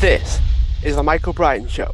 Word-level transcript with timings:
This 0.00 0.40
is 0.84 0.96
the 0.96 1.02
Michael 1.02 1.32
Brian 1.32 1.66
Show. 1.66 1.90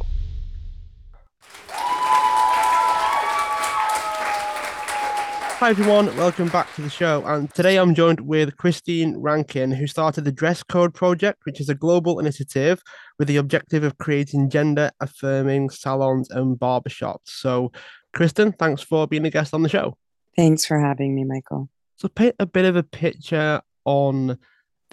Hi 5.59 5.69
everyone, 5.69 6.07
welcome 6.17 6.49
back 6.49 6.75
to 6.75 6.81
the 6.81 6.89
show. 6.89 7.23
And 7.25 7.49
today 7.53 7.77
I'm 7.77 7.95
joined 7.95 8.19
with 8.19 8.57
Kristin 8.57 9.13
Rankin, 9.15 9.71
who 9.71 9.87
started 9.87 10.25
the 10.25 10.33
Dress 10.33 10.63
Code 10.63 10.93
Project, 10.93 11.45
which 11.45 11.61
is 11.61 11.69
a 11.69 11.75
global 11.75 12.19
initiative 12.19 12.81
with 13.17 13.29
the 13.29 13.37
objective 13.37 13.85
of 13.85 13.97
creating 13.99 14.49
gender 14.49 14.91
affirming 14.99 15.69
salons 15.69 16.29
and 16.29 16.59
barbershops. 16.59 17.19
So, 17.27 17.71
Kristin, 18.13 18.53
thanks 18.59 18.81
for 18.81 19.07
being 19.07 19.25
a 19.25 19.29
guest 19.29 19.53
on 19.53 19.63
the 19.63 19.69
show. 19.69 19.97
Thanks 20.35 20.65
for 20.65 20.77
having 20.77 21.15
me, 21.15 21.23
Michael. 21.23 21.69
So, 21.95 22.09
paint 22.09 22.35
a 22.37 22.45
bit 22.45 22.65
of 22.65 22.75
a 22.75 22.83
picture 22.83 23.61
on 23.85 24.37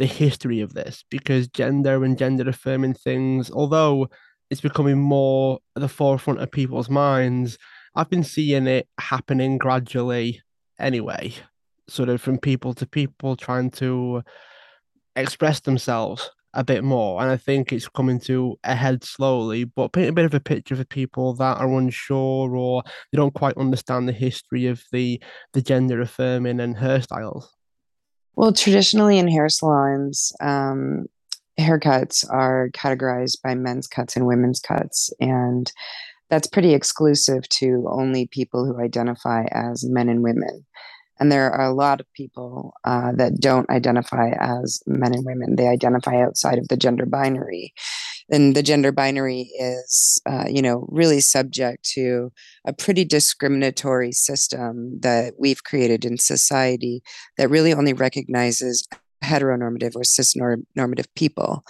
the 0.01 0.07
history 0.07 0.63
of 0.63 0.73
this 0.73 1.05
because 1.11 1.47
gender 1.49 2.05
and 2.05 2.17
gender 2.17 2.49
affirming 2.49 2.95
things, 2.95 3.51
although 3.51 4.09
it's 4.49 4.63
becoming 4.63 4.99
more 4.99 5.59
at 5.77 5.83
the 5.83 5.89
forefront 5.89 6.41
of 6.41 6.51
people's 6.51 6.89
minds, 6.89 7.59
I've 7.95 8.09
been 8.09 8.25
seeing 8.25 8.67
it 8.67 8.89
happening 8.99 9.59
gradually 9.59 10.41
anyway, 10.79 11.35
sort 11.87 12.09
of 12.09 12.23
from 12.23 12.39
people 12.39 12.73
to 12.75 12.87
people 12.87 13.37
trying 13.37 13.71
to 13.73 14.23
express 15.17 15.61
themselves 15.61 16.31
a 16.55 16.65
bit 16.65 16.83
more. 16.83 17.21
And 17.21 17.31
I 17.31 17.37
think 17.37 17.71
it's 17.71 17.87
coming 17.87 18.21
to 18.21 18.59
a 18.65 18.75
head 18.75 19.05
slowly, 19.05 19.65
but 19.65 19.93
paint 19.93 20.09
a 20.09 20.15
bit 20.15 20.25
of 20.25 20.33
a 20.33 20.41
picture 20.41 20.77
for 20.77 20.85
people 20.85 21.35
that 21.35 21.59
are 21.59 21.79
unsure 21.79 22.57
or 22.57 22.83
they 23.13 23.17
don't 23.17 23.35
quite 23.35 23.59
understand 23.59 24.09
the 24.09 24.15
history 24.15 24.67
of 24.67 24.83
the 24.93 25.23
the 25.53 25.61
gender 25.61 26.01
affirming 26.01 26.59
and 26.59 26.75
hairstyles. 26.75 27.49
Well, 28.37 28.53
traditionally 28.53 29.19
in 29.19 29.29
hair 29.29 29.49
salons, 29.49 30.33
um, 30.41 31.07
haircuts 31.59 32.25
are 32.31 32.71
categorized 32.73 33.43
by 33.43 33.55
men's 33.55 33.87
cuts 33.87 34.17
and 34.17 34.27
women's 34.27 34.61
cuts. 34.61 35.13
And 35.21 35.71
that's 36.31 36.47
pretty 36.47 36.75
exclusive 36.75 37.49
to 37.49 37.87
only 37.91 38.27
people 38.27 38.65
who 38.65 38.81
identify 38.81 39.45
as 39.51 39.85
men 39.85 40.09
and 40.09 40.23
women. 40.23 40.65
And 41.19 41.31
there 41.31 41.51
are 41.51 41.67
a 41.67 41.75
lot 41.75 42.01
of 42.01 42.11
people 42.15 42.73
uh, 42.85 43.13
that 43.13 43.41
don't 43.41 43.69
identify 43.69 44.31
as 44.41 44.83
men 44.87 45.15
and 45.15 45.27
women. 45.27 45.57
They 45.57 45.69
identify 45.69 46.23
outside 46.23 46.59
of 46.59 46.69
the 46.69 46.79
gender 46.79 47.05
binary. 47.05 47.75
And 48.31 48.55
the 48.55 48.63
gender 48.63 48.93
binary 48.93 49.51
is, 49.59 50.21
uh, 50.27 50.45
you 50.49 50.63
know, 50.63 50.87
really 50.89 51.21
subject 51.21 51.85
to 51.95 52.33
a 52.65 52.73
pretty 52.73 53.05
discriminatory 53.05 54.13
system 54.13 55.01
that 55.01 55.35
we've 55.39 55.65
created 55.65 56.05
in 56.05 56.19
society 56.19 57.03
that 57.37 57.51
really 57.51 57.73
only 57.73 57.93
recognizes 57.93 58.87
heteronormative 59.23 59.97
or 59.97 60.03
cisnormative 60.03 61.09
people. 61.15 61.65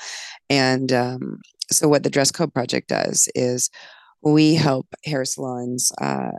And 0.49 0.93
um, 0.93 1.41
so, 1.71 1.89
what 1.89 2.03
the 2.03 2.11
Dress 2.11 2.31
Code 2.31 2.53
Project 2.53 2.89
does 2.89 3.29
is 3.35 3.71
we 4.23 4.55
help 4.55 4.87
hair 5.05 5.25
salons 5.25 5.93
uh, 6.01 6.33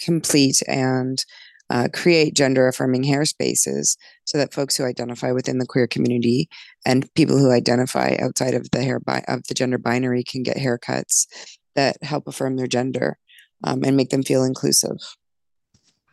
complete 0.00 0.62
and 0.66 1.24
uh, 1.70 1.88
create 1.92 2.34
gender 2.34 2.66
affirming 2.68 3.02
hair 3.02 3.24
spaces 3.24 3.96
so 4.24 4.38
that 4.38 4.52
folks 4.52 4.76
who 4.76 4.84
identify 4.84 5.32
within 5.32 5.58
the 5.58 5.66
queer 5.66 5.86
community 5.86 6.48
and 6.86 7.12
people 7.14 7.38
who 7.38 7.50
identify 7.50 8.16
outside 8.20 8.54
of 8.54 8.70
the 8.70 8.82
hair 8.82 9.00
bi- 9.00 9.24
of 9.28 9.42
the 9.48 9.54
gender 9.54 9.78
binary 9.78 10.22
can 10.22 10.42
get 10.42 10.56
haircuts 10.56 11.26
that 11.74 11.96
help 12.02 12.26
affirm 12.26 12.56
their 12.56 12.66
gender 12.66 13.18
um, 13.64 13.82
and 13.84 13.96
make 13.96 14.10
them 14.10 14.22
feel 14.22 14.44
inclusive. 14.44 14.98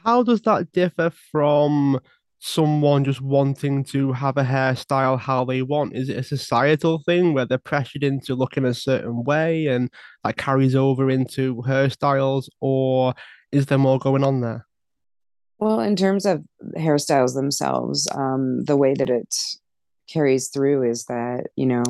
How 0.03 0.23
does 0.23 0.41
that 0.41 0.71
differ 0.71 1.11
from 1.31 1.99
someone 2.39 3.03
just 3.03 3.21
wanting 3.21 3.83
to 3.83 4.11
have 4.11 4.37
a 4.37 4.43
hairstyle 4.43 5.19
how 5.19 5.45
they 5.45 5.63
want? 5.63 5.95
Is 5.95 6.09
it 6.09 6.17
a 6.17 6.23
societal 6.23 7.01
thing 7.03 7.33
where 7.33 7.45
they're 7.45 7.57
pressured 7.57 8.03
into 8.03 8.35
looking 8.35 8.65
a 8.65 8.73
certain 8.73 9.23
way 9.23 9.65
and 9.65 9.89
that 10.23 10.37
carries 10.37 10.75
over 10.75 11.09
into 11.09 11.55
hairstyles, 11.63 12.47
or 12.61 13.15
is 13.51 13.65
there 13.65 13.79
more 13.79 13.97
going 13.97 14.23
on 14.23 14.41
there? 14.41 14.67
Well, 15.59 15.79
in 15.79 15.95
terms 15.95 16.25
of 16.25 16.43
hairstyles 16.77 17.33
themselves, 17.33 18.07
um, 18.13 18.63
the 18.65 18.77
way 18.77 18.93
that 18.93 19.09
it 19.09 19.33
carries 20.09 20.49
through 20.49 20.89
is 20.89 21.05
that, 21.05 21.45
you 21.55 21.65
know, 21.65 21.83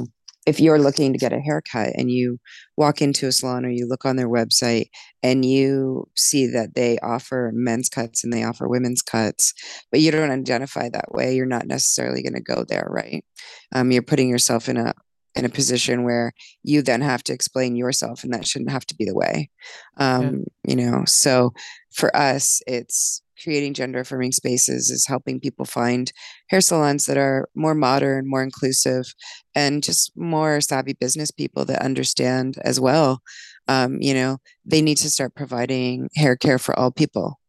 if 0.45 0.59
you're 0.59 0.79
looking 0.79 1.11
to 1.11 1.19
get 1.19 1.33
a 1.33 1.39
haircut 1.39 1.89
and 1.95 2.11
you 2.11 2.39
walk 2.77 3.01
into 3.01 3.27
a 3.27 3.31
salon 3.31 3.65
or 3.65 3.69
you 3.69 3.87
look 3.87 4.05
on 4.05 4.15
their 4.15 4.29
website 4.29 4.89
and 5.23 5.43
you 5.43 6.07
see 6.15 6.45
that 6.47 6.75
they 6.75 6.99
offer 6.99 7.51
men's 7.53 7.89
cuts 7.89 8.23
and 8.23 8.31
they 8.31 8.43
offer 8.43 8.67
women's 8.67 9.01
cuts, 9.01 9.53
but 9.91 10.01
you 10.01 10.11
don't 10.11 10.29
identify 10.29 10.87
that 10.89 11.11
way, 11.11 11.35
you're 11.35 11.47
not 11.47 11.65
necessarily 11.65 12.21
going 12.21 12.35
to 12.35 12.41
go 12.41 12.63
there, 12.67 12.87
right? 12.89 13.25
Um, 13.73 13.91
you're 13.91 14.03
putting 14.03 14.29
yourself 14.29 14.69
in 14.69 14.77
a 14.77 14.93
in 15.35 15.43
a 15.43 15.49
position 15.49 16.05
where 16.05 16.31
you 16.63 16.81
then 16.81 17.01
have 17.01 17.21
to 17.21 17.33
explain 17.33 17.75
yourself, 17.75 18.23
and 18.23 18.33
that 18.33 18.47
shouldn't 18.47 18.71
have 18.71 18.85
to 18.85 18.95
be 18.95 19.03
the 19.03 19.15
way. 19.15 19.49
Um, 19.97 20.45
yeah. 20.63 20.75
You 20.75 20.75
know, 20.77 21.03
so 21.05 21.51
for 21.91 22.15
us, 22.15 22.61
it's 22.67 23.21
creating 23.45 23.75
gender 23.75 23.99
affirming 23.99 24.31
spaces 24.31 24.89
is 24.89 25.05
helping 25.07 25.39
people 25.39 25.65
find 25.65 26.11
hair 26.49 26.61
salons 26.61 27.05
that 27.05 27.17
are 27.17 27.47
more 27.55 27.75
modern, 27.75 28.27
more 28.27 28.41
inclusive, 28.41 29.05
and 29.53 29.83
just 29.83 30.11
more 30.17 30.59
savvy 30.59 30.93
business 30.93 31.29
people 31.29 31.63
that 31.65 31.85
understand 31.85 32.57
as 32.63 32.79
well. 32.79 33.21
Um, 33.67 34.01
you 34.01 34.15
know, 34.15 34.39
they 34.65 34.81
need 34.81 34.97
to 34.97 35.09
start 35.11 35.35
providing 35.35 36.09
hair 36.15 36.35
care 36.35 36.57
for 36.57 36.77
all 36.77 36.91
people. 36.91 37.39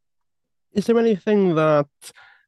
Is 0.75 0.85
there 0.87 0.99
anything 0.99 1.55
that 1.55 1.87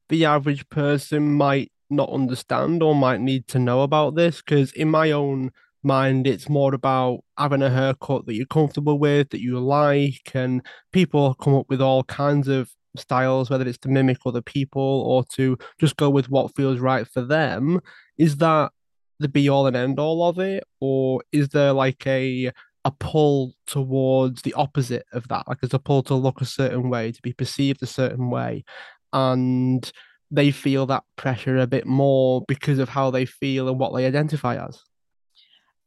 the 0.09 0.25
average 0.25 0.69
person 0.69 1.33
might 1.33 1.71
not 1.89 2.11
understand 2.11 2.83
or 2.83 2.93
might 2.93 3.19
need 3.19 3.47
to 3.47 3.57
know 3.57 3.81
about 3.81 4.15
this? 4.15 4.37
Because 4.37 4.71
in 4.73 4.89
my 4.89 5.11
own 5.11 5.51
mind, 5.81 6.27
it's 6.27 6.49
more 6.49 6.75
about 6.75 7.21
having 7.37 7.63
a 7.63 7.69
haircut 7.69 8.25
that 8.25 8.35
you're 8.35 8.45
comfortable 8.45 8.99
with, 8.99 9.29
that 9.29 9.41
you 9.41 9.59
like, 9.59 10.31
and 10.33 10.61
people 10.91 11.33
come 11.35 11.55
up 11.55 11.65
with 11.69 11.81
all 11.81 12.03
kinds 12.03 12.47
of 12.47 12.69
styles, 12.97 13.49
whether 13.49 13.67
it's 13.67 13.77
to 13.79 13.89
mimic 13.89 14.17
other 14.25 14.41
people 14.41 15.03
or 15.07 15.23
to 15.35 15.57
just 15.79 15.97
go 15.97 16.09
with 16.09 16.29
what 16.29 16.55
feels 16.55 16.79
right 16.79 17.07
for 17.07 17.21
them. 17.21 17.79
Is 18.17 18.37
that 18.37 18.71
the 19.19 19.27
be 19.27 19.49
all 19.49 19.67
and 19.67 19.75
end 19.75 19.99
all 19.99 20.27
of 20.27 20.39
it, 20.39 20.63
or 20.79 21.21
is 21.31 21.49
there 21.49 21.73
like 21.73 22.05
a 22.07 22.51
a 22.85 22.91
pull 22.91 23.53
towards 23.67 24.41
the 24.41 24.53
opposite 24.53 25.05
of 25.11 25.27
that? 25.27 25.47
Like 25.47 25.59
there's 25.59 25.73
a 25.73 25.79
pull 25.79 26.03
to 26.03 26.15
look 26.15 26.41
a 26.41 26.45
certain 26.45 26.89
way, 26.89 27.11
to 27.11 27.21
be 27.21 27.33
perceived 27.33 27.83
a 27.83 27.87
certain 27.87 28.29
way, 28.29 28.63
and 29.11 29.91
they 30.31 30.51
feel 30.51 30.85
that 30.85 31.03
pressure 31.15 31.57
a 31.57 31.67
bit 31.67 31.85
more 31.85 32.43
because 32.47 32.79
of 32.79 32.89
how 32.89 33.11
they 33.11 33.25
feel 33.25 33.67
and 33.67 33.79
what 33.79 33.93
they 33.95 34.05
identify 34.05 34.55
as. 34.63 34.81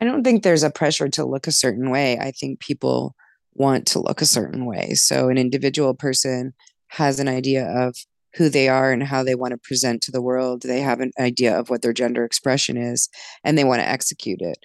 I 0.01 0.05
don't 0.05 0.25
think 0.25 0.43
there's 0.43 0.65
a 0.65 0.71
pressure 0.71 1.09
to 1.09 1.25
look 1.25 1.47
a 1.47 1.53
certain 1.53 1.91
way. 1.91 2.19
I 2.19 2.33
think 2.33 2.59
people 2.59 3.15
want 3.55 3.87
to 3.87 4.01
look 4.01 4.21
a 4.21 4.27
certain 4.27 4.67
way. 4.67 4.95
So 4.95 5.29
an 5.29 5.39
individual 5.39 5.95
person 5.95 6.55
has 6.93 7.19
an 7.19 7.29
idea 7.29 7.67
of 7.67 7.97
who 8.35 8.49
they 8.49 8.69
are 8.69 8.93
and 8.93 9.03
how 9.03 9.23
they 9.23 9.35
want 9.35 9.53
to 9.53 9.59
present 9.59 10.03
to 10.03 10.13
the 10.13 10.23
world. 10.23 10.63
They 10.63 10.81
have 10.81 11.01
an 11.01 11.13
idea 11.19 11.59
of 11.59 11.71
what 11.71 11.83
their 11.83 11.93
gender 11.93 12.25
expression 12.25 12.77
is 12.77 13.09
and 13.45 13.57
they 13.57 13.65
want 13.65 13.81
to 13.81 13.89
execute 13.89 14.41
it. 14.41 14.59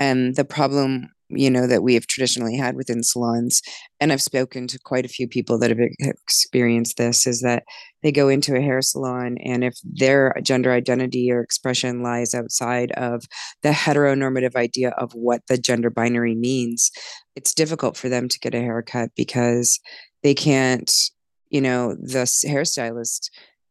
And 0.00 0.34
the 0.34 0.44
problem, 0.44 1.10
you 1.28 1.50
know, 1.50 1.66
that 1.66 1.82
we 1.82 1.94
have 1.94 2.06
traditionally 2.06 2.56
had 2.56 2.74
within 2.74 3.02
salons, 3.02 3.62
and 4.00 4.12
I've 4.12 4.22
spoken 4.22 4.66
to 4.68 4.78
quite 4.78 5.04
a 5.04 5.08
few 5.08 5.28
people 5.28 5.58
that 5.58 5.70
have 5.70 5.78
experienced 6.00 6.96
this, 6.96 7.26
is 7.26 7.42
that 7.42 7.64
they 8.02 8.10
go 8.10 8.28
into 8.28 8.56
a 8.56 8.60
hair 8.60 8.82
salon 8.82 9.36
and 9.44 9.62
if 9.62 9.74
their 9.84 10.34
gender 10.42 10.72
identity 10.72 11.30
or 11.30 11.40
expression 11.40 12.02
lies 12.02 12.34
outside 12.34 12.92
of 12.92 13.24
the 13.62 13.70
heteronormative 13.70 14.56
idea 14.56 14.90
of 14.98 15.12
what 15.12 15.42
the 15.48 15.58
gender 15.58 15.90
binary 15.90 16.34
means, 16.34 16.90
it's 17.36 17.54
difficult 17.54 17.96
for 17.96 18.08
them 18.08 18.28
to 18.28 18.38
get 18.40 18.54
a 18.54 18.60
haircut 18.60 19.10
because 19.16 19.78
they 20.22 20.34
can't 20.34 20.90
you 21.50 21.60
know 21.60 21.94
the 21.94 22.24
hairstylist 22.46 23.30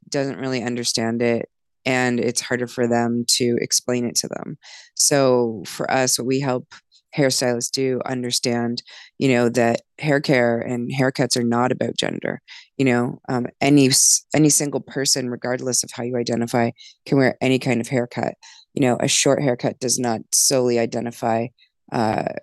doesn't 0.09 0.39
really 0.39 0.63
understand 0.63 1.21
it 1.21 1.49
and 1.85 2.19
it's 2.19 2.41
harder 2.41 2.67
for 2.67 2.87
them 2.87 3.25
to 3.27 3.57
explain 3.61 4.05
it 4.05 4.15
to 4.15 4.27
them. 4.27 4.57
So 4.95 5.63
for 5.67 5.89
us 5.91 6.17
what 6.17 6.27
we 6.27 6.39
help 6.39 6.73
hairstylists 7.15 7.69
do 7.69 8.01
understand 8.07 8.81
you 9.19 9.27
know 9.27 9.47
that 9.47 9.81
hair 9.99 10.19
care 10.19 10.59
and 10.59 10.91
haircuts 10.91 11.37
are 11.37 11.43
not 11.43 11.71
about 11.71 11.97
gender. 11.97 12.41
You 12.77 12.85
know 12.85 13.19
um, 13.29 13.47
any 13.61 13.89
any 14.35 14.49
single 14.49 14.81
person 14.81 15.29
regardless 15.29 15.83
of 15.83 15.91
how 15.91 16.03
you 16.03 16.17
identify 16.17 16.71
can 17.05 17.17
wear 17.17 17.37
any 17.41 17.59
kind 17.59 17.81
of 17.81 17.87
haircut. 17.87 18.35
You 18.73 18.81
know 18.81 18.97
a 18.99 19.07
short 19.07 19.41
haircut 19.41 19.79
does 19.79 19.99
not 19.99 20.21
solely 20.33 20.79
identify 20.79 21.47
uh, 21.91 22.33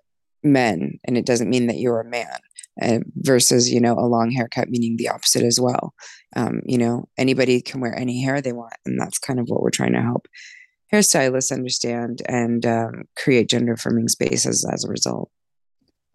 men 0.43 0.99
and 1.05 1.19
it 1.19 1.26
doesn't 1.26 1.50
mean 1.50 1.67
that 1.67 1.79
you're 1.79 2.00
a 2.00 2.05
man 2.05 2.38
uh, 2.83 2.99
versus 3.17 3.71
you 3.71 3.81
know 3.81 3.95
a 3.95 4.07
long 4.07 4.31
haircut 4.31 4.69
meaning 4.69 4.97
the 4.97 5.09
opposite 5.09 5.43
as 5.43 5.59
well. 5.61 5.95
Um, 6.37 6.63
you 6.65 6.79
know 6.79 7.09
anybody 7.19 7.61
can 7.61 7.81
wear 7.81 7.97
any 7.99 8.23
hair 8.23 8.41
they 8.41 8.53
want 8.53 8.75
and 8.87 9.01
that's 9.01 9.19
kind 9.19 9.41
of 9.41 9.47
what 9.49 9.63
we're 9.63 9.71
trying 9.71 9.93
to 9.93 10.03
help 10.03 10.27
hairstylists 10.93 11.53
understand 11.53 12.23
and 12.27 12.67
um, 12.67 13.05
create 13.17 13.49
gender 13.49 13.75
affirming 13.75 14.09
spaces 14.09 14.69
as 14.73 14.85
a 14.85 14.89
result. 14.89 15.31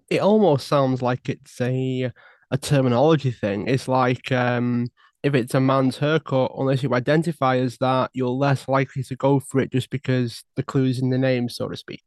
It 0.10 0.19
almost 0.19 0.68
sounds 0.68 1.02
like 1.02 1.30
it's 1.30 1.60
a 1.62 2.12
a 2.52 2.57
terminology 2.57 3.31
thing. 3.31 3.68
It's 3.68 3.88
like 3.88 4.31
um 4.31 4.88
if 5.24 5.34
it's 5.34 5.56
a 5.56 5.60
man's 5.60 5.98
haircut, 5.98 6.52
unless 6.56 6.84
you 6.84 6.94
identify 6.94 7.57
as 7.57 7.78
that, 7.80 8.12
you're 8.13 8.30
less 8.30 8.68
likely 8.68 9.02
to 9.02 9.16
go 9.16 9.40
for 9.40 9.60
it 9.60 9.72
just 9.72 9.90
because 9.90 10.44
the 10.56 10.62
clue's 10.62 11.00
in 11.00 11.10
the 11.10 11.18
name, 11.18 11.50
so 11.50 11.68
to 11.68 11.75
speak. 11.75 12.04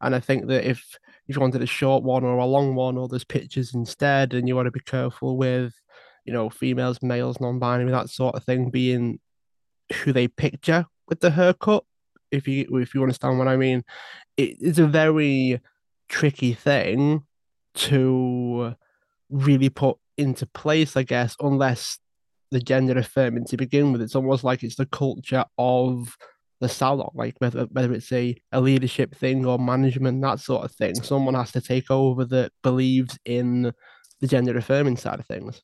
And 0.00 0.14
I 0.14 0.20
think 0.20 0.46
that 0.46 0.68
if 0.70 0.96
if 1.30 1.36
you 1.36 1.40
wanted 1.40 1.62
a 1.62 1.66
short 1.66 2.02
one 2.02 2.24
or 2.24 2.38
a 2.38 2.44
long 2.44 2.74
one, 2.74 2.98
or 2.98 3.06
there's 3.06 3.24
pictures 3.24 3.72
instead, 3.72 4.34
and 4.34 4.48
you 4.48 4.56
want 4.56 4.66
to 4.66 4.72
be 4.72 4.80
careful 4.80 5.36
with, 5.36 5.72
you 6.24 6.32
know, 6.32 6.50
females, 6.50 7.00
males, 7.02 7.40
non-binary, 7.40 7.92
that 7.92 8.10
sort 8.10 8.34
of 8.34 8.42
thing, 8.42 8.68
being 8.68 9.20
who 10.02 10.12
they 10.12 10.26
picture 10.26 10.86
with 11.08 11.20
the 11.20 11.30
haircut. 11.30 11.84
If 12.32 12.48
you 12.48 12.78
if 12.78 12.94
you 12.94 13.02
understand 13.02 13.38
what 13.38 13.46
I 13.46 13.56
mean, 13.56 13.84
it, 14.36 14.56
it's 14.60 14.80
a 14.80 14.86
very 14.86 15.60
tricky 16.08 16.52
thing 16.52 17.22
to 17.74 18.74
really 19.30 19.68
put 19.68 19.98
into 20.18 20.46
place, 20.46 20.96
I 20.96 21.04
guess, 21.04 21.36
unless 21.38 21.98
the 22.50 22.60
gender 22.60 22.98
affirming 22.98 23.44
to 23.46 23.56
begin 23.56 23.92
with. 23.92 24.02
It's 24.02 24.16
almost 24.16 24.42
like 24.42 24.64
it's 24.64 24.74
the 24.74 24.86
culture 24.86 25.44
of 25.56 26.16
the 26.60 26.68
salon, 26.68 27.10
like 27.14 27.34
whether 27.38 27.64
whether 27.72 27.92
it's 27.92 28.12
a, 28.12 28.36
a 28.52 28.60
leadership 28.60 29.14
thing 29.14 29.46
or 29.46 29.58
management, 29.58 30.20
that 30.22 30.40
sort 30.40 30.64
of 30.64 30.72
thing. 30.72 30.94
Someone 31.02 31.34
has 31.34 31.52
to 31.52 31.60
take 31.60 31.90
over 31.90 32.24
that 32.26 32.52
believes 32.62 33.18
in 33.24 33.72
the 34.20 34.26
gender 34.26 34.56
affirming 34.56 34.96
side 34.96 35.18
of 35.18 35.26
things. 35.26 35.62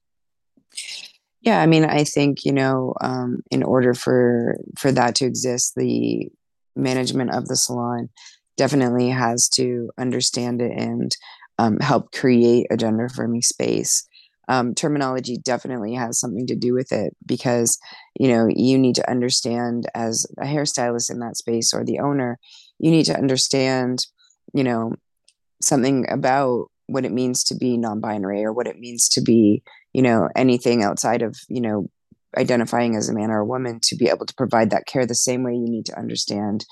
Yeah, 1.43 1.61
I 1.61 1.67
mean, 1.67 1.85
I 1.85 2.05
think 2.05 2.45
you 2.45 2.53
know, 2.53 2.95
um, 3.01 3.43
in 3.51 3.63
order 3.63 3.95
for 3.95 4.57
for 4.79 4.91
that 4.93 5.15
to 5.17 5.27
exist, 5.27 5.75
the 5.77 6.29
management 6.75 7.31
of 7.31 7.47
the 7.47 7.57
salon 7.57 8.09
definitely 8.57 9.11
has 9.11 9.49
to 9.51 9.91
understand 9.99 10.63
it 10.63 10.73
and 10.73 11.15
um, 11.59 11.79
help 11.81 12.13
create 12.13 12.67
a 12.71 12.77
gender 12.77 13.05
affirming 13.05 13.43
space 13.43 14.06
um, 14.49 14.75
terminology 14.75 15.39
definitely 15.39 15.95
has 15.95 16.21
something 16.21 16.47
to 16.47 16.55
do 16.55 16.73
with 16.73 16.93
it 16.93 17.17
because 17.25 17.79
you 18.19 18.29
know 18.29 18.47
you 18.49 18.79
need 18.79 18.95
to 18.95 19.11
understand 19.11 19.87
as 19.95 20.27
a 20.39 20.45
hairstylist 20.45 21.11
in 21.11 21.19
that 21.21 21.37
space 21.37 21.75
or 21.75 21.85
the 21.85 21.99
owner 21.99 22.39
you 22.79 22.91
need 22.91 23.05
to 23.05 23.17
understand 23.17 24.07
you 24.53 24.63
know 24.63 24.93
something 25.61 26.07
about 26.11 26.67
what 26.87 27.05
it 27.05 27.13
means 27.13 27.43
to 27.45 27.57
be 27.57 27.77
non-binary 27.77 28.45
or 28.45 28.53
what 28.53 28.69
it 28.69 28.79
means 28.79 29.09
to 29.09 29.21
be 29.21 29.63
you 29.93 30.03
know 30.03 30.29
anything 30.37 30.83
outside 30.83 31.23
of 31.23 31.37
you 31.49 31.61
know 31.61 31.89
identifying 32.37 32.97
as 32.97 33.09
a 33.09 33.15
man 33.15 33.31
or 33.31 33.41
a 33.41 33.47
woman 33.47 33.81
to 33.83 33.97
be 33.97 34.09
able 34.09 34.27
to 34.27 34.35
provide 34.35 34.71
that 34.71 34.87
care 34.87 35.07
the 35.07 35.15
same 35.15 35.43
way 35.43 35.53
you 35.53 35.69
need 35.69 35.87
to 35.87 35.99
understand 35.99 36.67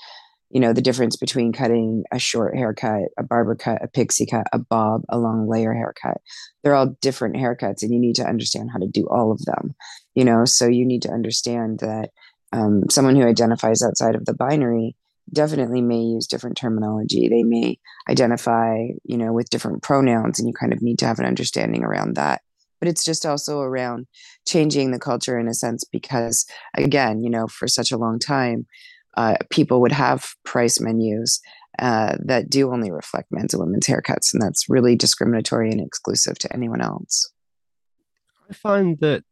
you 0.55 0.61
know 0.61 0.71
the 0.71 0.81
difference 0.81 1.17
between 1.17 1.51
cutting 1.51 2.05
a 2.13 2.17
short 2.17 2.55
haircut 2.55 3.09
a 3.19 3.23
barber 3.23 3.55
cut 3.55 3.83
a 3.83 3.89
pixie 3.89 4.25
cut 4.25 4.47
a 4.53 4.57
bob 4.57 5.01
a 5.09 5.19
long 5.19 5.49
layer 5.49 5.73
haircut. 5.73 6.21
They're 6.63 6.75
all 6.75 6.95
different 7.01 7.35
haircuts 7.35 7.83
and 7.83 7.93
you 7.93 7.99
need 7.99 8.15
to 8.15 8.25
understand 8.25 8.69
how 8.71 8.79
to 8.79 8.87
do 8.87 9.05
all 9.11 9.33
of 9.33 9.43
them 9.43 9.75
you 10.15 10.23
know? 10.23 10.45
So 10.45 10.65
you 10.65 10.85
need 10.85 11.03
to 11.03 11.11
understand 11.11 11.79
that 11.79 12.09
um, 12.51 12.83
someone 12.89 13.15
who 13.15 13.27
identifies 13.27 13.83
outside 13.83 14.15
of 14.15 14.25
the 14.25 14.33
binary 14.33 14.95
definitely 15.33 15.81
may 15.81 15.99
use 15.99 16.25
different 16.25 16.55
terminology. 16.55 17.27
They 17.27 17.43
may 17.43 17.77
identify 18.09 18.77
you 19.03 19.17
know 19.17 19.33
with 19.33 19.49
different 19.49 19.83
pronouns 19.83 20.39
and 20.39 20.47
you 20.47 20.53
kind 20.53 20.71
of 20.71 20.81
need 20.81 20.99
to 20.99 21.05
have 21.05 21.19
an 21.19 21.25
understanding 21.25 21.83
around 21.83 22.15
that. 22.15 22.41
But 22.79 22.89
it's 22.89 23.03
just 23.03 23.25
also 23.25 23.59
around 23.59 24.07
changing 24.47 24.91
the 24.91 24.99
culture 24.99 25.37
in 25.37 25.47
a 25.47 25.53
sense 25.53 25.83
because 25.83 26.45
again 26.75 27.23
you 27.23 27.29
know 27.29 27.47
for 27.47 27.67
such 27.67 27.91
a 27.91 27.97
long 27.97 28.19
time 28.19 28.67
uh, 29.17 29.35
people 29.49 29.81
would 29.81 29.91
have 29.91 30.33
price 30.43 30.79
menus 30.79 31.41
uh, 31.79 32.15
that 32.23 32.49
do 32.49 32.71
only 32.71 32.91
reflect 32.91 33.31
men's 33.31 33.53
and 33.53 33.61
women's 33.61 33.87
haircuts, 33.87 34.33
and 34.33 34.41
that's 34.41 34.69
really 34.69 34.95
discriminatory 34.95 35.71
and 35.71 35.81
exclusive 35.81 36.37
to 36.39 36.53
anyone 36.53 36.81
else. 36.81 37.31
I 38.49 38.53
find 38.53 38.99
that 38.99 39.23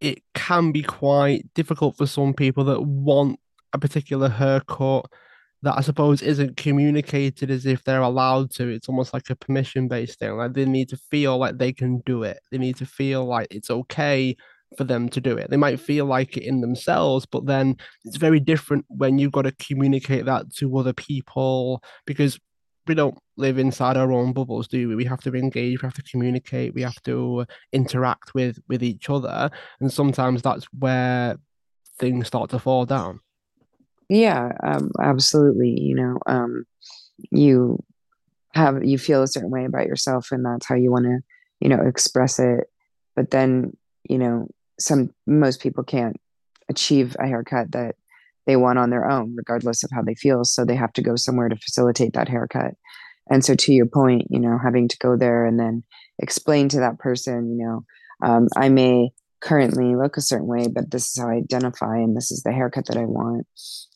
it 0.00 0.22
can 0.34 0.72
be 0.72 0.82
quite 0.82 1.52
difficult 1.54 1.96
for 1.96 2.06
some 2.06 2.34
people 2.34 2.64
that 2.64 2.82
want 2.82 3.38
a 3.72 3.78
particular 3.78 4.28
haircut 4.28 5.06
that 5.62 5.76
I 5.76 5.82
suppose 5.82 6.22
isn't 6.22 6.56
communicated 6.56 7.50
as 7.50 7.66
if 7.66 7.84
they're 7.84 8.00
allowed 8.00 8.50
to. 8.52 8.68
It's 8.68 8.88
almost 8.88 9.12
like 9.12 9.28
a 9.28 9.36
permission 9.36 9.88
based 9.88 10.18
thing. 10.18 10.36
Like 10.36 10.54
they 10.54 10.64
need 10.64 10.88
to 10.88 10.96
feel 10.96 11.36
like 11.36 11.58
they 11.58 11.72
can 11.72 12.00
do 12.06 12.22
it. 12.22 12.40
They 12.50 12.58
need 12.58 12.76
to 12.76 12.86
feel 12.86 13.26
like 13.26 13.48
it's 13.50 13.70
okay 13.70 14.36
for 14.76 14.84
them 14.84 15.08
to 15.10 15.20
do 15.20 15.36
it. 15.36 15.50
They 15.50 15.56
might 15.56 15.80
feel 15.80 16.06
like 16.06 16.36
it 16.36 16.44
in 16.44 16.60
themselves, 16.60 17.26
but 17.26 17.46
then 17.46 17.76
it's 18.04 18.16
very 18.16 18.40
different 18.40 18.84
when 18.88 19.18
you've 19.18 19.32
got 19.32 19.42
to 19.42 19.52
communicate 19.52 20.26
that 20.26 20.54
to 20.56 20.78
other 20.78 20.92
people 20.92 21.82
because 22.06 22.38
we 22.86 22.94
don't 22.94 23.18
live 23.36 23.58
inside 23.58 23.96
our 23.96 24.12
own 24.12 24.32
bubbles, 24.32 24.68
do 24.68 24.88
we? 24.88 24.96
We 24.96 25.04
have 25.04 25.20
to 25.22 25.34
engage, 25.34 25.82
we 25.82 25.86
have 25.86 25.94
to 25.94 26.02
communicate, 26.02 26.74
we 26.74 26.82
have 26.82 27.00
to 27.04 27.46
interact 27.72 28.34
with 28.34 28.58
with 28.68 28.82
each 28.82 29.10
other, 29.10 29.50
and 29.80 29.92
sometimes 29.92 30.42
that's 30.42 30.66
where 30.76 31.36
things 31.98 32.26
start 32.26 32.50
to 32.50 32.58
fall 32.58 32.86
down. 32.86 33.20
Yeah, 34.08 34.50
um, 34.64 34.90
absolutely. 35.00 35.78
You 35.80 35.94
know, 35.94 36.18
um, 36.26 36.64
you 37.30 37.82
have 38.54 38.84
you 38.84 38.98
feel 38.98 39.22
a 39.22 39.28
certain 39.28 39.50
way 39.50 39.64
about 39.64 39.86
yourself, 39.86 40.32
and 40.32 40.44
that's 40.44 40.66
how 40.66 40.74
you 40.74 40.90
want 40.90 41.04
to, 41.04 41.20
you 41.60 41.68
know, 41.68 41.80
express 41.80 42.38
it. 42.38 42.64
But 43.14 43.30
then, 43.30 43.76
you 44.08 44.18
know, 44.18 44.48
some 44.80 45.10
most 45.26 45.60
people 45.60 45.84
can't 45.84 46.16
achieve 46.68 47.16
a 47.18 47.26
haircut 47.26 47.72
that 47.72 47.96
they 48.46 48.56
want 48.56 48.78
on 48.78 48.90
their 48.90 49.08
own 49.08 49.34
regardless 49.36 49.84
of 49.84 49.90
how 49.92 50.02
they 50.02 50.14
feel. 50.14 50.44
So 50.44 50.64
they 50.64 50.76
have 50.76 50.92
to 50.94 51.02
go 51.02 51.16
somewhere 51.16 51.48
to 51.48 51.56
facilitate 51.56 52.14
that 52.14 52.28
haircut. 52.28 52.74
And 53.30 53.44
so 53.44 53.54
to 53.54 53.72
your 53.72 53.86
point 53.86 54.26
you 54.28 54.40
know 54.40 54.58
having 54.58 54.88
to 54.88 54.98
go 54.98 55.16
there 55.16 55.44
and 55.44 55.58
then 55.58 55.84
explain 56.18 56.68
to 56.68 56.80
that 56.80 56.98
person 56.98 57.58
you 57.58 57.64
know 57.64 57.84
um, 58.22 58.48
i 58.56 58.68
may 58.68 59.10
currently 59.40 59.96
look 59.96 60.16
a 60.16 60.20
certain 60.20 60.46
way 60.46 60.68
but 60.68 60.90
this 60.90 61.10
is 61.10 61.22
how 61.22 61.28
i 61.28 61.34
identify 61.34 61.96
and 61.96 62.16
this 62.16 62.30
is 62.30 62.42
the 62.42 62.52
haircut 62.52 62.86
that 62.86 62.96
i 62.96 63.04
want 63.04 63.46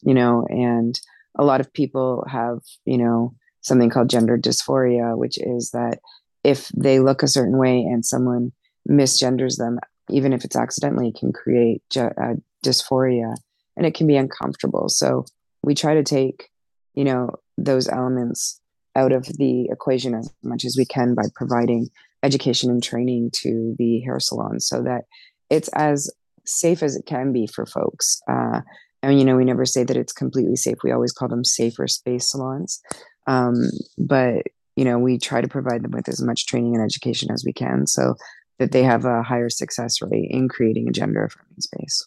you 0.02 0.14
know 0.14 0.46
and 0.48 1.00
a 1.36 1.44
lot 1.44 1.60
of 1.60 1.72
people 1.72 2.24
have 2.28 2.60
you 2.86 2.96
know 2.96 3.34
something 3.60 3.90
called 3.90 4.08
gender 4.08 4.38
dysphoria 4.38 5.16
which 5.16 5.38
is 5.38 5.70
that 5.70 5.98
if 6.42 6.68
they 6.68 7.00
look 7.00 7.22
a 7.22 7.28
certain 7.28 7.58
way 7.58 7.80
and 7.80 8.06
someone 8.06 8.52
misgenders 8.88 9.56
them 9.56 9.78
even 10.10 10.32
if 10.32 10.44
it's 10.44 10.56
accidentally, 10.56 11.12
can 11.12 11.32
create 11.32 11.82
uh, 11.96 12.34
dysphoria 12.64 13.34
and 13.76 13.86
it 13.86 13.94
can 13.94 14.06
be 14.06 14.16
uncomfortable. 14.16 14.88
So 14.88 15.24
we 15.62 15.74
try 15.74 15.94
to 15.94 16.02
take, 16.02 16.50
you 16.94 17.04
know, 17.04 17.30
those 17.56 17.88
elements 17.88 18.60
out 18.96 19.12
of 19.12 19.24
the 19.24 19.66
equation 19.70 20.14
as 20.14 20.30
much 20.42 20.64
as 20.64 20.76
we 20.76 20.84
can 20.84 21.14
by 21.14 21.24
providing 21.34 21.88
education 22.22 22.70
and 22.70 22.82
training 22.82 23.30
to 23.32 23.74
the 23.78 24.00
hair 24.00 24.18
salons 24.20 24.66
so 24.66 24.82
that 24.82 25.02
it's 25.50 25.68
as 25.68 26.10
safe 26.46 26.82
as 26.82 26.96
it 26.96 27.06
can 27.06 27.32
be 27.32 27.46
for 27.46 27.66
folks. 27.66 28.20
Uh, 28.28 28.60
and 29.02 29.18
you 29.18 29.24
know, 29.24 29.36
we 29.36 29.44
never 29.44 29.66
say 29.66 29.84
that 29.84 29.96
it's 29.96 30.12
completely 30.12 30.56
safe. 30.56 30.78
We 30.82 30.92
always 30.92 31.12
call 31.12 31.28
them 31.28 31.44
safer 31.44 31.86
space 31.88 32.30
salons. 32.30 32.80
Um, 33.26 33.70
but 33.98 34.46
you 34.76 34.84
know, 34.84 34.98
we 34.98 35.18
try 35.18 35.40
to 35.40 35.48
provide 35.48 35.82
them 35.82 35.92
with 35.92 36.08
as 36.08 36.22
much 36.22 36.46
training 36.46 36.74
and 36.74 36.84
education 36.84 37.30
as 37.30 37.44
we 37.44 37.52
can. 37.52 37.86
So 37.86 38.16
that 38.58 38.72
they 38.72 38.82
have 38.82 39.04
a 39.04 39.22
higher 39.22 39.48
success 39.48 40.00
rate 40.00 40.30
in 40.30 40.48
creating 40.48 40.88
a 40.88 40.92
gender 40.92 41.24
affirming 41.24 41.60
space. 41.60 42.06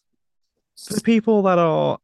For 0.76 1.00
people 1.02 1.42
that 1.44 1.58
are, 1.58 1.98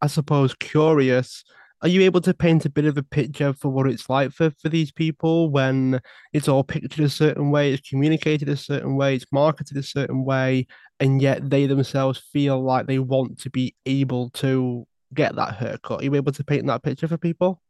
I 0.00 0.06
suppose, 0.06 0.54
curious, 0.54 1.44
are 1.82 1.88
you 1.88 2.00
able 2.02 2.22
to 2.22 2.32
paint 2.32 2.64
a 2.64 2.70
bit 2.70 2.86
of 2.86 2.96
a 2.96 3.02
picture 3.02 3.52
for 3.52 3.68
what 3.68 3.86
it's 3.86 4.08
like 4.08 4.32
for, 4.32 4.50
for 4.50 4.70
these 4.70 4.90
people 4.90 5.50
when 5.50 6.00
it's 6.32 6.48
all 6.48 6.64
pictured 6.64 7.04
a 7.04 7.10
certain 7.10 7.50
way, 7.50 7.72
it's 7.72 7.88
communicated 7.88 8.48
a 8.48 8.56
certain 8.56 8.96
way, 8.96 9.14
it's 9.14 9.26
marketed 9.30 9.76
a 9.76 9.82
certain 9.82 10.24
way, 10.24 10.66
and 10.98 11.20
yet 11.20 11.50
they 11.50 11.66
themselves 11.66 12.18
feel 12.18 12.62
like 12.62 12.86
they 12.86 12.98
want 12.98 13.38
to 13.40 13.50
be 13.50 13.74
able 13.84 14.30
to 14.30 14.86
get 15.12 15.36
that 15.36 15.56
haircut? 15.56 16.00
Are 16.00 16.04
you 16.04 16.14
able 16.14 16.32
to 16.32 16.44
paint 16.44 16.66
that 16.66 16.82
picture 16.82 17.06
for 17.06 17.18
people? 17.18 17.60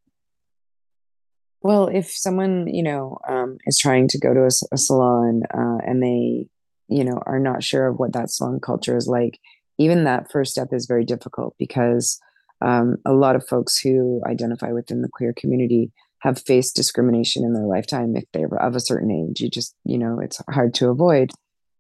Well, 1.65 1.89
if 1.89 2.11
someone, 2.11 2.67
you 2.69 2.83
know, 2.83 3.17
um, 3.27 3.57
is 3.65 3.79
trying 3.79 4.07
to 4.09 4.19
go 4.19 4.35
to 4.35 4.43
a, 4.43 4.51
a 4.73 4.77
salon 4.77 5.45
uh, 5.53 5.79
and 5.87 6.03
they, 6.03 6.47
you 6.89 7.05
know, 7.05 7.23
are 7.25 7.41
not 7.41 7.65
sure 7.65 7.87
of 7.87 7.99
what 7.99 8.13
that 8.13 8.29
salon 8.29 8.61
culture 8.61 8.99
is 8.99 9.09
like, 9.09 9.41
even 9.79 10.05
that 10.05 10.31
first 10.31 10.53
step 10.53 10.69
is 10.73 10.85
very 10.85 11.07
difficult 11.07 11.55
because 11.59 12.21
um, 12.61 12.99
a 13.07 13.15
lot 13.15 13.35
of 13.35 13.49
folks 13.49 13.79
who 13.79 14.21
identify 14.27 14.73
within 14.73 15.01
the 15.01 15.09
queer 15.11 15.33
community 15.35 15.91
have 16.19 16.39
faced 16.39 16.77
discrimination 16.77 17.45
in 17.45 17.55
their 17.55 17.67
lifetime 17.67 18.15
if 18.15 18.25
they 18.35 18.45
were 18.45 18.61
of 18.61 18.77
a 18.77 18.81
certain 18.81 19.11
age. 19.11 19.41
You 19.41 19.49
just, 19.49 19.75
you 19.87 19.97
know, 19.97 20.21
it's 20.21 20.43
hard 20.51 20.75
to 20.75 20.91
avoid. 20.91 21.31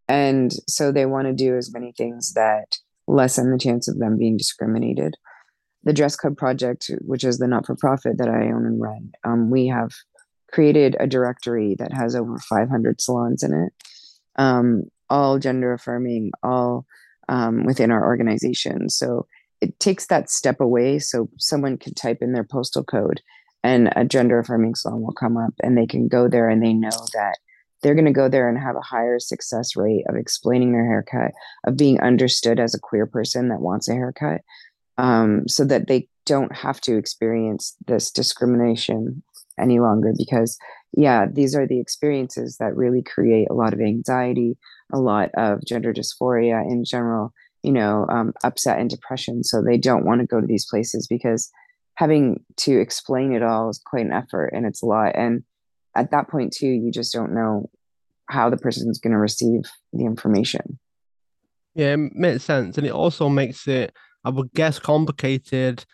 And 0.08 0.50
so 0.66 0.92
they 0.92 1.04
want 1.04 1.26
to 1.26 1.34
do 1.34 1.58
as 1.58 1.74
many 1.74 1.92
things 1.92 2.32
that 2.32 2.78
lessen 3.06 3.50
the 3.50 3.58
chance 3.58 3.86
of 3.86 3.98
them 3.98 4.16
being 4.16 4.38
discriminated 4.38 5.14
the 5.84 5.92
Dress 5.92 6.16
Code 6.16 6.36
Project, 6.36 6.90
which 7.02 7.24
is 7.24 7.38
the 7.38 7.46
not 7.46 7.66
for 7.66 7.76
profit 7.76 8.18
that 8.18 8.28
I 8.28 8.50
own 8.50 8.66
and 8.66 8.80
run, 8.80 9.12
um, 9.24 9.50
we 9.50 9.66
have 9.68 9.92
created 10.50 10.96
a 10.98 11.06
directory 11.06 11.74
that 11.78 11.92
has 11.92 12.14
over 12.14 12.38
500 12.38 13.00
salons 13.00 13.42
in 13.42 13.52
it, 13.52 13.72
um, 14.36 14.84
all 15.10 15.38
gender 15.38 15.72
affirming, 15.72 16.32
all 16.42 16.86
um, 17.28 17.64
within 17.64 17.90
our 17.90 18.04
organization. 18.04 18.88
So 18.88 19.26
it 19.60 19.78
takes 19.80 20.06
that 20.06 20.30
step 20.30 20.60
away 20.60 20.98
so 20.98 21.28
someone 21.38 21.78
can 21.78 21.94
type 21.94 22.18
in 22.20 22.32
their 22.32 22.44
postal 22.44 22.84
code 22.84 23.20
and 23.62 23.90
a 23.96 24.04
gender 24.04 24.38
affirming 24.38 24.74
salon 24.74 25.00
will 25.00 25.12
come 25.12 25.36
up 25.36 25.54
and 25.62 25.76
they 25.76 25.86
can 25.86 26.06
go 26.06 26.28
there 26.28 26.48
and 26.48 26.62
they 26.62 26.74
know 26.74 26.90
that 27.14 27.38
they're 27.82 27.94
going 27.94 28.04
to 28.06 28.12
go 28.12 28.28
there 28.28 28.48
and 28.48 28.58
have 28.58 28.76
a 28.76 28.80
higher 28.80 29.18
success 29.18 29.76
rate 29.76 30.04
of 30.08 30.16
explaining 30.16 30.72
their 30.72 30.86
haircut, 30.86 31.32
of 31.66 31.76
being 31.76 32.00
understood 32.00 32.58
as 32.58 32.74
a 32.74 32.80
queer 32.80 33.06
person 33.06 33.48
that 33.48 33.60
wants 33.60 33.88
a 33.88 33.92
haircut, 33.92 34.40
um, 34.98 35.46
so 35.48 35.64
that 35.64 35.86
they 35.86 36.08
don't 36.26 36.54
have 36.54 36.80
to 36.82 36.96
experience 36.96 37.76
this 37.86 38.10
discrimination 38.10 39.22
any 39.58 39.80
longer. 39.80 40.12
Because, 40.16 40.56
yeah, 40.96 41.26
these 41.30 41.54
are 41.54 41.66
the 41.66 41.80
experiences 41.80 42.56
that 42.58 42.76
really 42.76 43.02
create 43.02 43.48
a 43.50 43.54
lot 43.54 43.72
of 43.72 43.80
anxiety, 43.80 44.56
a 44.92 44.98
lot 44.98 45.30
of 45.36 45.64
gender 45.64 45.92
dysphoria 45.92 46.62
in 46.62 46.84
general, 46.84 47.32
you 47.62 47.72
know, 47.72 48.06
um, 48.08 48.32
upset 48.42 48.78
and 48.78 48.90
depression. 48.90 49.44
So 49.44 49.62
they 49.62 49.78
don't 49.78 50.04
want 50.04 50.20
to 50.20 50.26
go 50.26 50.40
to 50.40 50.46
these 50.46 50.66
places 50.68 51.06
because 51.06 51.50
having 51.96 52.44
to 52.56 52.80
explain 52.80 53.32
it 53.32 53.42
all 53.42 53.70
is 53.70 53.80
quite 53.84 54.04
an 54.04 54.12
effort 54.12 54.50
and 54.52 54.66
it's 54.66 54.82
a 54.82 54.86
lot. 54.86 55.12
And 55.14 55.44
at 55.94 56.10
that 56.10 56.28
point, 56.28 56.52
too, 56.52 56.66
you 56.66 56.90
just 56.90 57.12
don't 57.12 57.34
know 57.34 57.70
how 58.28 58.50
the 58.50 58.56
person's 58.56 58.98
going 58.98 59.12
to 59.12 59.18
receive 59.18 59.60
the 59.92 60.04
information. 60.04 60.78
Yeah, 61.74 61.94
it 61.94 62.14
makes 62.14 62.44
sense. 62.44 62.78
And 62.78 62.86
it 62.86 62.92
also 62.92 63.28
makes 63.28 63.68
it, 63.68 63.92
I 64.24 64.30
would 64.30 64.52
guess, 64.52 64.78
complicated 64.78 65.84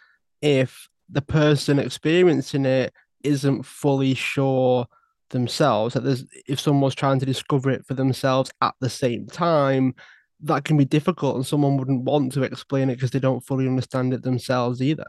if 0.40 0.88
the 1.08 1.22
person 1.22 1.78
experiencing 1.78 2.64
it 2.64 2.92
isn't 3.22 3.64
fully 3.64 4.14
sure 4.14 4.86
themselves 5.30 5.94
that 5.94 6.04
there's 6.04 6.24
if 6.48 6.58
someone's 6.58 6.94
trying 6.94 7.20
to 7.20 7.26
discover 7.26 7.70
it 7.70 7.86
for 7.86 7.94
themselves 7.94 8.50
at 8.60 8.74
the 8.80 8.90
same 8.90 9.26
time 9.26 9.94
that 10.42 10.64
can 10.64 10.76
be 10.76 10.84
difficult 10.84 11.36
and 11.36 11.46
someone 11.46 11.76
wouldn't 11.76 12.02
want 12.02 12.32
to 12.32 12.42
explain 12.42 12.90
it 12.90 12.96
because 12.96 13.10
they 13.10 13.18
don't 13.18 13.44
fully 13.44 13.66
understand 13.66 14.12
it 14.12 14.22
themselves 14.22 14.82
either. 14.82 15.06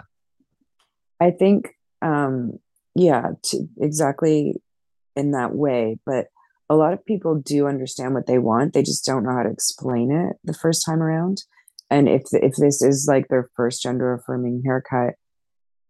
I 1.20 1.32
think 1.32 1.75
um 2.01 2.60
yeah 2.96 3.30
exactly 3.80 4.62
in 5.16 5.32
that 5.32 5.56
way 5.56 5.98
but 6.06 6.28
a 6.70 6.75
lot 6.75 6.94
of 6.94 7.06
people 7.06 7.36
do 7.36 7.68
understand 7.68 8.13
what 8.13 8.28
they 8.28 8.38
want. 8.38 8.74
They 8.74 8.82
just 8.82 9.06
don't 9.06 9.24
know 9.24 9.34
how 9.34 9.44
to 9.44 9.50
explain 9.50 10.10
it 10.10 10.38
the 10.46 10.54
first 10.54 10.86
time 10.86 11.04
around 11.04 11.44
and 11.92 12.10
if 12.10 12.24
if 12.34 12.56
this 12.56 12.82
is 12.82 13.06
like 13.08 13.28
their 13.28 13.48
first 13.56 13.84
gender 13.84 14.14
affirming 14.14 14.64
haircut 14.66 15.14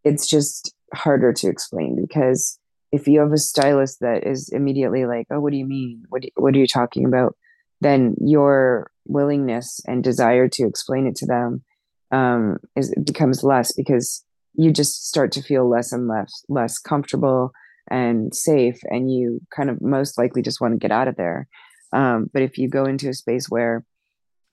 it's 0.04 0.28
just 0.28 0.74
harder 0.94 1.32
to 1.32 1.48
explain 1.48 1.96
because 1.96 2.60
if 2.92 3.08
you 3.08 3.20
have 3.22 3.32
a 3.32 3.38
stylist 3.38 4.00
that 4.02 4.28
is 4.28 4.50
immediately 4.50 5.06
like, 5.06 5.26
"Oh, 5.32 5.40
what 5.40 5.52
do 5.52 5.58
you 5.58 5.66
mean? 5.66 6.04
What 6.10 6.24
do, 6.24 6.30
what 6.36 6.54
are 6.56 6.60
you 6.60 6.68
talking 6.68 7.06
about?" 7.06 7.36
then 7.80 8.16
your 8.22 8.92
willingness 9.08 9.82
and 9.88 10.04
desire 10.04 10.48
to 10.48 10.68
explain 10.68 11.08
it 11.08 11.16
to 11.16 11.26
them 11.26 11.64
um, 12.12 12.58
is 12.76 12.94
becomes 13.04 13.44
less 13.44 13.74
because 13.74 14.24
you 14.54 14.72
just 14.72 15.08
start 15.08 15.32
to 15.32 15.42
feel 15.42 15.68
less 15.68 15.92
and 15.92 16.08
less 16.08 16.44
less 16.50 16.78
comfortable 16.78 17.52
and 17.90 18.36
safe, 18.36 18.80
and 18.86 19.12
you 19.12 19.40
kind 19.56 19.70
of 19.70 19.82
most 19.82 20.18
likely 20.18 20.42
just 20.42 20.62
want 20.62 20.74
to 20.74 20.78
get 20.78 20.92
out 20.92 21.08
of 21.08 21.16
there. 21.16 21.48
Um, 21.94 22.30
but 22.34 22.42
if 22.42 22.58
you 22.58 22.70
go 22.70 22.86
into 22.86 23.10
a 23.10 23.14
space 23.14 23.50
where 23.50 23.84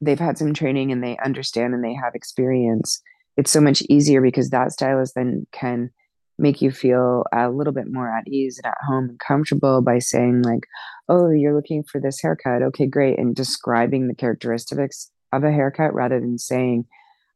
they've 0.01 0.19
had 0.19 0.39
some 0.39 0.55
training 0.55 0.93
and 0.93 1.03
they 1.03 1.17
understand 1.25 1.75
and 1.75 1.85
they 1.85 1.95
have 1.95 2.15
experience, 2.15 3.01
it's 3.37 3.51
so 3.51 3.61
much 3.61 3.83
easier 3.89 4.21
because 4.21 4.51
that 4.51 4.73
stylist 4.73 5.15
then 5.15 5.47
can 5.53 5.91
make 6.39 6.63
you 6.63 6.71
feel 6.71 7.25
a 7.33 7.51
little 7.51 7.73
bit 7.73 7.91
more 7.91 8.09
at 8.09 8.29
ease 8.29 8.61
and 8.63 8.71
at 8.71 8.79
home 8.87 9.09
and 9.09 9.19
comfortable 9.19 9.83
by 9.83 9.99
saying 9.99 10.43
like 10.43 10.67
oh 11.09 11.31
you're 11.31 11.55
looking 11.55 11.83
for 11.83 12.01
this 12.01 12.21
haircut. 12.21 12.63
Okay 12.63 12.87
great 12.87 13.19
and 13.19 13.35
describing 13.35 14.07
the 14.07 14.15
characteristics 14.15 15.11
of 15.33 15.45
a 15.45 15.53
haircut 15.53 15.95
rather 15.95 16.21
than 16.21 16.39
saying 16.39 16.87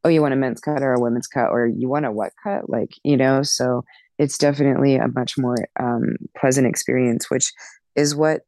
oh 0.04 0.09
you 0.09 0.21
want 0.23 0.35
a 0.35 0.37
men's 0.37 0.61
cut 0.61 0.83
or 0.83 0.95
a 0.95 1.00
women's 1.00 1.26
cut 1.26 1.50
or 1.50 1.66
you 1.66 1.88
want 1.88 2.07
a 2.07 2.12
what 2.12 2.33
cut? 2.42 2.71
Like 2.71 2.90
you 3.02 3.16
know 3.16 3.42
so 3.42 3.85
it's 4.19 4.38
definitely 4.38 4.97
a 4.97 5.09
much 5.09 5.37
more 5.37 5.57
um, 5.81 6.16
pleasant 6.37 6.66
experience 6.66 7.28
which 7.28 7.52
is 7.97 8.14
what 8.14 8.42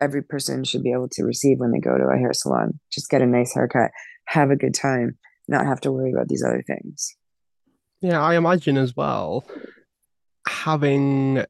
every 0.00 0.22
person 0.22 0.64
should 0.64 0.82
be 0.82 0.92
able 0.92 1.08
to 1.08 1.24
receive 1.24 1.58
when 1.58 1.72
they 1.72 1.80
go 1.80 1.96
to 1.96 2.04
a 2.04 2.18
hair 2.18 2.32
salon 2.32 2.78
just 2.90 3.10
get 3.10 3.22
a 3.22 3.26
nice 3.26 3.54
haircut 3.54 3.90
have 4.26 4.50
a 4.50 4.56
good 4.56 4.74
time 4.74 5.16
not 5.48 5.66
have 5.66 5.80
to 5.80 5.92
worry 5.92 6.12
about 6.12 6.28
these 6.28 6.42
other 6.42 6.62
things 6.66 7.16
yeah 8.00 8.20
i 8.20 8.34
imagine 8.34 8.76
as 8.76 8.94
well 8.96 9.44
having, 10.46 11.44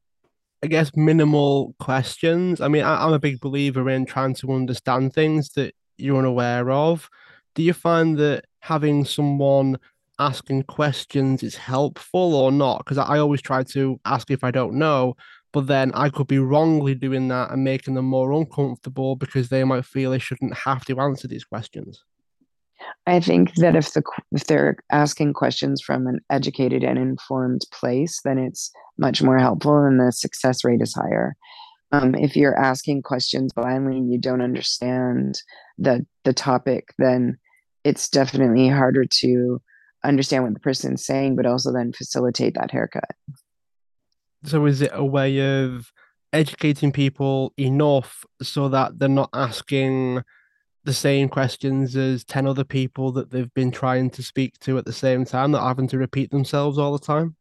I 0.63 0.67
guess, 0.67 0.91
minimal 0.95 1.75
questions. 1.79 2.61
I 2.61 2.67
mean, 2.67 2.83
I, 2.83 3.05
am 3.05 3.13
a 3.13 3.19
big 3.19 3.39
believer 3.39 3.89
in 3.89 4.05
trying 4.05 4.33
to 4.35 4.51
understand 4.51 5.13
things 5.13 5.49
that 5.49 5.73
you're 5.97 6.17
unaware 6.17 6.69
of. 6.71 7.09
Do 7.55 7.63
you 7.63 7.73
find 7.73 8.17
that 8.17 8.45
having 8.59 9.05
someone 9.05 9.77
asking 10.19 10.63
questions 10.63 11.43
is 11.43 11.55
helpful 11.55 12.35
or 12.35 12.51
not? 12.51 12.79
Because 12.79 12.97
I, 12.97 13.15
I 13.15 13.19
always 13.19 13.41
try 13.41 13.63
to 13.63 13.99
ask 14.05 14.29
if 14.31 14.43
I 14.43 14.51
don't 14.51 14.75
know, 14.75 15.15
but 15.53 15.67
then 15.67 15.91
I 15.93 16.09
could 16.09 16.27
be 16.27 16.39
wrongly 16.39 16.95
doing 16.95 17.27
that 17.29 17.51
and 17.51 17.63
making 17.63 17.93
them 17.93 18.05
more 18.05 18.31
uncomfortable 18.31 19.15
because 19.15 19.49
they 19.49 19.63
might 19.63 19.85
feel 19.85 20.11
they 20.11 20.19
shouldn't 20.19 20.57
have 20.57 20.85
to 20.85 20.99
answer 20.99 21.27
these 21.27 21.45
questions. 21.45 22.03
I 23.05 23.19
think 23.19 23.55
that 23.55 23.75
if 23.75 23.93
the 23.93 24.03
if 24.31 24.45
they're 24.45 24.77
asking 24.91 25.33
questions 25.33 25.81
from 25.81 26.07
an 26.07 26.19
educated 26.29 26.83
and 26.83 26.97
informed 26.97 27.61
place, 27.71 28.19
then 28.23 28.37
it's 28.37 28.71
much 28.97 29.21
more 29.23 29.39
helpful 29.39 29.83
and 29.83 29.99
the 29.99 30.11
success 30.11 30.63
rate 30.63 30.81
is 30.81 30.93
higher. 30.93 31.35
Um, 31.91 32.15
if 32.15 32.35
you're 32.35 32.57
asking 32.57 33.01
questions 33.03 33.53
blindly 33.53 33.97
and 33.97 34.11
you 34.11 34.19
don't 34.19 34.41
understand 34.41 35.41
the 35.77 36.05
the 36.23 36.33
topic, 36.33 36.89
then 36.97 37.37
it's 37.83 38.09
definitely 38.09 38.67
harder 38.67 39.05
to 39.05 39.61
understand 40.03 40.43
what 40.43 40.53
the 40.53 40.59
person's 40.59 41.05
saying, 41.05 41.35
but 41.35 41.45
also 41.45 41.71
then 41.71 41.93
facilitate 41.93 42.55
that 42.55 42.71
haircut. 42.71 43.09
So, 44.43 44.65
is 44.65 44.81
it 44.81 44.91
a 44.93 45.05
way 45.05 45.39
of 45.39 45.91
educating 46.33 46.91
people 46.91 47.53
enough 47.57 48.25
so 48.41 48.69
that 48.69 48.99
they're 48.99 49.09
not 49.09 49.29
asking? 49.33 50.23
the 50.87 50.93
same 50.93 51.27
questions 51.27 51.97
as 51.97 52.23
10 52.23 52.47
other 52.47 52.63
people 52.63 53.11
that 53.11 53.29
they've 53.29 53.53
been 53.53 53.71
trying 53.71 54.09
to 54.09 54.23
speak 54.23 54.57
to 54.59 54.77
at 54.77 54.85
the 54.85 54.93
same 54.93 55.25
time 55.25 55.51
that 55.51 55.59
having 55.61 55.85
to 55.89 55.97
repeat 55.97 56.31
themselves 56.31 56.77
all 56.77 56.93
the 56.93 57.05
time? 57.05 57.35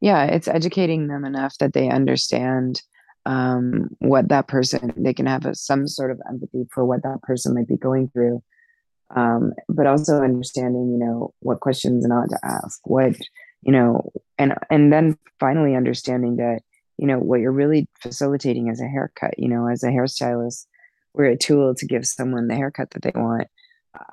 Yeah, 0.00 0.24
it's 0.24 0.48
educating 0.48 1.06
them 1.06 1.26
enough 1.26 1.58
that 1.58 1.74
they 1.74 1.90
understand 1.90 2.82
um, 3.26 3.90
what 3.98 4.30
that 4.30 4.48
person, 4.48 4.94
they 4.96 5.12
can 5.12 5.26
have 5.26 5.44
a, 5.44 5.54
some 5.54 5.86
sort 5.86 6.10
of 6.10 6.20
empathy 6.28 6.66
for 6.72 6.86
what 6.86 7.02
that 7.02 7.20
person 7.22 7.54
might 7.54 7.68
be 7.68 7.76
going 7.76 8.08
through. 8.08 8.42
Um, 9.14 9.52
but 9.68 9.86
also 9.86 10.22
understanding, 10.22 10.90
you 10.90 10.98
know, 10.98 11.34
what 11.40 11.60
questions 11.60 12.06
not 12.06 12.30
to 12.30 12.38
ask, 12.42 12.80
what, 12.84 13.14
you 13.64 13.72
know, 13.72 14.12
and 14.38 14.54
and 14.70 14.92
then 14.92 15.18
finally 15.40 15.74
understanding 15.74 16.36
that, 16.36 16.60
you 16.98 17.06
know, 17.06 17.18
what 17.18 17.40
you're 17.40 17.52
really 17.52 17.88
facilitating 18.00 18.68
as 18.68 18.80
a 18.80 18.86
haircut, 18.86 19.38
you 19.38 19.48
know, 19.48 19.68
as 19.68 19.82
a 19.82 19.88
hairstylist, 19.88 20.66
we're 21.14 21.26
a 21.26 21.36
tool 21.36 21.74
to 21.74 21.86
give 21.86 22.06
someone 22.06 22.48
the 22.48 22.54
haircut 22.54 22.90
that 22.90 23.02
they 23.02 23.12
want. 23.14 23.48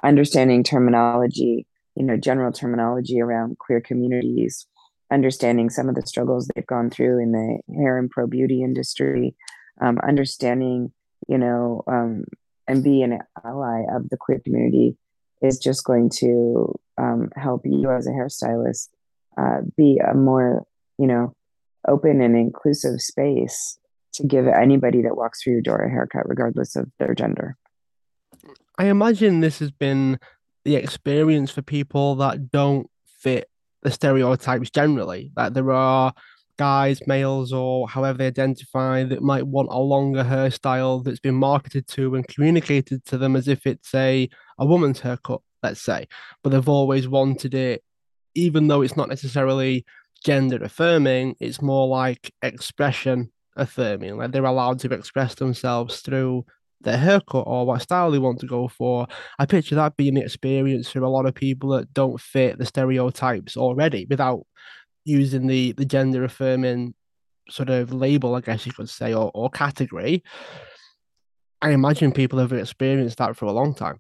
Understanding 0.03 0.63
terminology, 0.63 1.65
you 1.96 2.03
know, 2.03 2.17
general 2.17 2.51
terminology 2.51 3.20
around 3.20 3.58
queer 3.58 3.81
communities, 3.81 4.67
understanding 5.12 5.70
some 5.70 5.89
of 5.89 5.96
the 5.96 6.05
struggles 6.05 6.48
they've 6.48 6.65
gone 6.65 6.89
through 6.89 7.22
in 7.22 7.31
the 7.31 7.60
hair 7.75 7.98
and 7.98 8.10
pro 8.10 8.27
beauty 8.27 8.63
industry, 8.63 9.36
um, 9.81 10.00
understanding, 10.08 10.93
you 11.27 11.38
know, 11.38 11.84
um, 11.88 12.24
and 12.67 12.84
be 12.84 13.01
an 13.01 13.20
ally 13.43 13.84
of 13.91 14.08
the 14.10 14.17
queer 14.17 14.39
community 14.39 14.96
is 15.41 15.58
just 15.58 15.84
going 15.84 16.10
to 16.10 16.79
um, 16.98 17.29
help 17.36 17.63
you 17.65 17.89
as 17.91 18.08
a 18.08 18.12
hairstylist 18.12 18.89
uh, 19.41 19.62
be 19.75 20.00
a 20.00 20.13
more, 20.13 20.63
you 20.98 21.07
know, 21.07 21.33
open 21.88 22.21
and 22.21 22.36
inclusive 22.36 23.01
space 23.01 23.77
to 24.13 24.27
give 24.27 24.48
anybody 24.48 25.01
that 25.01 25.15
walks 25.15 25.41
through 25.41 25.53
your 25.53 25.62
door 25.62 25.81
a 25.81 25.89
haircut, 25.89 26.27
regardless 26.27 26.75
of 26.75 26.91
their 27.00 27.15
gender. 27.15 27.57
I 28.77 28.86
imagine 28.86 29.39
this 29.39 29.60
has 29.60 29.71
been 29.71 30.19
the 30.63 30.75
experience 30.75 31.51
for 31.51 31.62
people 31.62 32.15
that 32.15 32.51
don't 32.51 32.89
fit 33.05 33.50
the 33.81 33.91
stereotypes 33.91 34.69
generally. 34.69 35.31
That 35.36 35.53
there 35.53 35.71
are 35.71 36.13
guys, 36.57 37.00
males, 37.07 37.51
or 37.51 37.88
however 37.88 38.19
they 38.19 38.27
identify 38.27 39.03
that 39.03 39.24
might 39.24 39.48
want 39.48 39.69
a 39.71 39.79
longer 39.79 40.24
hairstyle 40.24 41.03
that's 41.03 41.19
been 41.19 41.36
marketed 41.36 41.88
to 41.88 42.15
and 42.15 42.27
communicated 42.27 43.03
to 43.05 43.17
them 43.17 43.36
as 43.36 43.48
if 43.48 43.65
it's 43.65 43.93
a, 43.95 44.29
a 44.60 44.65
woman's 44.65 45.00
haircut, 45.00 45.41
let's 45.63 45.81
say. 45.81 46.07
But 46.43 46.51
they've 46.51 46.69
always 46.69 47.07
wanted 47.07 47.53
it, 47.53 47.83
even 48.35 48.67
though 48.67 48.81
it's 48.81 48.97
not 48.97 49.09
necessarily 49.09 49.85
gender 50.23 50.57
affirming, 50.63 51.35
it's 51.39 51.61
more 51.61 51.88
like 51.88 52.33
expression 52.41 53.31
affirming. 53.55 54.17
Like 54.17 54.31
they're 54.31 54.45
allowed 54.45 54.79
to 54.79 54.93
express 54.93 55.35
themselves 55.35 56.01
through 56.01 56.45
their 56.81 56.97
haircut 56.97 57.43
or 57.45 57.65
what 57.65 57.81
style 57.81 58.11
they 58.11 58.19
want 58.19 58.39
to 58.39 58.47
go 58.47 58.67
for. 58.67 59.07
I 59.39 59.45
picture 59.45 59.75
that 59.75 59.97
being 59.97 60.15
the 60.15 60.21
experience 60.21 60.89
for 60.89 61.00
a 61.00 61.09
lot 61.09 61.25
of 61.25 61.35
people 61.35 61.69
that 61.69 61.93
don't 61.93 62.19
fit 62.19 62.57
the 62.57 62.65
stereotypes 62.65 63.57
already 63.57 64.05
without 64.09 64.45
using 65.03 65.47
the 65.47 65.71
the 65.73 65.85
gender 65.85 66.23
affirming 66.23 66.93
sort 67.50 67.69
of 67.69 67.93
label, 67.93 68.35
I 68.35 68.41
guess 68.41 68.65
you 68.65 68.71
could 68.71 68.89
say, 68.89 69.13
or, 69.13 69.31
or 69.33 69.50
category. 69.50 70.23
I 71.61 71.71
imagine 71.71 72.11
people 72.11 72.39
have 72.39 72.53
experienced 72.53 73.17
that 73.19 73.35
for 73.35 73.45
a 73.45 73.51
long 73.51 73.75
time. 73.75 74.00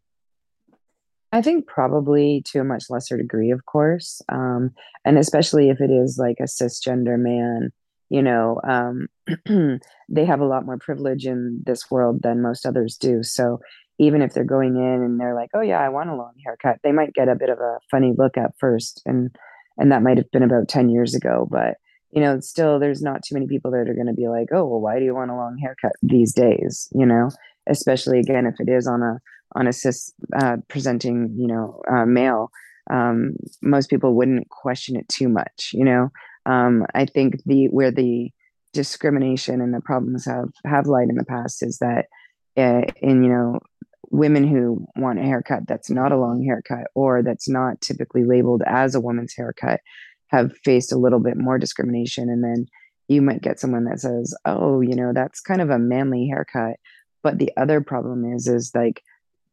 I 1.31 1.41
think 1.41 1.65
probably 1.67 2.43
to 2.47 2.59
a 2.59 2.65
much 2.65 2.85
lesser 2.89 3.17
degree, 3.17 3.51
of 3.51 3.65
course. 3.65 4.21
Um, 4.29 4.71
and 5.05 5.17
especially 5.17 5.69
if 5.69 5.79
it 5.79 5.89
is 5.89 6.17
like 6.19 6.37
a 6.39 6.43
cisgender 6.43 7.17
man 7.17 7.71
you 8.11 8.21
know 8.21 8.59
um, 8.67 9.07
they 10.09 10.25
have 10.25 10.41
a 10.41 10.45
lot 10.45 10.65
more 10.65 10.77
privilege 10.77 11.25
in 11.25 11.63
this 11.65 11.89
world 11.89 12.21
than 12.21 12.43
most 12.43 12.65
others 12.65 12.97
do 12.97 13.23
so 13.23 13.59
even 13.97 14.21
if 14.21 14.33
they're 14.33 14.43
going 14.43 14.75
in 14.75 15.01
and 15.01 15.19
they're 15.19 15.33
like 15.33 15.49
oh 15.55 15.61
yeah 15.61 15.79
i 15.79 15.89
want 15.89 16.09
a 16.09 16.15
long 16.15 16.33
haircut 16.45 16.77
they 16.83 16.91
might 16.91 17.13
get 17.13 17.29
a 17.29 17.35
bit 17.35 17.49
of 17.49 17.59
a 17.59 17.79
funny 17.89 18.13
look 18.15 18.37
at 18.37 18.51
first 18.59 19.01
and 19.05 19.33
and 19.77 19.91
that 19.91 20.03
might 20.03 20.17
have 20.17 20.29
been 20.31 20.43
about 20.43 20.67
10 20.67 20.89
years 20.89 21.15
ago 21.15 21.47
but 21.49 21.77
you 22.11 22.21
know 22.21 22.39
still 22.41 22.79
there's 22.79 23.01
not 23.01 23.23
too 23.23 23.33
many 23.33 23.47
people 23.47 23.71
that 23.71 23.89
are 23.89 23.95
going 23.95 24.07
to 24.07 24.13
be 24.13 24.27
like 24.27 24.49
oh 24.51 24.65
well 24.65 24.81
why 24.81 24.99
do 24.99 25.05
you 25.05 25.15
want 25.15 25.31
a 25.31 25.35
long 25.35 25.57
haircut 25.57 25.93
these 26.03 26.33
days 26.33 26.89
you 26.93 27.05
know 27.05 27.29
especially 27.69 28.19
again 28.19 28.45
if 28.45 28.55
it 28.59 28.69
is 28.69 28.87
on 28.87 29.01
a 29.01 29.19
on 29.55 29.67
a 29.67 29.73
cis 29.73 30.13
uh, 30.39 30.57
presenting 30.67 31.33
you 31.37 31.47
know 31.47 31.81
uh, 31.91 32.05
male 32.05 32.51
um, 32.89 33.35
most 33.61 33.89
people 33.89 34.15
wouldn't 34.15 34.49
question 34.49 34.95
it 34.95 35.07
too 35.07 35.29
much 35.29 35.71
you 35.73 35.85
know? 35.85 36.09
Um, 36.45 36.85
i 36.95 37.05
think 37.05 37.43
the 37.45 37.67
where 37.67 37.91
the 37.91 38.31
discrimination 38.73 39.61
and 39.61 39.73
the 39.73 39.81
problems 39.81 40.25
have 40.25 40.49
have 40.65 40.87
lied 40.87 41.09
in 41.09 41.15
the 41.15 41.25
past 41.25 41.61
is 41.61 41.77
that 41.79 42.05
uh, 42.57 42.81
in 43.01 43.23
you 43.23 43.29
know 43.29 43.59
women 44.11 44.45
who 44.45 44.85
want 44.95 45.19
a 45.19 45.23
haircut 45.23 45.65
that's 45.67 45.89
not 45.89 46.11
a 46.11 46.17
long 46.17 46.43
haircut 46.43 46.87
or 46.95 47.23
that's 47.23 47.49
not 47.49 47.79
typically 47.81 48.25
labeled 48.25 48.61
as 48.67 48.93
a 48.93 48.99
woman's 48.99 49.33
haircut 49.35 49.79
have 50.27 50.55
faced 50.63 50.91
a 50.91 50.97
little 50.97 51.19
bit 51.19 51.37
more 51.37 51.57
discrimination. 51.57 52.29
And 52.29 52.43
then 52.43 52.67
you 53.07 53.21
might 53.21 53.41
get 53.41 53.59
someone 53.59 53.85
that 53.85 53.99
says 53.99 54.35
oh 54.45 54.81
you 54.81 54.95
know 54.95 55.11
that's 55.13 55.41
kind 55.41 55.61
of 55.61 55.69
a 55.69 55.79
manly 55.79 56.27
haircut. 56.27 56.77
But 57.23 57.37
the 57.37 57.51
other 57.57 57.81
problem 57.81 58.33
is 58.33 58.47
is 58.47 58.71
like 58.75 59.01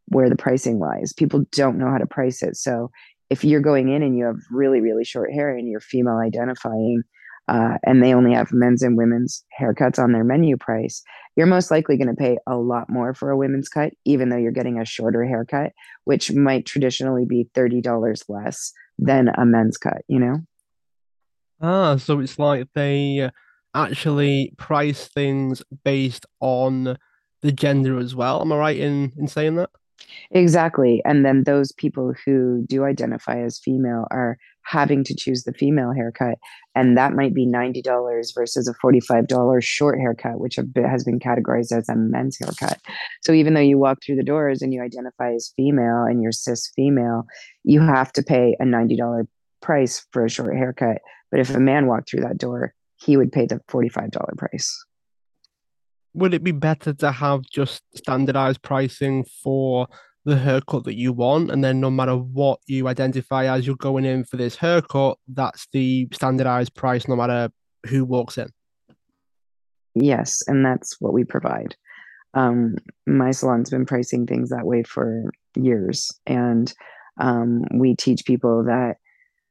where 0.08 0.28
the 0.28 0.36
pricing 0.36 0.78
lies 0.78 1.12
people 1.12 1.44
don't 1.52 1.78
know 1.78 1.90
how 1.90 1.98
to 1.98 2.06
price 2.06 2.42
it 2.42 2.56
so 2.56 2.90
if 3.30 3.44
you're 3.44 3.60
going 3.60 3.88
in 3.88 4.02
and 4.02 4.16
you 4.16 4.24
have 4.24 4.38
really 4.50 4.80
really 4.80 5.04
short 5.04 5.32
hair 5.32 5.56
and 5.56 5.68
you're 5.68 5.80
female 5.80 6.18
identifying 6.18 7.02
uh, 7.48 7.78
and 7.84 8.02
they 8.02 8.12
only 8.12 8.34
have 8.34 8.52
men's 8.52 8.82
and 8.82 8.96
women's 8.96 9.42
haircuts 9.58 9.98
on 9.98 10.12
their 10.12 10.24
menu 10.24 10.56
price, 10.56 11.02
you're 11.34 11.46
most 11.46 11.70
likely 11.70 11.96
going 11.96 12.08
to 12.08 12.14
pay 12.14 12.36
a 12.46 12.56
lot 12.56 12.90
more 12.90 13.14
for 13.14 13.30
a 13.30 13.36
women's 13.36 13.68
cut, 13.68 13.92
even 14.04 14.28
though 14.28 14.36
you're 14.36 14.52
getting 14.52 14.78
a 14.78 14.84
shorter 14.84 15.24
haircut, 15.24 15.72
which 16.04 16.30
might 16.32 16.66
traditionally 16.66 17.24
be 17.24 17.48
$30 17.54 18.22
less 18.28 18.72
than 18.98 19.28
a 19.28 19.46
men's 19.46 19.78
cut, 19.78 20.02
you 20.08 20.18
know? 20.18 20.40
Ah, 21.60 21.96
so 21.96 22.20
it's 22.20 22.38
like 22.38 22.68
they 22.74 23.30
actually 23.74 24.52
price 24.58 25.08
things 25.08 25.62
based 25.84 26.26
on 26.40 26.98
the 27.40 27.52
gender 27.52 27.98
as 27.98 28.14
well. 28.14 28.42
Am 28.42 28.52
I 28.52 28.56
right 28.56 28.76
in, 28.76 29.12
in 29.16 29.26
saying 29.26 29.56
that? 29.56 29.70
Exactly. 30.30 31.02
And 31.04 31.24
then 31.24 31.44
those 31.44 31.72
people 31.72 32.14
who 32.24 32.64
do 32.66 32.84
identify 32.84 33.40
as 33.40 33.58
female 33.58 34.06
are 34.10 34.38
having 34.62 35.02
to 35.04 35.14
choose 35.14 35.44
the 35.44 35.52
female 35.54 35.92
haircut. 35.92 36.36
And 36.74 36.96
that 36.98 37.14
might 37.14 37.34
be 37.34 37.46
$90 37.46 38.34
versus 38.34 38.68
a 38.68 38.74
$45 38.74 39.62
short 39.62 39.98
haircut, 39.98 40.38
which 40.38 40.56
has 40.56 41.04
been 41.04 41.18
categorized 41.18 41.72
as 41.72 41.88
a 41.88 41.96
men's 41.96 42.36
haircut. 42.38 42.78
So 43.22 43.32
even 43.32 43.54
though 43.54 43.60
you 43.60 43.78
walk 43.78 43.98
through 44.04 44.16
the 44.16 44.22
doors 44.22 44.60
and 44.60 44.74
you 44.74 44.82
identify 44.82 45.32
as 45.32 45.52
female 45.56 46.04
and 46.04 46.22
you're 46.22 46.32
cis 46.32 46.70
female, 46.76 47.26
you 47.64 47.80
have 47.80 48.12
to 48.12 48.22
pay 48.22 48.56
a 48.60 48.64
$90 48.64 49.26
price 49.62 50.06
for 50.12 50.24
a 50.24 50.30
short 50.30 50.54
haircut. 50.54 50.98
But 51.30 51.40
if 51.40 51.50
a 51.50 51.60
man 51.60 51.86
walked 51.86 52.10
through 52.10 52.22
that 52.22 52.38
door, 52.38 52.74
he 52.96 53.16
would 53.16 53.32
pay 53.32 53.46
the 53.46 53.60
$45 53.70 54.12
price 54.36 54.84
would 56.18 56.34
it 56.34 56.44
be 56.44 56.52
better 56.52 56.92
to 56.94 57.12
have 57.12 57.42
just 57.42 57.82
standardized 57.96 58.62
pricing 58.62 59.24
for 59.42 59.88
the 60.24 60.36
haircut 60.36 60.84
that 60.84 60.96
you 60.96 61.12
want? 61.12 61.50
And 61.50 61.62
then 61.62 61.80
no 61.80 61.90
matter 61.90 62.16
what 62.16 62.60
you 62.66 62.88
identify 62.88 63.44
as 63.46 63.66
you're 63.66 63.76
going 63.76 64.04
in 64.04 64.24
for 64.24 64.36
this 64.36 64.56
haircut 64.56 65.18
that's 65.28 65.66
the 65.72 66.08
standardized 66.12 66.74
price 66.74 67.08
no 67.08 67.16
matter 67.16 67.50
who 67.86 68.04
walks 68.04 68.38
in. 68.38 68.50
Yes 69.94 70.42
and 70.46 70.64
that's 70.64 71.00
what 71.00 71.12
we 71.12 71.24
provide. 71.24 71.76
Um, 72.34 72.76
my 73.06 73.30
salon's 73.30 73.70
been 73.70 73.86
pricing 73.86 74.26
things 74.26 74.50
that 74.50 74.66
way 74.66 74.82
for 74.82 75.30
years 75.56 76.10
and 76.26 76.72
um, 77.18 77.64
we 77.74 77.94
teach 77.96 78.24
people 78.24 78.64
that 78.64 78.96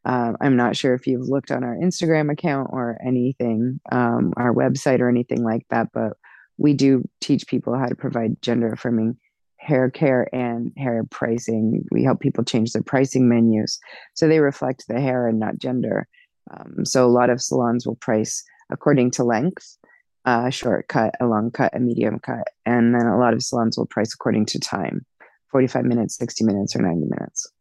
uh, 0.05 0.33
i'm 0.41 0.55
not 0.55 0.75
sure 0.75 0.93
if 0.93 1.05
you've 1.05 1.27
looked 1.27 1.51
on 1.51 1.63
our 1.63 1.75
instagram 1.75 2.31
account 2.31 2.69
or 2.71 2.97
anything 3.05 3.79
um, 3.91 4.33
our 4.37 4.53
website 4.53 4.99
or 4.99 5.09
anything 5.09 5.43
like 5.43 5.65
that 5.69 5.89
but 5.93 6.13
we 6.57 6.73
do 6.73 7.03
teach 7.21 7.47
people 7.47 7.77
how 7.77 7.85
to 7.85 7.95
provide 7.95 8.41
gender 8.41 8.71
affirming 8.71 9.17
hair 9.57 9.89
care 9.89 10.33
and 10.33 10.71
hair 10.77 11.03
pricing. 11.09 11.83
We 11.91 12.03
help 12.03 12.19
people 12.19 12.43
change 12.43 12.71
their 12.71 12.83
pricing 12.83 13.27
menus 13.27 13.79
so 14.13 14.27
they 14.27 14.39
reflect 14.39 14.85
the 14.87 15.01
hair 15.01 15.27
and 15.27 15.39
not 15.39 15.57
gender. 15.57 16.07
Um, 16.51 16.85
so 16.85 17.05
a 17.05 17.09
lot 17.09 17.29
of 17.29 17.41
salons 17.41 17.85
will 17.85 17.95
price 17.95 18.43
according 18.69 19.11
to 19.11 19.23
length, 19.23 19.77
a 20.25 20.51
short 20.51 20.87
cut, 20.87 21.15
a 21.19 21.25
long 21.25 21.51
cut, 21.51 21.75
a 21.75 21.79
medium 21.79 22.19
cut, 22.19 22.47
and 22.65 22.93
then 22.93 23.07
a 23.07 23.17
lot 23.17 23.33
of 23.33 23.43
salons 23.43 23.77
will 23.77 23.85
price 23.85 24.13
according 24.13 24.45
to 24.47 24.59
time 24.59 25.05
45 25.51 25.85
minutes, 25.85 26.17
60 26.17 26.43
minutes, 26.43 26.75
or 26.75 26.81
90 26.81 27.05
minutes. 27.05 27.51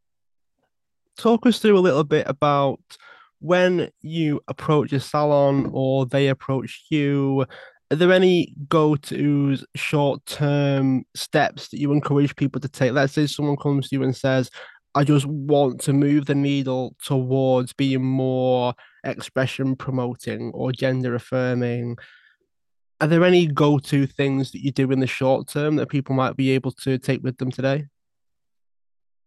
Talk 1.17 1.47
us 1.47 1.59
through 1.59 1.79
a 1.79 1.81
little 1.81 2.05
bit 2.05 2.27
about 2.29 2.81
when 3.41 3.91
you 4.03 4.41
approach 4.49 4.93
a 4.93 5.01
salon 5.01 5.71
or 5.73 6.07
they 6.07 6.29
approach 6.29 6.85
you 6.91 7.47
are 7.91 7.97
there 7.97 8.13
any 8.13 8.55
go-tos 8.69 9.65
short-term 9.75 11.05
steps 11.15 11.69
that 11.69 11.79
you 11.79 11.93
encourage 11.93 12.35
people 12.35 12.61
to 12.61 12.69
take? 12.69 12.93
Let's 12.93 13.13
say 13.13 13.27
someone 13.27 13.57
comes 13.57 13.89
to 13.89 13.97
you 13.97 14.03
and 14.03 14.17
says 14.17 14.51
i 14.97 15.05
just 15.05 15.27
want 15.27 15.79
to 15.83 15.93
move 15.93 16.25
the 16.25 16.35
needle 16.35 16.97
towards 17.05 17.75
being 17.75 18.03
more 18.03 18.73
expression 19.05 19.77
promoting 19.77 20.51
or 20.53 20.73
gender 20.73 21.15
affirming. 21.15 21.97
Are 23.03 23.07
there 23.07 23.25
any 23.25 23.47
go-to 23.47 24.07
things 24.07 24.53
that 24.53 24.65
you 24.65 24.73
do 24.73 24.91
in 24.91 25.01
the 25.01 25.07
short 25.07 25.49
term 25.49 25.77
that 25.77 25.91
people 25.91 26.15
might 26.15 26.35
be 26.35 26.51
able 26.53 26.73
to 26.73 26.97
take 26.97 27.23
with 27.23 27.37
them 27.37 27.51
today? 27.51 27.85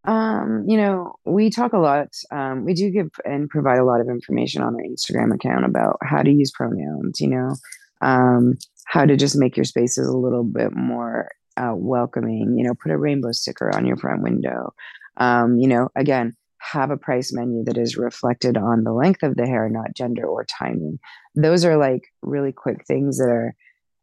Um, 0.06 0.66
you 0.68 0.78
know, 0.78 1.14
we 1.24 1.52
talk 1.52 1.74
a 1.74 1.78
lot. 1.78 2.16
Um, 2.32 2.66
we 2.66 2.74
do 2.74 2.90
give 2.90 3.12
and 3.24 3.48
provide 3.48 3.78
a 3.78 3.86
lot 3.86 4.02
of 4.02 4.10
information 4.10 4.64
on 4.64 4.74
our 4.74 4.82
Instagram 4.82 5.36
account 5.36 5.66
about 5.66 5.98
how 6.02 6.24
to 6.24 6.32
use 6.32 6.52
pronouns, 6.52 7.22
you 7.22 7.28
know, 7.28 7.56
um, 8.02 8.58
how 8.86 9.06
to 9.06 9.16
just 9.16 9.36
make 9.36 9.56
your 9.58 9.66
spaces 9.66 10.08
a 10.08 10.18
little 10.18 10.44
bit 10.44 10.76
more 10.76 11.30
uh, 11.58 11.74
welcoming. 11.76 12.58
You 12.58 12.64
know, 12.66 12.74
put 12.74 12.92
a 12.92 12.98
rainbow 12.98 13.32
sticker 13.32 13.76
on 13.76 13.86
your 13.86 13.98
front 13.98 14.22
window. 14.22 14.74
Um, 15.18 15.58
you 15.58 15.68
know, 15.68 15.90
again, 15.96 16.36
have 16.60 16.92
a 16.92 16.98
price 16.98 17.34
menu 17.34 17.64
that 17.64 17.78
is 17.78 17.98
reflected 17.98 18.58
on 18.58 18.84
the 18.84 18.94
length 18.94 19.24
of 19.24 19.36
the 19.36 19.46
hair, 19.46 19.70
not 19.70 19.96
gender 19.96 20.26
or 20.26 20.46
timing. 20.46 21.00
Those 21.36 21.66
are 21.66 21.78
like 21.78 22.04
really 22.22 22.52
quick 22.52 22.86
things 22.86 23.18
that 23.18 23.30
are 23.30 23.56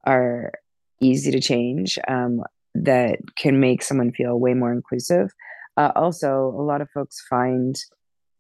are 0.06 0.52
easy 1.00 1.30
to 1.30 1.40
change 1.40 1.98
um, 2.08 2.42
that 2.74 3.18
can 3.38 3.60
make 3.60 3.82
someone 3.82 4.12
feel 4.12 4.38
way 4.38 4.54
more 4.54 4.72
inclusive. 4.72 5.30
Uh, 5.76 5.92
also, 5.94 6.54
a 6.56 6.62
lot 6.62 6.80
of 6.80 6.88
folks 6.90 7.24
find 7.28 7.76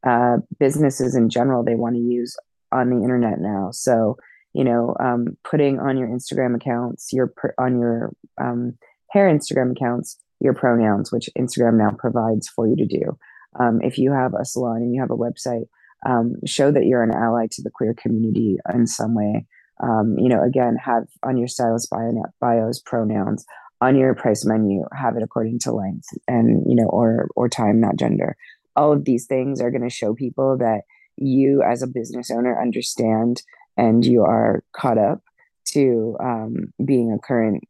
uh, 0.06 0.38
businesses 0.58 1.14
in 1.14 1.28
general 1.28 1.62
they 1.62 1.74
want 1.74 1.96
to 1.96 2.00
use 2.00 2.36
on 2.72 2.90
the 2.90 3.02
internet 3.02 3.40
now. 3.40 3.70
So 3.72 4.16
you 4.56 4.64
know, 4.64 4.96
um, 5.00 5.36
putting 5.44 5.78
on 5.78 5.98
your 5.98 6.08
Instagram 6.08 6.56
accounts, 6.56 7.12
your 7.12 7.32
on 7.58 7.78
your 7.78 8.10
um, 8.40 8.72
hair 9.10 9.28
Instagram 9.28 9.72
accounts, 9.72 10.16
your 10.40 10.54
pronouns, 10.54 11.12
which 11.12 11.28
Instagram 11.38 11.76
now 11.76 11.90
provides 11.98 12.48
for 12.48 12.66
you 12.66 12.74
to 12.76 12.86
do. 12.86 13.18
Um, 13.60 13.80
if 13.82 13.98
you 13.98 14.12
have 14.12 14.32
a 14.32 14.46
salon 14.46 14.78
and 14.78 14.94
you 14.94 15.00
have 15.00 15.10
a 15.10 15.16
website, 15.16 15.66
um, 16.08 16.36
show 16.46 16.70
that 16.70 16.86
you're 16.86 17.02
an 17.02 17.14
ally 17.14 17.48
to 17.52 17.62
the 17.62 17.70
queer 17.70 17.94
community 17.94 18.56
in 18.72 18.86
some 18.86 19.14
way. 19.14 19.46
Um, 19.82 20.16
you 20.18 20.28
know, 20.30 20.42
again, 20.42 20.76
have 20.82 21.04
on 21.22 21.36
your 21.36 21.48
stylist 21.48 21.90
bio, 21.90 22.22
bios 22.40 22.80
pronouns 22.80 23.44
on 23.82 23.94
your 23.94 24.14
price 24.14 24.46
menu. 24.46 24.84
Have 24.98 25.18
it 25.18 25.22
according 25.22 25.58
to 25.60 25.72
length 25.72 26.08
and 26.26 26.64
you 26.66 26.76
know, 26.76 26.88
or 26.88 27.28
or 27.36 27.50
time, 27.50 27.78
not 27.78 27.96
gender. 27.96 28.36
All 28.74 28.90
of 28.90 29.04
these 29.04 29.26
things 29.26 29.60
are 29.60 29.70
going 29.70 29.82
to 29.82 29.90
show 29.90 30.14
people 30.14 30.56
that 30.58 30.82
you, 31.16 31.62
as 31.62 31.82
a 31.82 31.86
business 31.86 32.30
owner, 32.30 32.60
understand 32.60 33.42
and 33.76 34.04
you 34.04 34.22
are 34.22 34.62
caught 34.72 34.98
up 34.98 35.20
to 35.66 36.16
um, 36.20 36.72
being 36.84 37.12
a 37.12 37.18
current 37.18 37.64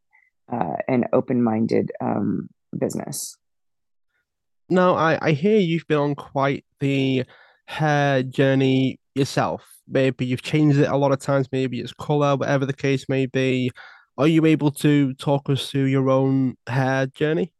uh, 0.51 0.75
and 0.87 1.07
open-minded 1.13 1.91
um, 1.99 2.49
business. 2.77 3.35
Now, 4.69 4.95
I, 4.95 5.17
I 5.21 5.31
hear 5.31 5.57
you've 5.57 5.87
been 5.87 5.97
on 5.97 6.15
quite 6.15 6.65
the 6.79 7.23
hair 7.65 8.23
journey 8.23 8.99
yourself. 9.15 9.65
Maybe 9.87 10.25
you've 10.25 10.41
changed 10.41 10.79
it 10.79 10.89
a 10.89 10.97
lot 10.97 11.11
of 11.11 11.19
times. 11.19 11.47
Maybe 11.51 11.79
it's 11.79 11.93
color, 11.93 12.35
whatever 12.35 12.65
the 12.65 12.73
case 12.73 13.07
may 13.07 13.25
be. 13.25 13.71
Are 14.17 14.27
you 14.27 14.45
able 14.45 14.71
to 14.71 15.13
talk 15.13 15.49
us 15.49 15.69
through 15.69 15.85
your 15.85 16.09
own 16.09 16.57
hair 16.67 17.07
journey? 17.07 17.53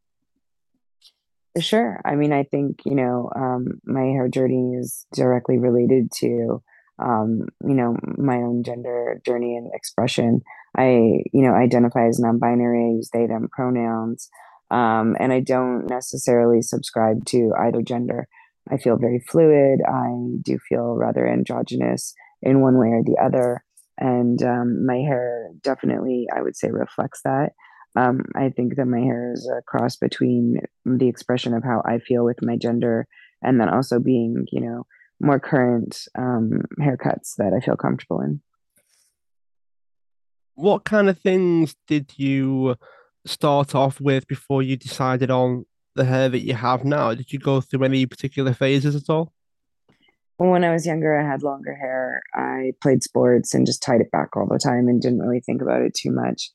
Sure. 1.59 2.01
I 2.05 2.15
mean, 2.15 2.33
I 2.33 2.43
think, 2.43 2.81
you 2.85 2.93
know, 2.93 3.31
um, 3.35 3.79
my 3.83 4.03
hair 4.03 4.27
journey 4.27 4.75
is 4.75 5.05
directly 5.13 5.57
related 5.57 6.11
to 6.17 6.61
um, 6.99 7.47
you 7.63 7.73
know, 7.75 7.95
my 8.17 8.37
own 8.37 8.63
gender 8.63 9.21
journey 9.25 9.55
and 9.55 9.69
expression. 9.73 10.41
I, 10.77 11.23
you 11.33 11.41
know, 11.41 11.53
identify 11.53 12.07
as 12.07 12.19
non-binary. 12.19 12.83
I 12.83 12.95
use 12.95 13.09
they 13.11 13.25
them 13.27 13.49
pronouns, 13.51 14.29
um, 14.69 15.15
and 15.19 15.33
I 15.33 15.39
don't 15.39 15.87
necessarily 15.87 16.61
subscribe 16.61 17.25
to 17.27 17.51
either 17.59 17.81
gender. 17.81 18.27
I 18.69 18.77
feel 18.77 18.97
very 18.97 19.23
fluid. 19.27 19.79
I 19.87 20.09
do 20.41 20.59
feel 20.67 20.95
rather 20.95 21.27
androgynous 21.27 22.13
in 22.41 22.61
one 22.61 22.77
way 22.77 22.89
or 22.89 23.03
the 23.03 23.17
other. 23.23 23.63
and 23.97 24.41
um, 24.43 24.85
my 24.85 24.97
hair 24.97 25.49
definitely, 25.63 26.27
I 26.35 26.41
would 26.41 26.55
say, 26.55 26.69
reflects 26.69 27.21
that. 27.23 27.53
Um, 27.95 28.25
I 28.35 28.49
think 28.49 28.75
that 28.75 28.85
my 28.85 28.99
hair 28.99 29.31
is 29.33 29.49
a 29.49 29.63
cross 29.63 29.95
between 29.95 30.59
the 30.85 31.07
expression 31.07 31.53
of 31.53 31.63
how 31.63 31.81
I 31.83 31.97
feel 31.97 32.23
with 32.23 32.43
my 32.43 32.55
gender 32.55 33.07
and 33.41 33.59
then 33.59 33.69
also 33.69 33.99
being, 33.99 34.45
you 34.51 34.61
know, 34.61 34.85
more 35.19 35.39
current 35.39 36.07
um, 36.17 36.61
haircuts 36.79 37.35
that 37.37 37.53
I 37.55 37.63
feel 37.63 37.75
comfortable 37.75 38.21
in. 38.21 38.41
What 40.55 40.85
kind 40.85 41.09
of 41.09 41.19
things 41.19 41.75
did 41.87 42.13
you 42.17 42.75
start 43.25 43.75
off 43.75 44.01
with 44.01 44.27
before 44.27 44.63
you 44.63 44.75
decided 44.75 45.29
on 45.29 45.65
the 45.95 46.05
hair 46.05 46.29
that 46.29 46.39
you 46.39 46.53
have 46.53 46.83
now? 46.83 47.13
Did 47.13 47.31
you 47.31 47.39
go 47.39 47.61
through 47.61 47.83
any 47.83 48.05
particular 48.05 48.53
phases 48.53 48.95
at 48.95 49.09
all? 49.09 49.33
When 50.37 50.63
I 50.63 50.71
was 50.71 50.85
younger, 50.85 51.19
I 51.19 51.27
had 51.27 51.41
longer 51.41 51.75
hair. 51.75 52.21
I 52.35 52.73
played 52.81 53.03
sports 53.03 53.55
and 53.55 53.65
just 53.65 53.81
tied 53.81 54.01
it 54.01 54.11
back 54.11 54.37
all 54.37 54.47
the 54.47 54.59
time 54.59 54.87
and 54.87 55.01
didn't 55.01 55.19
really 55.19 55.41
think 55.41 55.61
about 55.61 55.81
it 55.81 55.95
too 55.95 56.11
much. 56.11 56.51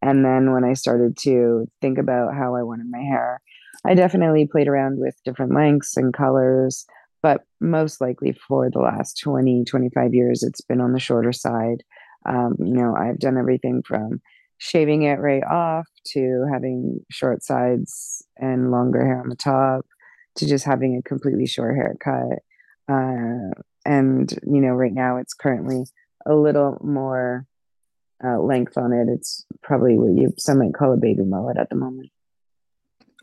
And 0.00 0.24
then 0.24 0.52
when 0.52 0.64
I 0.64 0.72
started 0.72 1.16
to 1.18 1.66
think 1.80 1.98
about 1.98 2.34
how 2.34 2.54
I 2.54 2.62
wanted 2.62 2.90
my 2.90 3.02
hair, 3.02 3.40
I 3.84 3.94
definitely 3.94 4.46
played 4.46 4.68
around 4.68 4.98
with 4.98 5.20
different 5.24 5.54
lengths 5.54 5.96
and 5.96 6.12
colors, 6.14 6.86
but 7.22 7.42
most 7.60 8.00
likely 8.00 8.32
for 8.32 8.70
the 8.70 8.80
last 8.80 9.20
20, 9.22 9.64
25 9.64 10.14
years, 10.14 10.42
it's 10.42 10.60
been 10.60 10.80
on 10.80 10.92
the 10.92 11.00
shorter 11.00 11.32
side. 11.32 11.82
Um, 12.26 12.56
you 12.58 12.74
know, 12.74 12.94
I've 12.94 13.18
done 13.18 13.38
everything 13.38 13.82
from 13.82 14.20
shaving 14.58 15.02
it 15.02 15.20
right 15.20 15.44
off 15.44 15.86
to 16.04 16.46
having 16.52 17.00
short 17.10 17.42
sides 17.42 18.24
and 18.36 18.70
longer 18.70 19.04
hair 19.04 19.20
on 19.20 19.28
the 19.28 19.36
top 19.36 19.86
to 20.36 20.46
just 20.46 20.64
having 20.64 20.96
a 20.96 21.08
completely 21.08 21.46
short 21.46 21.76
haircut. 21.76 22.38
Uh, 22.88 23.50
and, 23.84 24.32
you 24.42 24.60
know, 24.60 24.72
right 24.72 24.92
now 24.92 25.16
it's 25.16 25.34
currently 25.34 25.84
a 26.26 26.34
little 26.34 26.78
more 26.82 27.46
uh, 28.24 28.38
length 28.38 28.76
on 28.76 28.92
it. 28.92 29.08
It's 29.08 29.44
probably 29.62 29.96
what 29.96 30.20
you 30.20 30.32
some 30.38 30.58
might 30.58 30.74
call 30.74 30.92
a 30.92 30.96
baby 30.96 31.22
mullet 31.24 31.56
at 31.56 31.70
the 31.70 31.76
moment. 31.76 32.10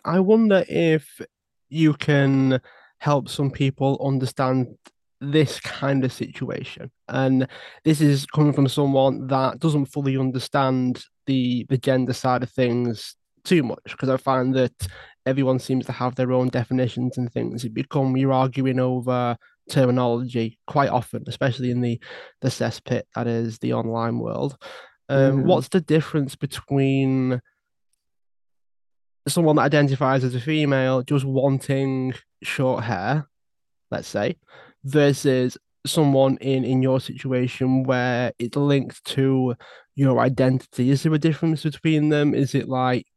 I 0.03 0.19
wonder 0.19 0.63
if 0.67 1.21
you 1.69 1.93
can 1.93 2.61
help 2.99 3.29
some 3.29 3.51
people 3.51 3.99
understand 4.03 4.67
this 5.21 5.59
kind 5.59 6.03
of 6.03 6.13
situation. 6.13 6.91
And 7.07 7.47
this 7.83 8.01
is 8.01 8.25
coming 8.25 8.53
from 8.53 8.67
someone 8.67 9.27
that 9.27 9.59
doesn't 9.59 9.87
fully 9.87 10.17
understand 10.17 11.03
the 11.25 11.65
the 11.69 11.77
gender 11.77 12.13
side 12.13 12.43
of 12.43 12.51
things 12.51 13.15
too 13.43 13.63
much 13.63 13.91
because 13.91 14.09
I 14.09 14.17
find 14.17 14.53
that 14.55 14.87
everyone 15.25 15.59
seems 15.59 15.85
to 15.85 15.91
have 15.91 16.15
their 16.15 16.31
own 16.31 16.49
definitions 16.49 17.17
and 17.17 17.31
things. 17.31 17.63
It 17.63 17.73
become 17.73 18.17
you're 18.17 18.33
arguing 18.33 18.79
over 18.79 19.37
terminology 19.69 20.59
quite 20.67 20.89
often, 20.89 21.23
especially 21.27 21.71
in 21.71 21.81
the 21.81 21.99
the 22.41 22.49
cesspit 22.49 23.03
that 23.15 23.27
is 23.27 23.59
the 23.59 23.73
online 23.73 24.19
world. 24.19 24.57
Um, 25.07 25.37
mm-hmm. 25.37 25.47
What's 25.47 25.69
the 25.69 25.81
difference 25.81 26.35
between 26.35 27.41
someone 29.27 29.55
that 29.55 29.63
identifies 29.63 30.23
as 30.23 30.35
a 30.35 30.39
female 30.39 31.01
just 31.01 31.25
wanting 31.25 32.13
short 32.43 32.83
hair, 32.83 33.27
let's 33.91 34.07
say, 34.07 34.37
versus 34.83 35.57
someone 35.85 36.37
in 36.37 36.63
in 36.63 36.81
your 36.81 36.99
situation 36.99 37.83
where 37.83 38.31
it's 38.39 38.55
linked 38.55 39.03
to 39.05 39.55
your 39.95 40.19
identity? 40.19 40.89
Is 40.89 41.03
there 41.03 41.13
a 41.13 41.19
difference 41.19 41.63
between 41.63 42.09
them? 42.09 42.33
Is 42.33 42.55
it 42.55 42.67
like 42.67 43.07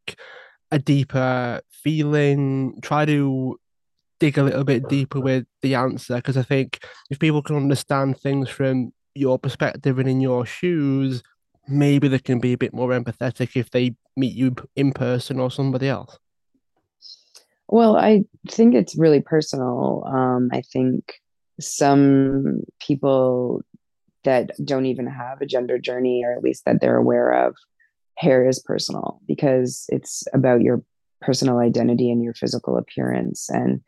a 0.71 0.79
deeper 0.79 1.61
feeling? 1.71 2.79
Try 2.83 3.05
to 3.07 3.59
dig 4.21 4.39
a 4.39 4.43
little 4.43 4.65
bit 4.65 4.89
deeper 4.89 5.21
with 5.21 5.47
the 5.63 5.75
answer 5.75 6.17
because 6.17 6.37
I 6.37 6.43
think 6.43 6.81
if 7.11 7.19
people 7.19 7.43
can 7.43 7.57
understand 7.57 8.19
things 8.19 8.49
from 8.49 8.93
your 9.15 9.39
perspective 9.39 9.99
and 9.99 10.09
in 10.09 10.21
your 10.21 10.47
shoes, 10.47 11.23
maybe 11.69 12.09
they 12.09 12.19
can 12.19 12.41
be 12.41 12.53
a 12.53 12.59
bit 12.59 12.73
more 12.73 12.91
empathetic 12.91 13.57
if 13.57 13.71
they 13.71 13.95
meet 14.17 14.35
you 14.35 14.55
in 14.75 14.93
person 14.93 15.39
or 15.39 15.51
somebody 15.51 15.89
else. 15.89 16.19
Well, 17.69 17.97
I 17.97 18.25
think 18.49 18.75
it's 18.75 18.97
really 18.97 19.21
personal. 19.21 20.05
Um, 20.07 20.49
I 20.53 20.63
think 20.73 21.15
some 21.61 22.63
people 22.81 23.61
that 24.25 24.51
don't 24.65 24.87
even 24.87 25.07
have 25.07 25.41
a 25.41 25.47
gender 25.47 25.79
journey, 25.79 26.23
or 26.25 26.33
at 26.33 26.43
least 26.43 26.65
that 26.65 26.81
they're 26.81 26.97
aware 26.97 27.47
of, 27.47 27.55
hair 28.17 28.49
is 28.49 28.61
personal 28.61 29.21
because 29.29 29.85
it's 29.91 30.25
about 30.33 30.63
your 30.63 30.83
personal 31.21 31.59
identity 31.59 32.11
and 32.11 32.23
your 32.23 32.35
physical 32.35 32.77
appearance. 32.77 33.49
And 33.51 33.81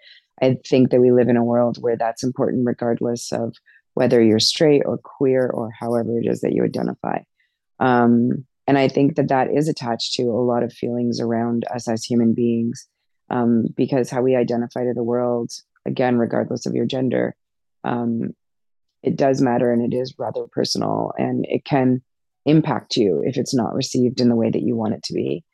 I 0.42 0.56
think 0.66 0.90
that 0.90 1.00
we 1.00 1.10
live 1.10 1.28
in 1.28 1.36
a 1.36 1.44
world 1.44 1.78
where 1.80 1.96
that's 1.96 2.22
important, 2.22 2.66
regardless 2.66 3.32
of 3.32 3.54
whether 3.94 4.22
you're 4.22 4.38
straight 4.38 4.82
or 4.84 4.98
queer 4.98 5.48
or 5.48 5.70
however 5.78 6.18
it 6.18 6.26
is 6.26 6.40
that 6.40 6.52
you 6.52 6.64
identify. 6.64 7.18
Um, 7.80 8.46
and 8.66 8.78
I 8.78 8.86
think 8.86 9.16
that 9.16 9.28
that 9.28 9.48
is 9.52 9.68
attached 9.68 10.14
to 10.14 10.24
a 10.24 10.44
lot 10.44 10.62
of 10.62 10.72
feelings 10.72 11.20
around 11.20 11.64
us 11.74 11.88
as 11.88 12.04
human 12.04 12.34
beings, 12.34 12.86
um, 13.30 13.66
because 13.76 14.10
how 14.10 14.22
we 14.22 14.36
identify 14.36 14.84
to 14.84 14.94
the 14.94 15.02
world, 15.02 15.50
again, 15.86 16.18
regardless 16.18 16.66
of 16.66 16.74
your 16.74 16.86
gender, 16.86 17.34
um, 17.82 18.34
it 19.02 19.16
does 19.16 19.40
matter 19.40 19.72
and 19.72 19.92
it 19.92 19.96
is 19.96 20.14
rather 20.18 20.46
personal 20.52 21.12
and 21.18 21.46
it 21.48 21.64
can 21.64 22.02
impact 22.46 22.96
you 22.96 23.22
if 23.24 23.36
it's 23.36 23.54
not 23.54 23.74
received 23.74 24.20
in 24.20 24.28
the 24.28 24.36
way 24.36 24.50
that 24.50 24.62
you 24.62 24.76
want 24.76 24.94
it 24.94 25.02
to 25.04 25.14
be. 25.14 25.44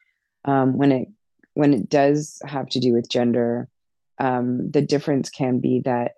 Um, 0.45 0.77
when 0.77 0.93
it 0.93 1.09
when 1.55 1.73
it 1.73 1.89
does 1.89 2.39
have 2.45 2.69
to 2.69 2.81
do 2.81 2.93
with 2.93 3.09
gender, 3.09 3.69
um, 4.19 4.71
the 4.71 4.83
difference 4.83 5.31
can 5.31 5.59
be 5.61 5.81
that 5.85 6.13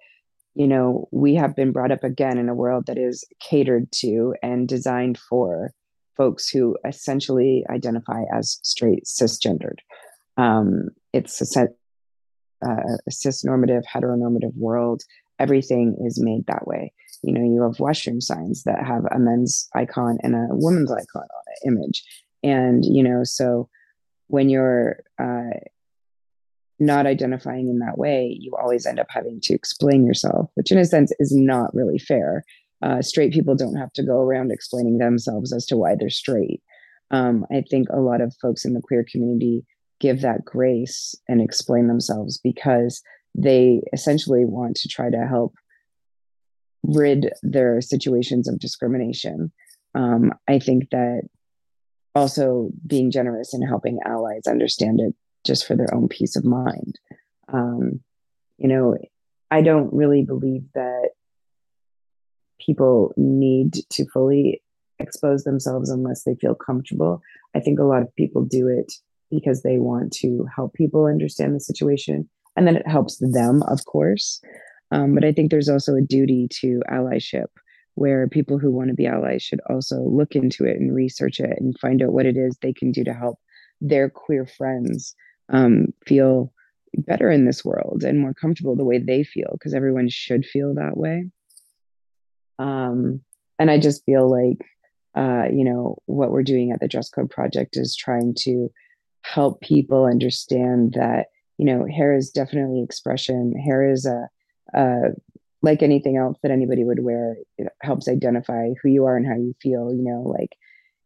you 0.55 0.67
know 0.67 1.09
we 1.13 1.35
have 1.37 1.55
been 1.55 1.73
brought 1.73 1.93
up 1.93 2.03
again 2.03 2.39
in 2.39 2.49
a 2.49 2.55
world 2.55 2.87
that 2.87 2.99
is 2.99 3.25
catered 3.41 3.91
to 4.01 4.35
and 4.43 4.67
designed 4.67 5.19
for 5.19 5.73
folks 6.19 6.49
who 6.51 6.77
essentially 6.87 7.65
identify 7.71 8.25
as 8.35 8.59
straight 8.63 9.05
cisgendered. 9.05 9.79
Um, 10.37 10.91
it's 11.15 11.57
a, 11.57 11.69
uh, 12.65 12.97
a 13.07 13.11
cisnormative, 13.11 13.85
heteronormative 13.87 14.57
world. 14.57 15.03
Everything 15.39 15.97
is 16.05 16.21
made 16.21 16.47
that 16.49 16.67
way 16.67 16.93
you 17.23 17.33
know 17.33 17.43
you 17.43 17.63
have 17.63 17.81
washroom 17.81 18.21
signs 18.21 18.65
that 18.65 18.85
have 18.85 19.05
a 19.11 19.19
men's 19.19 19.69
icon 19.75 20.19
and 20.23 20.35
a 20.35 20.47
woman's 20.51 20.91
icon 20.91 21.23
on 21.23 21.73
image 21.73 22.03
and 22.43 22.85
you 22.85 23.03
know 23.03 23.25
so 23.25 23.69
when 24.29 24.49
you're 24.49 25.01
uh, 25.19 25.57
not 26.79 27.07
identifying 27.07 27.69
in 27.69 27.79
that 27.79 27.99
way 27.99 28.37
you 28.39 28.55
always 28.57 28.87
end 28.87 29.01
up 29.01 29.09
having 29.11 29.41
to 29.43 29.55
explain 29.55 30.07
yourself 30.07 30.51
which 30.55 30.71
in 30.71 30.79
a 30.79 30.85
sense 30.85 31.13
is 31.19 31.35
not 31.35 31.75
really 31.75 31.99
fair 31.99 32.45
uh, 32.83 33.03
straight 33.03 33.33
people 33.33 33.55
don't 33.55 33.77
have 33.77 33.93
to 33.93 34.03
go 34.03 34.21
around 34.21 34.53
explaining 34.53 34.99
themselves 34.99 35.53
as 35.53 35.67
to 35.67 35.77
why 35.77 35.95
they're 35.99 36.11
straight 36.11 36.63
um, 37.11 37.47
i 37.51 37.63
think 37.71 37.89
a 37.91 38.01
lot 38.01 38.21
of 38.21 38.35
folks 38.41 38.65
in 38.65 38.75
the 38.75 38.81
queer 38.81 39.05
community 39.11 39.65
give 40.01 40.21
that 40.21 40.45
grace 40.45 41.15
and 41.29 41.41
explain 41.41 41.89
themselves 41.89 42.39
because 42.39 43.03
they 43.35 43.83
essentially 43.93 44.45
want 44.45 44.77
to 44.77 44.89
try 44.89 45.11
to 45.11 45.27
help 45.27 45.55
rid 46.83 47.33
their 47.43 47.81
situations 47.81 48.49
of 48.49 48.59
discrimination. 48.59 49.53
Um, 49.95 50.33
I 50.49 50.59
think 50.59 50.91
that 50.91 51.23
also 52.15 52.71
being 52.87 53.11
generous 53.11 53.53
and 53.55 53.67
helping 53.67 53.99
allies 54.05 54.47
understand 54.47 55.01
it 55.01 55.15
just 55.45 55.67
for 55.67 55.77
their 55.77 55.93
own 55.95 56.09
peace 56.09 56.37
of 56.37 56.45
mind. 56.45 56.99
Um, 57.53 58.01
you 58.57 58.69
know, 58.69 58.97
I 59.51 59.63
don't 59.63 59.93
really 59.93 60.23
believe 60.23 60.65
that 60.75 61.11
people 62.65 63.13
need 63.17 63.75
to 63.91 64.07
fully 64.07 64.63
expose 64.99 65.45
themselves 65.45 65.91
unless 65.91 66.25
they 66.25 66.35
feel 66.35 66.55
comfortable. 66.55 67.21
I 67.55 67.61
think 67.61 67.79
a 67.79 67.85
lot 67.85 68.03
of 68.03 68.15
people 68.17 68.45
do 68.45 68.69
it 68.69 68.93
because 69.31 69.63
they 69.63 69.79
want 69.79 70.13
to 70.15 70.47
help 70.55 70.75
people 70.75 71.07
understand 71.07 71.55
the 71.55 71.61
situation. 71.61 72.29
And 72.57 72.67
then 72.67 72.77
it 72.77 72.89
helps 72.89 73.19
them, 73.19 73.63
of 73.65 73.85
course. 73.85 74.41
Um, 74.91 75.15
but 75.15 75.25
I 75.25 75.33
think 75.33 75.51
there's 75.51 75.69
also 75.69 75.95
a 75.95 76.01
duty 76.01 76.49
to 76.61 76.83
allyship 76.91 77.47
where 77.95 78.29
people 78.29 78.59
who 78.59 78.71
want 78.71 78.89
to 78.89 78.95
be 78.95 79.07
allies 79.07 79.43
should 79.43 79.61
also 79.69 80.01
look 80.01 80.35
into 80.35 80.65
it 80.65 80.79
and 80.79 80.95
research 80.95 81.41
it 81.41 81.59
and 81.59 81.79
find 81.79 82.03
out 82.03 82.13
what 82.13 82.27
it 82.27 82.37
is 82.37 82.57
they 82.57 82.73
can 82.73 82.93
do 82.93 83.05
to 83.05 83.13
help 83.13 83.39
their 83.81 84.09
queer 84.09 84.47
friends 84.47 85.15
um, 85.51 85.87
feel 86.07 86.53
better 86.95 87.31
in 87.31 87.45
this 87.45 87.65
world 87.65 88.03
and 88.05 88.19
more 88.19 88.35
comfortable 88.35 88.77
the 88.77 88.85
way 88.85 88.99
they 88.99 89.23
feel 89.23 89.51
because 89.53 89.75
everyone 89.75 90.09
should 90.09 90.45
feel 90.45 90.75
that 90.75 90.97
way 90.97 91.27
um, 92.59 93.21
and 93.59 93.71
i 93.71 93.79
just 93.79 94.05
feel 94.05 94.31
like 94.31 94.65
uh, 95.17 95.47
you 95.51 95.65
know 95.65 95.97
what 96.07 96.31
we're 96.31 96.43
doing 96.43 96.71
at 96.71 96.81
the 96.81 96.89
dress 96.89 97.11
code 97.11 97.31
project 97.31 97.77
is 97.77 97.97
trying 97.97 98.35
to 98.35 98.71
help 99.23 99.61
people 99.61 100.05
understand 100.05 100.93
that 100.93 101.27
you 101.57 101.65
know 101.65 101.87
hair 101.87 102.15
is 102.15 102.31
definitely 102.31 102.83
expression 102.83 103.53
hair 103.59 103.91
is 103.91 104.07
a 104.07 104.29
uh, 104.77 105.11
like 105.63 105.83
anything 105.83 106.17
else 106.17 106.39
that 106.43 106.53
anybody 106.53 106.85
would 106.85 107.03
wear, 107.03 107.37
it 107.57 107.69
helps 107.83 108.09
identify 108.09 108.71
who 108.81 108.89
you 108.89 109.05
are 109.07 109.17
and 109.17 109.27
how 109.27 109.35
you 109.35 109.55
feel. 109.61 109.93
You 109.93 110.03
know, 110.03 110.23
like 110.23 110.57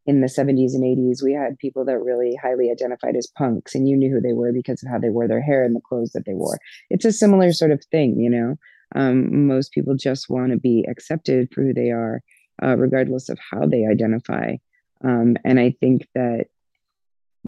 in 0.07 0.21
the 0.21 0.27
70s 0.27 0.75
and 0.75 0.85
80s, 0.85 1.23
we 1.23 1.33
had 1.33 1.59
people 1.59 1.85
that 1.87 1.99
really 1.99 2.37
highly 2.43 2.71
identified 2.71 3.17
as 3.17 3.27
punks, 3.27 3.75
and 3.75 3.89
you 3.89 3.97
knew 3.97 4.11
who 4.11 4.21
they 4.21 4.33
were 4.33 4.53
because 4.53 4.83
of 4.83 4.91
how 4.91 4.99
they 4.99 5.11
wore 5.11 5.29
their 5.29 5.43
hair 5.43 5.65
and 5.65 5.75
the 5.75 5.81
clothes 5.81 6.13
that 6.13 6.27
they 6.27 6.35
wore. 6.35 6.59
It's 6.91 7.05
a 7.05 7.13
similar 7.13 7.53
sort 7.53 7.71
of 7.71 7.83
thing, 7.91 8.21
you 8.21 8.31
know. 8.31 8.57
Um, 8.95 9.47
most 9.47 9.73
people 9.73 9.95
just 9.95 10.29
want 10.29 10.53
to 10.53 10.59
be 10.59 10.85
accepted 10.89 11.49
for 11.53 11.63
who 11.63 11.75
they 11.75 11.91
are 11.91 12.23
uh, 12.63 12.77
regardless 12.77 13.29
of 13.29 13.39
how 13.51 13.67
they 13.67 13.87
identify. 13.87 14.57
Um, 15.05 15.37
and 15.45 15.59
I 15.59 15.75
think 15.81 16.09
that 16.15 16.47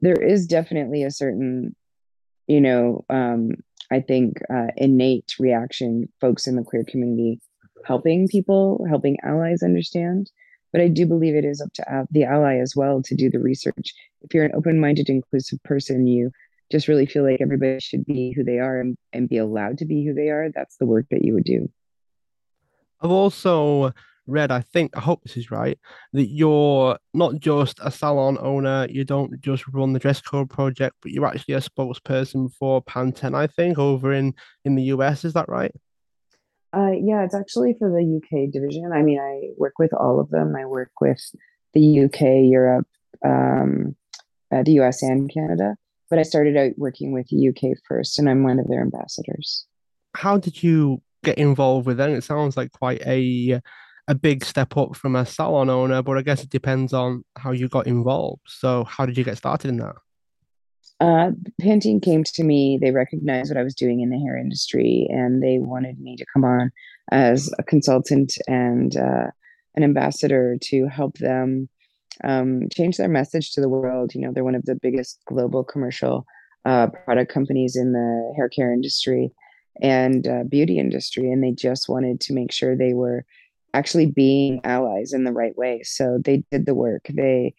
there 0.01 0.21
is 0.21 0.47
definitely 0.47 1.03
a 1.03 1.11
certain, 1.11 1.75
you 2.47 2.61
know, 2.61 3.05
um, 3.11 3.53
I 3.93 4.01
think 4.01 4.41
uh, 4.53 4.69
innate 4.77 5.35
reaction, 5.39 6.09
folks 6.21 6.47
in 6.47 6.57
the 6.57 6.63
queer 6.63 6.85
community 6.85 7.41
helping 7.85 8.27
people, 8.29 8.85
helping 8.89 9.19
allies 9.23 9.63
understand. 9.63 10.31
But 10.73 10.81
I 10.81 10.89
do 10.89 11.07
believe 11.07 11.37
it 11.37 11.45
is 11.45 11.61
up 11.61 11.73
to 11.75 12.07
the 12.11 12.25
ally 12.25 12.57
as 12.59 12.75
well 12.75 13.03
to 13.03 13.15
do 13.15 13.31
the 13.31 13.39
research. 13.39 13.95
If 14.23 14.35
you're 14.35 14.45
an 14.45 14.55
open 14.55 14.81
minded, 14.81 15.09
inclusive 15.09 15.63
person, 15.63 16.07
you 16.07 16.33
just 16.71 16.89
really 16.89 17.07
feel 17.07 17.25
like 17.25 17.41
everybody 17.41 17.79
should 17.81 18.05
be 18.05 18.33
who 18.33 18.45
they 18.45 18.59
are 18.59 18.81
and, 18.81 18.97
and 19.13 19.29
be 19.29 19.39
allowed 19.39 19.79
to 19.79 19.85
be 19.85 20.05
who 20.05 20.15
they 20.15 20.29
are. 20.29 20.49
That's 20.55 20.77
the 20.77 20.87
work 20.87 21.07
that 21.11 21.25
you 21.25 21.35
would 21.35 21.45
do. 21.45 21.71
I've 23.01 23.11
also 23.11 23.93
read, 24.27 24.51
I 24.51 24.61
think, 24.61 24.97
I 24.97 25.01
hope 25.01 25.23
this 25.23 25.37
is 25.37 25.51
right, 25.51 25.79
that 26.13 26.27
you're 26.27 26.99
not 27.13 27.39
just 27.39 27.79
a 27.83 27.91
salon 27.91 28.39
owner, 28.41 28.87
you 28.89 29.05
don't 29.05 29.41
just 29.41 29.67
run 29.69 29.93
the 29.93 29.99
dress 29.99 30.21
code 30.21 30.49
project, 30.49 30.97
but 31.03 31.13
you're 31.13 31.27
actually 31.27 31.55
a 31.55 31.61
spokesperson 31.61 32.53
for 32.55 32.83
Pantene, 32.83 33.35
I 33.35 33.47
think, 33.47 33.79
over 33.79 34.13
in 34.13 34.35
in 34.65 34.75
the 34.75 34.85
US. 34.85 35.25
Is 35.25 35.35
that 35.35 35.49
right? 35.49 35.73
Uh, 36.75 36.93
yeah, 36.93 37.25
it's 37.25 37.35
actually 37.35 37.77
for 37.79 37.89
the 37.89 38.17
UK 38.17 38.51
division. 38.51 38.91
I 38.93 39.03
mean, 39.03 39.21
I 39.21 39.51
work 39.57 39.75
with 39.79 39.93
all 39.95 40.19
of 40.19 40.31
them. 40.31 40.57
I 40.57 40.65
work 40.65 40.91
with 41.01 41.21
the 41.73 42.05
UK, 42.05 42.21
Europe, 42.51 42.89
um, 43.25 43.95
uh, 44.53 44.63
the 44.63 44.73
US, 44.81 45.03
and 45.03 45.33
Canada. 45.33 45.77
But 46.11 46.19
I 46.19 46.23
started 46.23 46.57
out 46.57 46.73
working 46.77 47.13
with 47.13 47.29
the 47.29 47.49
UK 47.49 47.77
first, 47.89 48.19
and 48.19 48.29
I'm 48.29 48.43
one 48.43 48.59
of 48.59 48.69
their 48.69 48.83
ambassadors. 48.83 49.67
How 50.15 50.39
did 50.39 50.63
you 50.63 51.03
get 51.25 51.39
involved 51.39 51.87
with 51.87 51.97
them? 51.97 52.15
It 52.15 52.25
sounds 52.25 52.57
like 52.57 52.73
quite 52.73 53.03
a 53.07 53.61
a 54.07 54.15
big 54.15 54.45
step 54.45 54.77
up 54.77 54.97
from 54.97 55.17
a 55.17 55.25
salon 55.25 55.71
owner, 55.71 56.03
but 56.03 56.19
I 56.19 56.23
guess 56.23 56.43
it 56.43 56.51
depends 56.51 56.93
on 56.93 57.25
how 57.37 57.53
you 57.53 57.69
got 57.69 57.87
involved. 57.87 58.43
So, 58.47 58.85
how 58.85 59.07
did 59.07 59.17
you 59.17 59.25
get 59.25 59.39
started 59.39 59.69
in 59.69 59.79
that? 59.79 59.95
Uh, 61.01 61.31
Pantene 61.61 62.03
came 62.03 62.23
to 62.25 62.45
me. 62.45 62.79
They 62.81 62.91
recognized 62.91 63.51
what 63.51 63.59
I 63.59 63.65
was 63.65 63.75
doing 63.75 64.01
in 64.01 64.11
the 64.11 64.19
hair 64.19 64.37
industry, 64.37 65.09
and 65.11 65.43
they 65.43 65.59
wanted 65.59 65.99
me 66.01 66.17
to 66.17 66.25
come 66.33 66.45
on 66.45 66.71
as 67.11 67.53
a 67.59 67.63
consultant 67.63 68.35
and 68.47 68.97
uh, 68.97 69.27
an 69.75 69.83
ambassador 69.83 70.57
to 70.61 70.87
help 70.87 71.19
them 71.19 71.69
um, 72.23 72.69
change 72.73 72.97
their 72.97 73.09
message 73.09 73.53
to 73.53 73.61
the 73.61 73.69
world. 73.69 74.15
You 74.15 74.23
know, 74.23 74.33
they're 74.33 74.45
one 74.45 74.55
of 74.55 74.65
the 74.65 74.77
biggest 74.77 75.21
global 75.27 75.65
commercial 75.65 76.27
uh, 76.65 76.89
product 76.89 77.33
companies 77.33 77.77
in 77.77 77.93
the 77.93 78.33
hair 78.37 78.49
care 78.49 78.73
industry 78.73 79.31
and 79.83 80.27
uh, 80.27 80.45
beauty 80.49 80.79
industry, 80.79 81.31
and 81.31 81.43
they 81.43 81.51
just 81.51 81.89
wanted 81.89 82.21
to 82.21 82.33
make 82.33 82.53
sure 82.53 82.77
they 82.77 82.95
were 82.95 83.25
actually 83.75 84.07
being 84.07 84.61
allies 84.65 85.13
in 85.13 85.25
the 85.25 85.33
right 85.33 85.57
way. 85.57 85.83
So 85.83 86.19
they 86.25 86.45
did 86.51 86.65
the 86.65 86.75
work. 86.75 87.07
They 87.13 87.55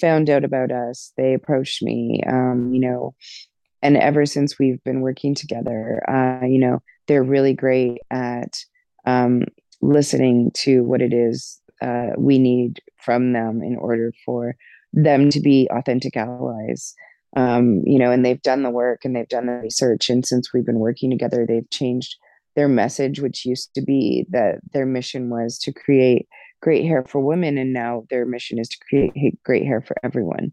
found 0.00 0.30
out 0.30 0.44
about 0.44 0.70
us. 0.70 1.12
They 1.16 1.34
approached 1.34 1.82
me. 1.82 2.22
Um, 2.26 2.72
you 2.72 2.80
know, 2.80 3.14
and 3.82 3.96
ever 3.96 4.26
since 4.26 4.58
we've 4.58 4.82
been 4.84 5.00
working 5.00 5.34
together, 5.34 6.02
uh, 6.08 6.46
you 6.46 6.58
know, 6.58 6.82
they're 7.08 7.24
really 7.24 7.54
great 7.54 7.98
at 8.10 8.64
um, 9.04 9.44
listening 9.80 10.50
to 10.54 10.82
what 10.84 11.02
it 11.02 11.12
is 11.12 11.60
uh, 11.82 12.10
we 12.16 12.38
need 12.38 12.80
from 13.06 13.32
them 13.32 13.62
in 13.62 13.76
order 13.76 14.12
for 14.26 14.54
them 14.92 15.30
to 15.30 15.40
be 15.40 15.68
authentic 15.70 16.16
allies. 16.16 16.94
Um, 17.36 17.82
you 17.84 17.98
know, 17.98 18.10
and 18.10 18.24
they've 18.24 18.42
done 18.42 18.62
the 18.62 18.70
work 18.70 19.04
and 19.04 19.14
they've 19.14 19.28
done 19.28 19.46
the 19.46 19.52
research. 19.52 20.10
And 20.10 20.26
since 20.26 20.52
we've 20.52 20.66
been 20.66 20.78
working 20.78 21.10
together, 21.10 21.46
they've 21.46 21.70
changed 21.70 22.16
their 22.56 22.68
message, 22.68 23.20
which 23.20 23.46
used 23.46 23.72
to 23.74 23.82
be 23.82 24.26
that 24.30 24.56
their 24.72 24.86
mission 24.86 25.30
was 25.30 25.58
to 25.58 25.72
create 25.72 26.26
great 26.60 26.84
hair 26.84 27.04
for 27.06 27.20
women, 27.20 27.58
and 27.58 27.72
now 27.72 28.04
their 28.10 28.26
mission 28.26 28.58
is 28.58 28.68
to 28.68 28.78
create 28.88 29.38
great 29.44 29.64
hair 29.64 29.82
for 29.82 29.94
everyone. 30.02 30.52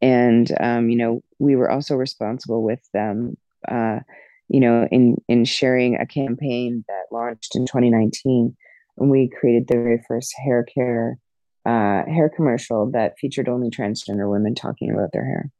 And 0.00 0.50
um, 0.60 0.90
you 0.90 0.96
know, 0.96 1.22
we 1.38 1.54
were 1.54 1.70
also 1.70 1.94
responsible 1.94 2.62
with 2.62 2.80
them, 2.92 3.36
uh, 3.68 4.00
you 4.48 4.60
know, 4.60 4.88
in 4.90 5.16
in 5.28 5.44
sharing 5.44 5.96
a 5.96 6.06
campaign 6.06 6.84
that 6.88 7.14
launched 7.14 7.54
in 7.54 7.66
2019, 7.66 8.56
and 8.98 9.10
we 9.10 9.28
created 9.28 9.68
the 9.68 9.74
very 9.74 10.02
first 10.08 10.34
hair 10.42 10.64
care 10.64 11.18
uh, 11.64 12.04
hair 12.06 12.30
commercial 12.34 12.90
that 12.90 13.18
featured 13.18 13.48
only 13.48 13.70
transgender 13.70 14.30
women 14.30 14.54
talking 14.54 14.90
about 14.90 15.12
their 15.12 15.24
hair. 15.24 15.50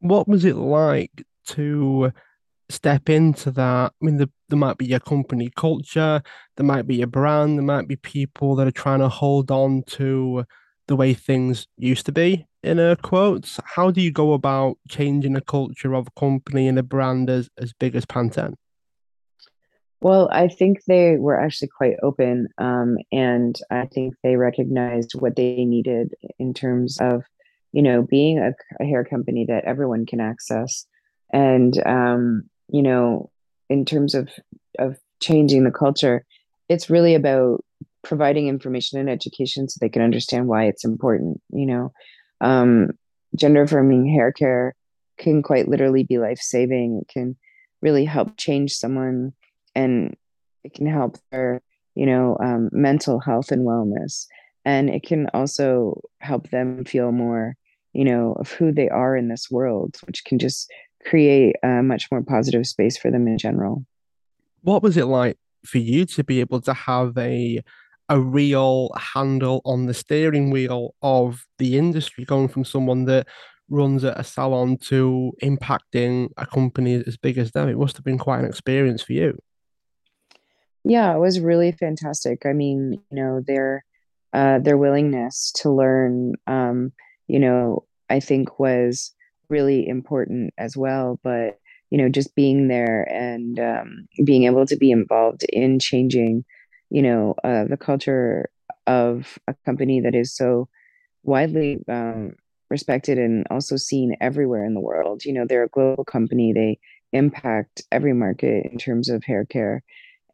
What 0.00 0.28
was 0.28 0.44
it 0.44 0.56
like 0.56 1.24
to 1.46 2.12
step 2.68 3.08
into 3.08 3.50
that. 3.52 3.92
I 4.00 4.04
mean, 4.04 4.16
the, 4.16 4.30
there 4.48 4.58
might 4.58 4.78
be 4.78 4.92
a 4.92 5.00
company 5.00 5.50
culture, 5.56 6.22
there 6.56 6.66
might 6.66 6.86
be 6.86 7.02
a 7.02 7.06
brand, 7.06 7.58
there 7.58 7.64
might 7.64 7.88
be 7.88 7.96
people 7.96 8.56
that 8.56 8.66
are 8.66 8.72
trying 8.72 9.00
to 9.00 9.08
hold 9.08 9.50
on 9.50 9.82
to 9.88 10.44
the 10.88 10.96
way 10.96 11.14
things 11.14 11.66
used 11.76 12.06
to 12.06 12.12
be, 12.12 12.46
in 12.62 12.78
air 12.78 12.96
quotes. 12.96 13.58
How 13.64 13.90
do 13.90 14.00
you 14.00 14.12
go 14.12 14.32
about 14.32 14.78
changing 14.88 15.36
a 15.36 15.40
culture 15.40 15.94
of 15.94 16.08
a 16.08 16.20
company 16.20 16.68
and 16.68 16.78
a 16.78 16.82
brand 16.82 17.28
as, 17.30 17.48
as 17.58 17.72
big 17.72 17.96
as 17.96 18.06
Pantene? 18.06 18.54
Well, 20.06 20.28
I 20.30 20.46
think 20.46 20.84
they 20.84 21.16
were 21.16 21.36
actually 21.36 21.66
quite 21.66 21.96
open, 22.00 22.46
um, 22.58 22.96
and 23.10 23.58
I 23.72 23.86
think 23.86 24.14
they 24.22 24.36
recognized 24.36 25.16
what 25.16 25.34
they 25.34 25.64
needed 25.64 26.14
in 26.38 26.54
terms 26.54 26.98
of, 27.00 27.24
you 27.72 27.82
know, 27.82 28.02
being 28.02 28.38
a, 28.38 28.52
a 28.80 28.86
hair 28.86 29.04
company 29.04 29.46
that 29.46 29.64
everyone 29.64 30.06
can 30.06 30.20
access, 30.20 30.86
and 31.32 31.76
um, 31.84 32.44
you 32.68 32.82
know, 32.82 33.32
in 33.68 33.84
terms 33.84 34.14
of 34.14 34.28
of 34.78 34.96
changing 35.20 35.64
the 35.64 35.72
culture, 35.72 36.24
it's 36.68 36.88
really 36.88 37.16
about 37.16 37.64
providing 38.04 38.46
information 38.46 39.00
and 39.00 39.10
education 39.10 39.68
so 39.68 39.78
they 39.80 39.88
can 39.88 40.02
understand 40.02 40.46
why 40.46 40.66
it's 40.66 40.84
important. 40.84 41.42
You 41.50 41.66
know, 41.66 41.92
um, 42.40 42.90
gender 43.34 43.62
affirming 43.62 44.08
hair 44.08 44.30
care 44.30 44.76
can 45.18 45.42
quite 45.42 45.66
literally 45.66 46.04
be 46.04 46.18
life 46.18 46.38
saving. 46.38 47.00
It 47.02 47.12
can 47.12 47.36
really 47.82 48.04
help 48.04 48.36
change 48.36 48.72
someone, 48.72 49.32
and 49.76 50.16
it 50.64 50.74
can 50.74 50.86
help 50.86 51.18
their 51.30 51.62
you 51.94 52.06
know 52.06 52.36
um, 52.42 52.68
mental 52.72 53.20
health 53.20 53.52
and 53.52 53.66
wellness, 53.66 54.26
and 54.64 54.90
it 54.90 55.04
can 55.04 55.28
also 55.32 56.00
help 56.20 56.50
them 56.50 56.84
feel 56.84 57.12
more 57.12 57.54
you 57.92 58.04
know 58.04 58.32
of 58.40 58.50
who 58.50 58.72
they 58.72 58.88
are 58.88 59.16
in 59.16 59.28
this 59.28 59.48
world, 59.50 59.96
which 60.06 60.24
can 60.24 60.38
just 60.38 60.68
create 61.06 61.54
a 61.62 61.82
much 61.82 62.10
more 62.10 62.22
positive 62.22 62.66
space 62.66 62.98
for 62.98 63.10
them 63.10 63.28
in 63.28 63.38
general. 63.38 63.84
What 64.62 64.82
was 64.82 64.96
it 64.96 65.06
like 65.06 65.36
for 65.64 65.78
you 65.78 66.04
to 66.06 66.24
be 66.24 66.40
able 66.40 66.60
to 66.62 66.74
have 66.74 67.16
a 67.16 67.60
a 68.08 68.20
real 68.20 68.90
handle 68.96 69.60
on 69.64 69.86
the 69.86 69.94
steering 69.94 70.50
wheel 70.50 70.94
of 71.02 71.44
the 71.58 71.76
industry, 71.76 72.24
going 72.24 72.48
from 72.48 72.64
someone 72.64 73.04
that 73.06 73.26
runs 73.68 74.04
at 74.04 74.18
a 74.18 74.22
salon 74.22 74.76
to 74.78 75.32
impacting 75.42 76.28
a 76.36 76.46
company 76.46 77.02
as 77.06 77.16
big 77.16 77.36
as 77.36 77.50
them? 77.52 77.68
It 77.68 77.78
must 77.78 77.96
have 77.96 78.04
been 78.04 78.18
quite 78.18 78.40
an 78.40 78.46
experience 78.46 79.02
for 79.02 79.12
you. 79.12 79.38
Yeah, 80.88 81.14
it 81.14 81.18
was 81.18 81.40
really 81.40 81.72
fantastic. 81.72 82.46
I 82.46 82.52
mean, 82.52 82.92
you 83.10 83.16
know, 83.16 83.40
their 83.46 83.84
uh, 84.32 84.58
their 84.60 84.76
willingness 84.78 85.52
to 85.56 85.70
learn, 85.70 86.34
um, 86.46 86.92
you 87.26 87.38
know, 87.40 87.84
I 88.10 88.20
think 88.20 88.58
was 88.60 89.12
really 89.48 89.88
important 89.88 90.52
as 90.58 90.76
well. 90.76 91.18
But 91.24 91.58
you 91.90 91.98
know, 91.98 92.08
just 92.08 92.34
being 92.36 92.68
there 92.68 93.02
and 93.12 93.58
um, 93.58 94.08
being 94.24 94.44
able 94.44 94.66
to 94.66 94.76
be 94.76 94.90
involved 94.90 95.44
in 95.48 95.78
changing, 95.80 96.44
you 96.90 97.02
know, 97.02 97.34
uh, 97.44 97.64
the 97.64 97.76
culture 97.76 98.48
of 98.86 99.38
a 99.48 99.54
company 99.64 100.00
that 100.00 100.14
is 100.14 100.34
so 100.36 100.68
widely 101.24 101.78
um, 101.88 102.32
respected 102.70 103.18
and 103.18 103.46
also 103.50 103.76
seen 103.76 104.16
everywhere 104.20 104.64
in 104.64 104.74
the 104.74 104.80
world. 104.80 105.24
You 105.24 105.32
know, 105.32 105.46
they're 105.48 105.64
a 105.64 105.68
global 105.68 106.04
company. 106.04 106.52
They 106.52 106.78
impact 107.12 107.82
every 107.92 108.12
market 108.12 108.66
in 108.70 108.78
terms 108.78 109.08
of 109.08 109.24
hair 109.24 109.44
care. 109.44 109.82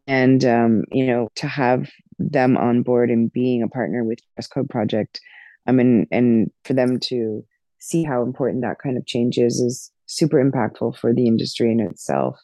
And, 0.07 0.45
um, 0.45 0.85
you 0.91 1.07
know, 1.07 1.29
to 1.37 1.47
have 1.47 1.88
them 2.19 2.57
on 2.57 2.83
board 2.83 3.11
and 3.11 3.33
being 3.33 3.62
a 3.62 3.69
partner 3.69 4.05
with 4.05 4.19
Dress 4.35 4.49
Code 4.49 4.69
Project, 4.69 5.21
I 5.67 5.73
mean, 5.73 6.07
and 6.11 6.51
for 6.65 6.75
them 6.75 6.99
to 7.01 7.45
see 7.79 8.03
how 8.03 8.23
important 8.23 8.62
that 8.62 8.79
kind 8.83 8.97
of 8.97 9.07
change 9.07 9.38
is 9.38 9.61
is 9.61 9.91
super 10.07 10.43
impactful 10.43 10.97
for 10.97 11.12
the 11.12 11.27
industry 11.27 11.71
in 11.71 11.81
itself. 11.81 12.38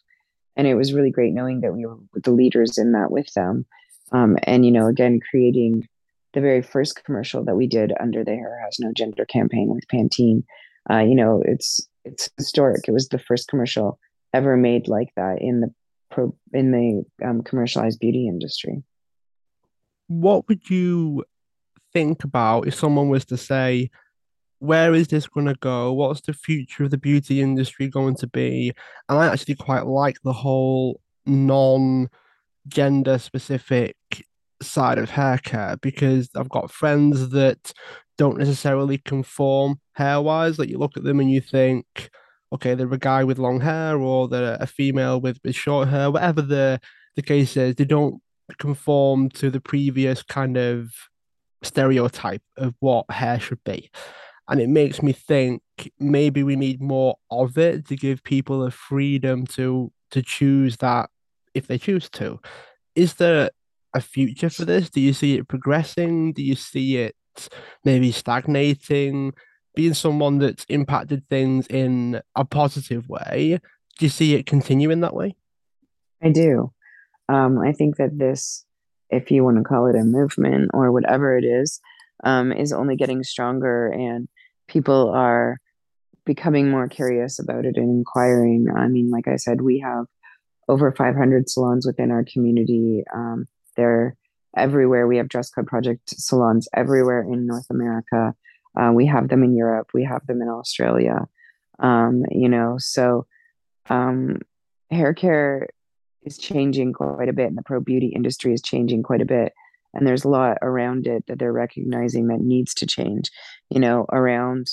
And 0.56 0.66
it 0.66 0.74
was 0.74 0.92
really 0.92 1.10
great 1.10 1.34
knowing 1.34 1.60
that 1.60 1.72
we 1.72 1.86
were 1.86 1.98
the 2.14 2.32
leaders 2.32 2.78
in 2.78 2.92
that 2.92 3.10
with 3.10 3.32
them. 3.34 3.66
Um, 4.12 4.36
and, 4.44 4.64
you 4.64 4.72
know, 4.72 4.86
again, 4.86 5.20
creating 5.30 5.86
the 6.34 6.40
very 6.40 6.62
first 6.62 7.04
commercial 7.04 7.44
that 7.44 7.56
we 7.56 7.66
did 7.66 7.92
under 8.00 8.24
the 8.24 8.32
Hair 8.34 8.60
Has 8.64 8.78
No 8.78 8.92
Gender 8.92 9.24
campaign 9.24 9.68
with 9.68 9.86
Pantene. 9.88 10.44
Uh, 10.90 11.00
you 11.00 11.14
know, 11.14 11.42
it's 11.44 11.80
it's 12.04 12.30
historic. 12.36 12.88
It 12.88 12.92
was 12.92 13.08
the 13.08 13.18
first 13.18 13.48
commercial 13.48 13.98
ever 14.32 14.56
made 14.56 14.88
like 14.88 15.08
that 15.16 15.38
in 15.40 15.60
the 15.60 15.72
pro 16.10 16.34
in 16.52 16.70
the 16.70 17.26
um, 17.26 17.42
commercialized 17.42 18.00
beauty 18.00 18.28
industry. 18.28 18.82
What 20.06 20.48
would 20.48 20.70
you 20.70 21.24
think 21.92 22.24
about 22.24 22.66
if 22.66 22.74
someone 22.74 23.08
was 23.08 23.24
to 23.26 23.36
say, 23.36 23.90
where 24.58 24.94
is 24.94 25.08
this 25.08 25.26
going 25.26 25.46
to 25.46 25.54
go? 25.54 25.92
What's 25.92 26.22
the 26.22 26.32
future 26.32 26.84
of 26.84 26.90
the 26.90 26.98
beauty 26.98 27.40
industry 27.40 27.88
going 27.88 28.16
to 28.16 28.26
be? 28.26 28.72
And 29.08 29.18
I 29.18 29.26
actually 29.26 29.54
quite 29.54 29.86
like 29.86 30.16
the 30.24 30.32
whole 30.32 31.00
non 31.26 32.08
gender 32.66 33.18
specific 33.18 33.96
side 34.60 34.98
of 34.98 35.10
hair 35.10 35.38
care 35.38 35.76
because 35.80 36.30
I've 36.34 36.48
got 36.48 36.70
friends 36.70 37.30
that 37.30 37.72
don't 38.16 38.38
necessarily 38.38 38.98
conform 38.98 39.80
hair 39.92 40.20
wise. 40.20 40.58
Like 40.58 40.68
you 40.68 40.78
look 40.78 40.96
at 40.96 41.04
them 41.04 41.20
and 41.20 41.30
you 41.30 41.40
think, 41.40 42.10
okay, 42.52 42.74
they're 42.74 42.92
a 42.92 42.98
guy 42.98 43.24
with 43.24 43.38
long 43.38 43.60
hair 43.60 43.98
or 43.98 44.28
they're 44.28 44.56
a 44.60 44.66
female 44.66 45.20
with, 45.20 45.38
with 45.44 45.54
short 45.54 45.88
hair, 45.88 46.10
whatever 46.10 46.42
the, 46.42 46.80
the 47.16 47.22
case 47.22 47.56
is, 47.56 47.74
they 47.74 47.84
don't 47.84 48.22
conform 48.58 49.28
to 49.28 49.50
the 49.50 49.60
previous 49.60 50.22
kind 50.22 50.56
of 50.56 50.90
stereotype 51.62 52.42
of 52.56 52.74
what 52.80 53.10
hair 53.10 53.38
should 53.38 53.62
be. 53.64 53.90
And 54.48 54.60
it 54.60 54.68
makes 54.68 55.02
me 55.02 55.12
think 55.12 55.62
maybe 55.98 56.42
we 56.42 56.56
need 56.56 56.80
more 56.80 57.16
of 57.30 57.58
it 57.58 57.86
to 57.88 57.96
give 57.96 58.24
people 58.24 58.64
a 58.64 58.70
freedom 58.70 59.46
to 59.48 59.92
to 60.10 60.22
choose 60.22 60.78
that 60.78 61.10
if 61.54 61.66
they 61.66 61.76
choose 61.76 62.08
to. 62.10 62.40
Is 62.94 63.14
there 63.14 63.50
a 63.94 64.00
future 64.00 64.48
for 64.48 64.64
this? 64.64 64.88
Do 64.88 65.02
you 65.02 65.12
see 65.12 65.36
it 65.36 65.48
progressing? 65.48 66.32
Do 66.32 66.42
you 66.42 66.54
see 66.54 66.96
it 66.96 67.14
maybe 67.84 68.10
stagnating? 68.10 69.34
Being 69.78 69.94
someone 69.94 70.38
that's 70.38 70.64
impacted 70.68 71.28
things 71.28 71.68
in 71.68 72.20
a 72.34 72.44
positive 72.44 73.08
way, 73.08 73.60
do 73.96 74.04
you 74.04 74.08
see 74.08 74.34
it 74.34 74.44
continuing 74.44 75.02
that 75.02 75.14
way? 75.14 75.36
I 76.20 76.30
do. 76.30 76.72
Um, 77.28 77.60
I 77.60 77.70
think 77.70 77.96
that 77.98 78.18
this, 78.18 78.64
if 79.08 79.30
you 79.30 79.44
want 79.44 79.58
to 79.58 79.62
call 79.62 79.86
it 79.86 79.94
a 79.94 80.02
movement 80.02 80.72
or 80.74 80.90
whatever 80.90 81.38
it 81.38 81.44
is, 81.44 81.80
um, 82.24 82.50
is 82.50 82.72
only 82.72 82.96
getting 82.96 83.22
stronger 83.22 83.86
and 83.86 84.26
people 84.66 85.10
are 85.10 85.58
becoming 86.26 86.68
more 86.68 86.88
curious 86.88 87.38
about 87.38 87.64
it 87.64 87.76
and 87.76 87.88
inquiring. 87.88 88.66
I 88.76 88.88
mean, 88.88 89.12
like 89.12 89.28
I 89.28 89.36
said, 89.36 89.60
we 89.60 89.78
have 89.78 90.06
over 90.68 90.90
500 90.90 91.48
salons 91.48 91.86
within 91.86 92.10
our 92.10 92.24
community. 92.24 93.04
Um, 93.14 93.46
they're 93.76 94.16
everywhere. 94.56 95.06
We 95.06 95.18
have 95.18 95.28
Dress 95.28 95.50
Code 95.50 95.68
Project 95.68 96.10
salons 96.10 96.68
everywhere 96.74 97.22
in 97.22 97.46
North 97.46 97.66
America. 97.70 98.34
Uh, 98.78 98.92
we 98.92 99.06
have 99.06 99.28
them 99.28 99.42
in 99.42 99.56
Europe. 99.56 99.88
We 99.92 100.04
have 100.04 100.26
them 100.26 100.40
in 100.42 100.48
Australia. 100.48 101.26
Um, 101.78 102.24
you 102.30 102.48
know, 102.48 102.76
so 102.78 103.26
um, 103.88 104.38
hair 104.90 105.14
care 105.14 105.68
is 106.22 106.38
changing 106.38 106.92
quite 106.92 107.28
a 107.28 107.32
bit, 107.32 107.46
and 107.46 107.58
the 107.58 107.62
pro 107.62 107.80
beauty 107.80 108.12
industry 108.14 108.52
is 108.52 108.62
changing 108.62 109.02
quite 109.02 109.22
a 109.22 109.26
bit. 109.26 109.52
And 109.94 110.06
there's 110.06 110.24
a 110.24 110.28
lot 110.28 110.58
around 110.60 111.06
it 111.06 111.24
that 111.26 111.38
they're 111.38 111.52
recognizing 111.52 112.28
that 112.28 112.40
needs 112.40 112.74
to 112.74 112.86
change. 112.86 113.30
You 113.70 113.80
know, 113.80 114.06
around 114.12 114.68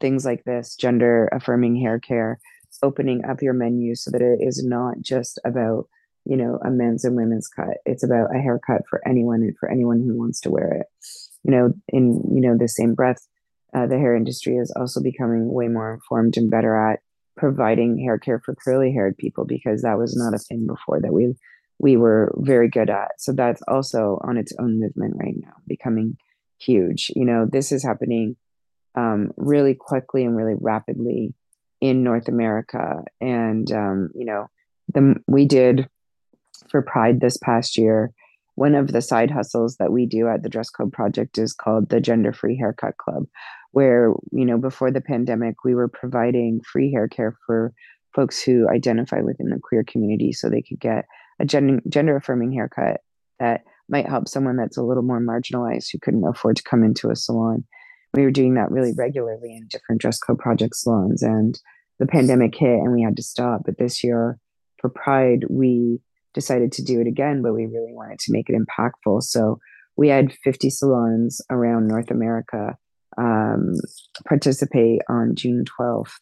things 0.00 0.24
like 0.24 0.44
this, 0.44 0.76
gender 0.76 1.28
affirming 1.32 1.76
hair 1.76 1.98
care, 1.98 2.38
opening 2.82 3.24
up 3.24 3.42
your 3.42 3.52
menu 3.52 3.94
so 3.94 4.10
that 4.10 4.22
it 4.22 4.38
is 4.40 4.64
not 4.64 5.00
just 5.00 5.38
about 5.44 5.86
you 6.24 6.36
know 6.36 6.58
a 6.64 6.70
men's 6.70 7.04
and 7.04 7.16
women's 7.16 7.48
cut 7.48 7.78
it's 7.84 8.04
about 8.04 8.34
a 8.34 8.38
haircut 8.38 8.82
for 8.88 9.00
anyone 9.06 9.42
and 9.42 9.56
for 9.58 9.70
anyone 9.70 10.00
who 10.00 10.18
wants 10.18 10.40
to 10.40 10.50
wear 10.50 10.72
it 10.72 10.86
you 11.44 11.50
know 11.50 11.72
in 11.88 12.22
you 12.32 12.40
know 12.40 12.56
the 12.56 12.68
same 12.68 12.94
breath 12.94 13.26
uh, 13.74 13.86
the 13.86 13.98
hair 13.98 14.14
industry 14.14 14.56
is 14.56 14.72
also 14.76 15.00
becoming 15.02 15.52
way 15.52 15.68
more 15.68 15.94
informed 15.94 16.36
and 16.36 16.50
better 16.50 16.76
at 16.76 17.00
providing 17.36 17.98
hair 17.98 18.18
care 18.18 18.40
for 18.44 18.54
curly 18.54 18.92
haired 18.92 19.16
people 19.16 19.44
because 19.44 19.82
that 19.82 19.98
was 19.98 20.16
not 20.16 20.34
a 20.34 20.38
thing 20.38 20.66
before 20.66 21.00
that 21.00 21.12
we 21.12 21.34
we 21.78 21.96
were 21.96 22.34
very 22.38 22.68
good 22.68 22.90
at 22.90 23.08
so 23.18 23.32
that's 23.32 23.62
also 23.68 24.20
on 24.22 24.36
its 24.36 24.52
own 24.58 24.78
movement 24.78 25.14
right 25.16 25.36
now 25.38 25.54
becoming 25.66 26.16
huge 26.58 27.10
you 27.16 27.24
know 27.24 27.46
this 27.50 27.72
is 27.72 27.82
happening 27.82 28.36
um, 28.94 29.32
really 29.36 29.74
quickly 29.74 30.24
and 30.24 30.36
really 30.36 30.54
rapidly 30.58 31.32
in 31.80 32.02
North 32.02 32.28
America. 32.28 33.04
And, 33.20 33.70
um, 33.72 34.10
you 34.14 34.24
know, 34.24 34.48
the, 34.92 35.16
we 35.26 35.46
did 35.46 35.88
for 36.70 36.82
Pride 36.82 37.20
this 37.20 37.36
past 37.36 37.78
year. 37.78 38.12
One 38.54 38.74
of 38.74 38.92
the 38.92 39.00
side 39.00 39.30
hustles 39.30 39.76
that 39.76 39.92
we 39.92 40.06
do 40.06 40.28
at 40.28 40.42
the 40.42 40.48
Dress 40.48 40.68
Code 40.68 40.92
Project 40.92 41.38
is 41.38 41.52
called 41.52 41.88
the 41.88 42.00
Gender 42.00 42.32
Free 42.32 42.56
Haircut 42.56 42.98
Club, 42.98 43.26
where, 43.72 44.12
you 44.32 44.44
know, 44.44 44.58
before 44.58 44.90
the 44.90 45.00
pandemic, 45.00 45.64
we 45.64 45.74
were 45.74 45.88
providing 45.88 46.60
free 46.70 46.90
hair 46.90 47.08
care 47.08 47.36
for 47.46 47.72
folks 48.14 48.42
who 48.42 48.68
identify 48.68 49.20
within 49.20 49.50
the 49.50 49.60
queer 49.62 49.84
community 49.84 50.32
so 50.32 50.48
they 50.48 50.62
could 50.62 50.80
get 50.80 51.04
a 51.38 51.44
gender, 51.44 51.80
gender 51.88 52.16
affirming 52.16 52.52
haircut 52.52 53.00
that 53.38 53.62
might 53.88 54.08
help 54.08 54.28
someone 54.28 54.56
that's 54.56 54.76
a 54.76 54.82
little 54.82 55.02
more 55.02 55.20
marginalized 55.20 55.88
who 55.90 55.98
couldn't 55.98 56.24
afford 56.26 56.56
to 56.56 56.62
come 56.62 56.82
into 56.82 57.10
a 57.10 57.16
salon. 57.16 57.64
We 58.14 58.22
were 58.22 58.30
doing 58.30 58.54
that 58.54 58.70
really 58.70 58.92
regularly 58.96 59.56
in 59.56 59.68
different 59.68 60.00
dress 60.00 60.18
code 60.18 60.38
project 60.38 60.74
salons 60.76 61.22
and 61.22 61.58
the 61.98 62.06
pandemic 62.06 62.56
hit 62.56 62.78
and 62.78 62.92
we 62.92 63.02
had 63.02 63.16
to 63.16 63.22
stop. 63.22 63.62
But 63.64 63.78
this 63.78 64.02
year 64.02 64.38
for 64.80 64.90
pride 64.90 65.44
we 65.48 66.00
decided 66.34 66.72
to 66.72 66.84
do 66.84 67.00
it 67.00 67.06
again 67.06 67.42
but 67.42 67.52
we 67.52 67.66
really 67.66 67.92
wanted 67.92 68.18
to 68.20 68.32
make 68.32 68.48
it 68.48 68.56
impactful. 68.56 69.22
So 69.22 69.58
we 69.96 70.08
had 70.08 70.32
50 70.44 70.70
salons 70.70 71.40
around 71.50 71.86
north 71.86 72.10
america 72.10 72.76
um, 73.20 73.74
participate 74.26 75.00
on 75.08 75.34
june 75.34 75.64
12th 75.78 76.12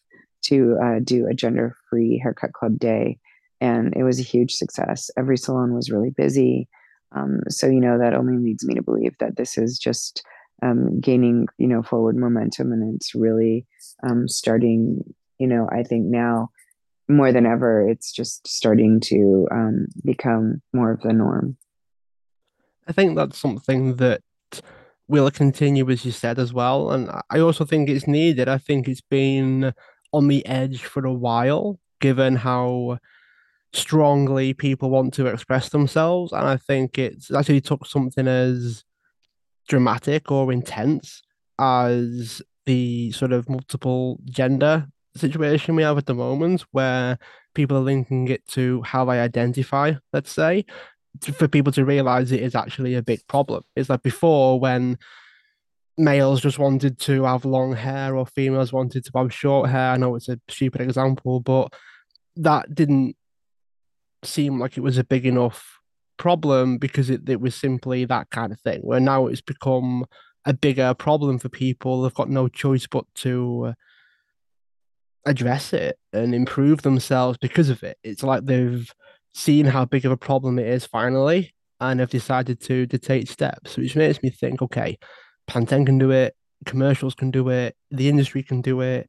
to 0.42 0.76
uh, 0.82 0.98
do 1.02 1.26
a 1.26 1.34
gender 1.34 1.76
free 1.88 2.20
haircut 2.22 2.52
club 2.52 2.78
day. 2.78 3.18
And 3.60 3.92
it 3.96 4.04
was 4.04 4.20
a 4.20 4.24
huge 4.24 4.52
success. 4.52 5.10
Every 5.16 5.36
salon 5.36 5.74
was 5.74 5.90
really 5.90 6.10
busy. 6.10 6.68
Um, 7.12 7.40
so 7.48 7.66
you 7.66 7.80
know 7.80 7.98
that 7.98 8.14
only 8.14 8.36
leads 8.36 8.66
me 8.66 8.74
to 8.74 8.82
believe 8.82 9.16
that 9.18 9.36
this 9.36 9.56
is 9.56 9.78
just 9.78 10.22
um, 10.62 11.00
gaining 11.00 11.46
you 11.56 11.66
know 11.66 11.82
forward 11.82 12.16
momentum 12.16 12.72
and 12.72 12.94
it's 12.94 13.14
really 13.14 13.64
um, 14.02 14.28
starting 14.28 15.02
you 15.38 15.46
know 15.46 15.68
i 15.72 15.84
think 15.84 16.04
now 16.04 16.50
more 17.08 17.32
than 17.32 17.46
ever 17.46 17.88
it's 17.88 18.12
just 18.12 18.46
starting 18.46 19.00
to 19.00 19.46
um, 19.50 19.86
become 20.04 20.60
more 20.74 20.90
of 20.90 21.00
the 21.00 21.12
norm. 21.12 21.56
I 22.86 22.92
think 22.92 23.16
that's 23.16 23.38
something 23.38 23.96
that 23.96 24.20
will 25.08 25.30
continue 25.30 25.88
as 25.90 26.04
you 26.04 26.12
said 26.12 26.38
as 26.38 26.52
well? 26.52 26.90
And 26.92 27.10
i 27.30 27.40
also 27.40 27.64
think 27.64 27.88
it's 27.88 28.06
needed. 28.06 28.48
I 28.48 28.58
think 28.58 28.88
it's 28.88 29.00
been 29.00 29.72
on 30.12 30.28
the 30.28 30.44
edge 30.46 30.84
for 30.84 31.04
a 31.06 31.12
while 31.12 31.78
given 32.00 32.36
how 32.36 32.98
strongly 33.72 34.54
people 34.54 34.90
want 34.90 35.12
to 35.14 35.26
express 35.26 35.68
themselves. 35.70 36.32
And 36.32 36.46
i 36.46 36.56
think 36.56 36.98
it's 36.98 37.32
actually 37.32 37.60
took 37.60 37.86
something 37.86 38.26
as 38.28 38.84
dramatic 39.68 40.30
or 40.30 40.52
intense 40.52 41.22
as 41.58 42.40
the 42.66 43.10
sort 43.12 43.32
of 43.32 43.48
multiple 43.48 44.18
gender 44.24 44.86
situation 45.16 45.74
we 45.74 45.82
have 45.82 45.98
at 45.98 46.06
the 46.06 46.14
moment, 46.14 46.64
where 46.72 47.18
people 47.54 47.76
are 47.76 47.80
linking 47.80 48.28
it 48.28 48.46
to 48.46 48.82
how 48.82 49.04
they 49.04 49.20
identify, 49.20 49.92
let's 50.12 50.30
say, 50.30 50.64
for 51.24 51.48
people 51.48 51.72
to 51.72 51.84
realize 51.84 52.32
it 52.32 52.42
is 52.42 52.54
actually 52.54 52.94
a 52.94 53.02
big 53.02 53.20
problem. 53.28 53.64
It's 53.76 53.90
like 53.90 54.02
before 54.02 54.58
when 54.58 54.98
males 55.96 56.40
just 56.40 56.58
wanted 56.58 56.98
to 57.00 57.24
have 57.24 57.44
long 57.44 57.74
hair 57.74 58.16
or 58.16 58.24
females 58.26 58.72
wanted 58.72 59.04
to 59.04 59.10
have 59.16 59.32
short 59.32 59.68
hair. 59.68 59.90
I 59.92 59.96
know 59.96 60.14
it's 60.14 60.28
a 60.28 60.40
stupid 60.48 60.80
example, 60.80 61.40
but 61.40 61.72
that 62.36 62.74
didn't 62.74 63.16
seem 64.22 64.60
like 64.60 64.76
it 64.76 64.82
was 64.82 64.98
a 64.98 65.04
big 65.04 65.26
enough 65.26 65.78
problem 66.16 66.78
because 66.78 67.10
it, 67.10 67.28
it 67.28 67.40
was 67.40 67.54
simply 67.54 68.04
that 68.04 68.30
kind 68.30 68.52
of 68.52 68.60
thing. 68.60 68.80
Where 68.82 69.00
now 69.00 69.26
it's 69.26 69.40
become 69.40 70.06
a 70.44 70.52
bigger 70.52 70.94
problem 70.94 71.38
for 71.38 71.48
people. 71.48 72.02
They've 72.02 72.14
got 72.14 72.30
no 72.30 72.48
choice 72.48 72.86
but 72.86 73.04
to 73.16 73.74
address 75.26 75.72
it 75.72 75.98
and 76.12 76.34
improve 76.34 76.82
themselves 76.82 77.38
because 77.40 77.68
of 77.70 77.82
it. 77.82 77.98
It's 78.02 78.22
like 78.22 78.44
they've 78.44 78.90
seen 79.38 79.66
how 79.66 79.84
big 79.84 80.04
of 80.04 80.12
a 80.12 80.16
problem 80.16 80.58
it 80.58 80.66
is 80.66 80.84
finally 80.84 81.54
and 81.80 82.00
have 82.00 82.10
decided 82.10 82.60
to 82.60 82.86
to 82.86 82.98
take 82.98 83.28
steps, 83.28 83.76
which 83.76 83.96
makes 83.96 84.22
me 84.22 84.30
think, 84.30 84.60
okay, 84.60 84.98
Pantene 85.48 85.86
can 85.86 85.98
do 85.98 86.10
it, 86.10 86.34
commercials 86.66 87.14
can 87.14 87.30
do 87.30 87.48
it, 87.48 87.76
the 87.90 88.08
industry 88.08 88.42
can 88.42 88.60
do 88.60 88.80
it, 88.80 89.08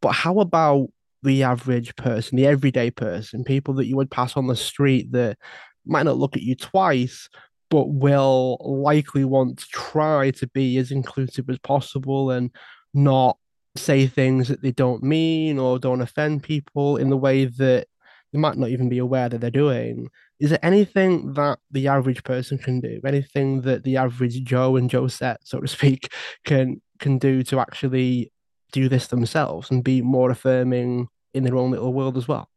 but 0.00 0.12
how 0.12 0.40
about 0.40 0.88
the 1.22 1.42
average 1.42 1.94
person, 1.96 2.36
the 2.36 2.46
everyday 2.46 2.90
person, 2.90 3.44
people 3.44 3.74
that 3.74 3.86
you 3.86 3.96
would 3.96 4.10
pass 4.10 4.36
on 4.36 4.46
the 4.46 4.56
street 4.56 5.12
that 5.12 5.36
might 5.84 6.04
not 6.04 6.16
look 6.16 6.36
at 6.36 6.42
you 6.42 6.54
twice, 6.54 7.28
but 7.68 7.90
will 7.90 8.56
likely 8.60 9.24
want 9.24 9.58
to 9.58 9.66
try 9.66 10.30
to 10.30 10.46
be 10.48 10.78
as 10.78 10.90
inclusive 10.90 11.48
as 11.50 11.58
possible 11.58 12.30
and 12.30 12.50
not 12.94 13.36
say 13.76 14.06
things 14.06 14.48
that 14.48 14.62
they 14.62 14.72
don't 14.72 15.02
mean 15.02 15.58
or 15.58 15.78
don't 15.78 16.00
offend 16.00 16.42
people 16.42 16.96
in 16.96 17.10
the 17.10 17.16
way 17.16 17.44
that 17.44 17.86
they 18.32 18.38
might 18.38 18.56
not 18.56 18.70
even 18.70 18.88
be 18.88 18.98
aware 18.98 19.28
that 19.28 19.40
they're 19.40 19.50
doing. 19.50 20.08
Is 20.38 20.50
there 20.50 20.64
anything 20.64 21.34
that 21.34 21.58
the 21.70 21.88
average 21.88 22.22
person 22.24 22.58
can 22.58 22.80
do? 22.80 23.00
Anything 23.04 23.62
that 23.62 23.84
the 23.84 23.96
average 23.96 24.42
Joe 24.44 24.76
and 24.76 24.88
Joe 24.88 25.08
set, 25.08 25.40
so 25.44 25.60
to 25.60 25.68
speak, 25.68 26.12
can 26.44 26.80
can 26.98 27.18
do 27.18 27.42
to 27.44 27.58
actually 27.58 28.32
do 28.72 28.88
this 28.88 29.08
themselves 29.08 29.70
and 29.70 29.82
be 29.82 30.02
more 30.02 30.30
affirming 30.30 31.08
in 31.34 31.44
their 31.44 31.56
own 31.56 31.70
little 31.70 31.92
world 31.92 32.16
as 32.16 32.28
well? 32.28 32.48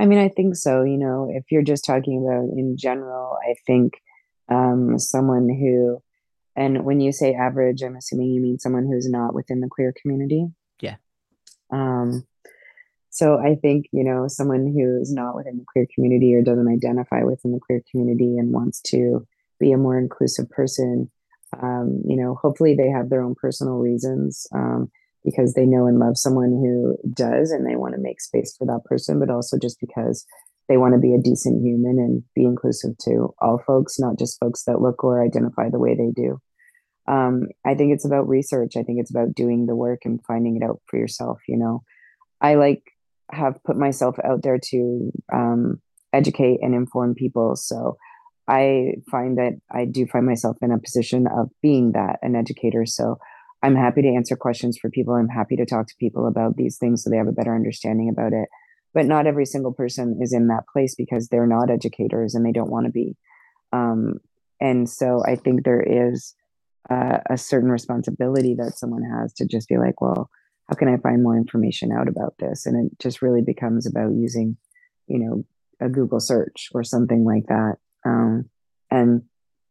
I 0.00 0.06
mean, 0.06 0.18
I 0.18 0.28
think 0.28 0.54
so. 0.54 0.84
You 0.84 0.98
know, 0.98 1.28
if 1.30 1.44
you're 1.50 1.62
just 1.62 1.84
talking 1.84 2.24
about 2.24 2.56
in 2.56 2.76
general, 2.76 3.36
I 3.42 3.54
think 3.66 3.94
um, 4.48 4.98
someone 4.98 5.48
who, 5.48 6.00
and 6.54 6.84
when 6.84 7.00
you 7.00 7.12
say 7.12 7.34
average, 7.34 7.82
I'm 7.82 7.96
assuming 7.96 8.30
you 8.30 8.40
mean 8.40 8.58
someone 8.58 8.86
who's 8.86 9.08
not 9.08 9.34
within 9.34 9.60
the 9.60 9.68
queer 9.68 9.92
community. 10.00 10.46
Yeah. 10.80 10.96
Um, 11.72 12.24
so 13.18 13.36
I 13.36 13.56
think, 13.56 13.86
you 13.92 14.04
know, 14.04 14.28
someone 14.28 14.72
who's 14.72 15.12
not 15.12 15.34
within 15.34 15.58
the 15.58 15.64
queer 15.66 15.88
community 15.92 16.36
or 16.36 16.40
doesn't 16.40 16.68
identify 16.68 17.24
within 17.24 17.50
the 17.50 17.58
queer 17.58 17.82
community 17.90 18.38
and 18.38 18.52
wants 18.52 18.80
to 18.92 19.26
be 19.58 19.72
a 19.72 19.76
more 19.76 19.98
inclusive 19.98 20.48
person. 20.50 21.10
Um, 21.60 22.00
you 22.06 22.16
know, 22.16 22.36
hopefully 22.36 22.76
they 22.76 22.88
have 22.90 23.10
their 23.10 23.22
own 23.22 23.34
personal 23.34 23.78
reasons 23.78 24.46
um, 24.54 24.88
because 25.24 25.54
they 25.54 25.66
know 25.66 25.88
and 25.88 25.98
love 25.98 26.16
someone 26.16 26.50
who 26.50 26.96
does 27.12 27.50
and 27.50 27.66
they 27.66 27.74
want 27.74 27.96
to 27.96 28.00
make 28.00 28.20
space 28.20 28.54
for 28.56 28.66
that 28.66 28.84
person, 28.84 29.18
but 29.18 29.30
also 29.30 29.58
just 29.58 29.80
because 29.80 30.24
they 30.68 30.76
want 30.76 30.94
to 30.94 31.00
be 31.00 31.12
a 31.12 31.20
decent 31.20 31.60
human 31.60 31.98
and 31.98 32.22
be 32.36 32.44
inclusive 32.44 32.96
to 32.98 33.34
all 33.40 33.60
folks, 33.66 33.98
not 33.98 34.16
just 34.16 34.38
folks 34.38 34.62
that 34.68 34.80
look 34.80 35.02
or 35.02 35.24
identify 35.24 35.68
the 35.68 35.80
way 35.80 35.96
they 35.96 36.12
do. 36.14 36.40
Um, 37.08 37.48
I 37.66 37.74
think 37.74 37.92
it's 37.92 38.04
about 38.04 38.28
research. 38.28 38.76
I 38.76 38.84
think 38.84 39.00
it's 39.00 39.10
about 39.10 39.34
doing 39.34 39.66
the 39.66 39.74
work 39.74 40.02
and 40.04 40.24
finding 40.24 40.54
it 40.54 40.62
out 40.62 40.80
for 40.86 40.98
yourself. 40.98 41.40
You 41.48 41.56
know, 41.56 41.82
I 42.40 42.54
like 42.54 42.84
have 43.30 43.62
put 43.64 43.76
myself 43.76 44.16
out 44.24 44.42
there 44.42 44.58
to 44.70 45.12
um, 45.32 45.80
educate 46.12 46.58
and 46.62 46.74
inform 46.74 47.14
people. 47.14 47.56
So 47.56 47.96
I 48.46 48.94
find 49.10 49.36
that 49.38 49.52
I 49.70 49.84
do 49.84 50.06
find 50.06 50.24
myself 50.24 50.56
in 50.62 50.72
a 50.72 50.78
position 50.78 51.26
of 51.26 51.50
being 51.60 51.92
that 51.92 52.18
an 52.22 52.34
educator. 52.34 52.86
So 52.86 53.18
I'm 53.62 53.76
happy 53.76 54.02
to 54.02 54.08
answer 54.08 54.36
questions 54.36 54.78
for 54.78 54.88
people. 54.88 55.14
I'm 55.14 55.28
happy 55.28 55.56
to 55.56 55.66
talk 55.66 55.88
to 55.88 55.94
people 55.98 56.26
about 56.26 56.56
these 56.56 56.78
things 56.78 57.02
so 57.02 57.10
they 57.10 57.16
have 57.16 57.28
a 57.28 57.32
better 57.32 57.54
understanding 57.54 58.08
about 58.08 58.32
it 58.32 58.48
but 58.94 59.06
not 59.06 59.26
every 59.26 59.46
single 59.46 59.72
person 59.72 60.18
is 60.20 60.32
in 60.32 60.48
that 60.48 60.66
place 60.72 60.94
because 60.94 61.28
they're 61.28 61.46
not 61.46 61.70
educators 61.70 62.34
and 62.34 62.44
they 62.44 62.52
don't 62.52 62.70
want 62.70 62.86
to 62.86 62.92
be 62.92 63.16
um, 63.72 64.18
and 64.60 64.88
so 64.88 65.22
i 65.26 65.36
think 65.36 65.64
there 65.64 65.82
is 65.82 66.34
uh, 66.90 67.18
a 67.28 67.36
certain 67.36 67.70
responsibility 67.70 68.54
that 68.54 68.78
someone 68.78 69.02
has 69.02 69.32
to 69.32 69.46
just 69.46 69.68
be 69.68 69.76
like 69.76 70.00
well 70.00 70.30
how 70.68 70.76
can 70.76 70.88
i 70.88 70.96
find 70.98 71.22
more 71.22 71.36
information 71.36 71.92
out 71.92 72.08
about 72.08 72.34
this? 72.38 72.66
And 72.66 72.86
it 72.86 72.98
just 72.98 73.22
really 73.22 73.42
becomes 73.42 73.86
about 73.86 74.12
using 74.14 74.56
you 75.06 75.18
know 75.18 75.44
a 75.80 75.88
google 75.88 76.20
search 76.20 76.68
or 76.72 76.84
something 76.84 77.24
like 77.24 77.46
that. 77.46 77.76
Um, 78.04 78.50
and 78.90 79.22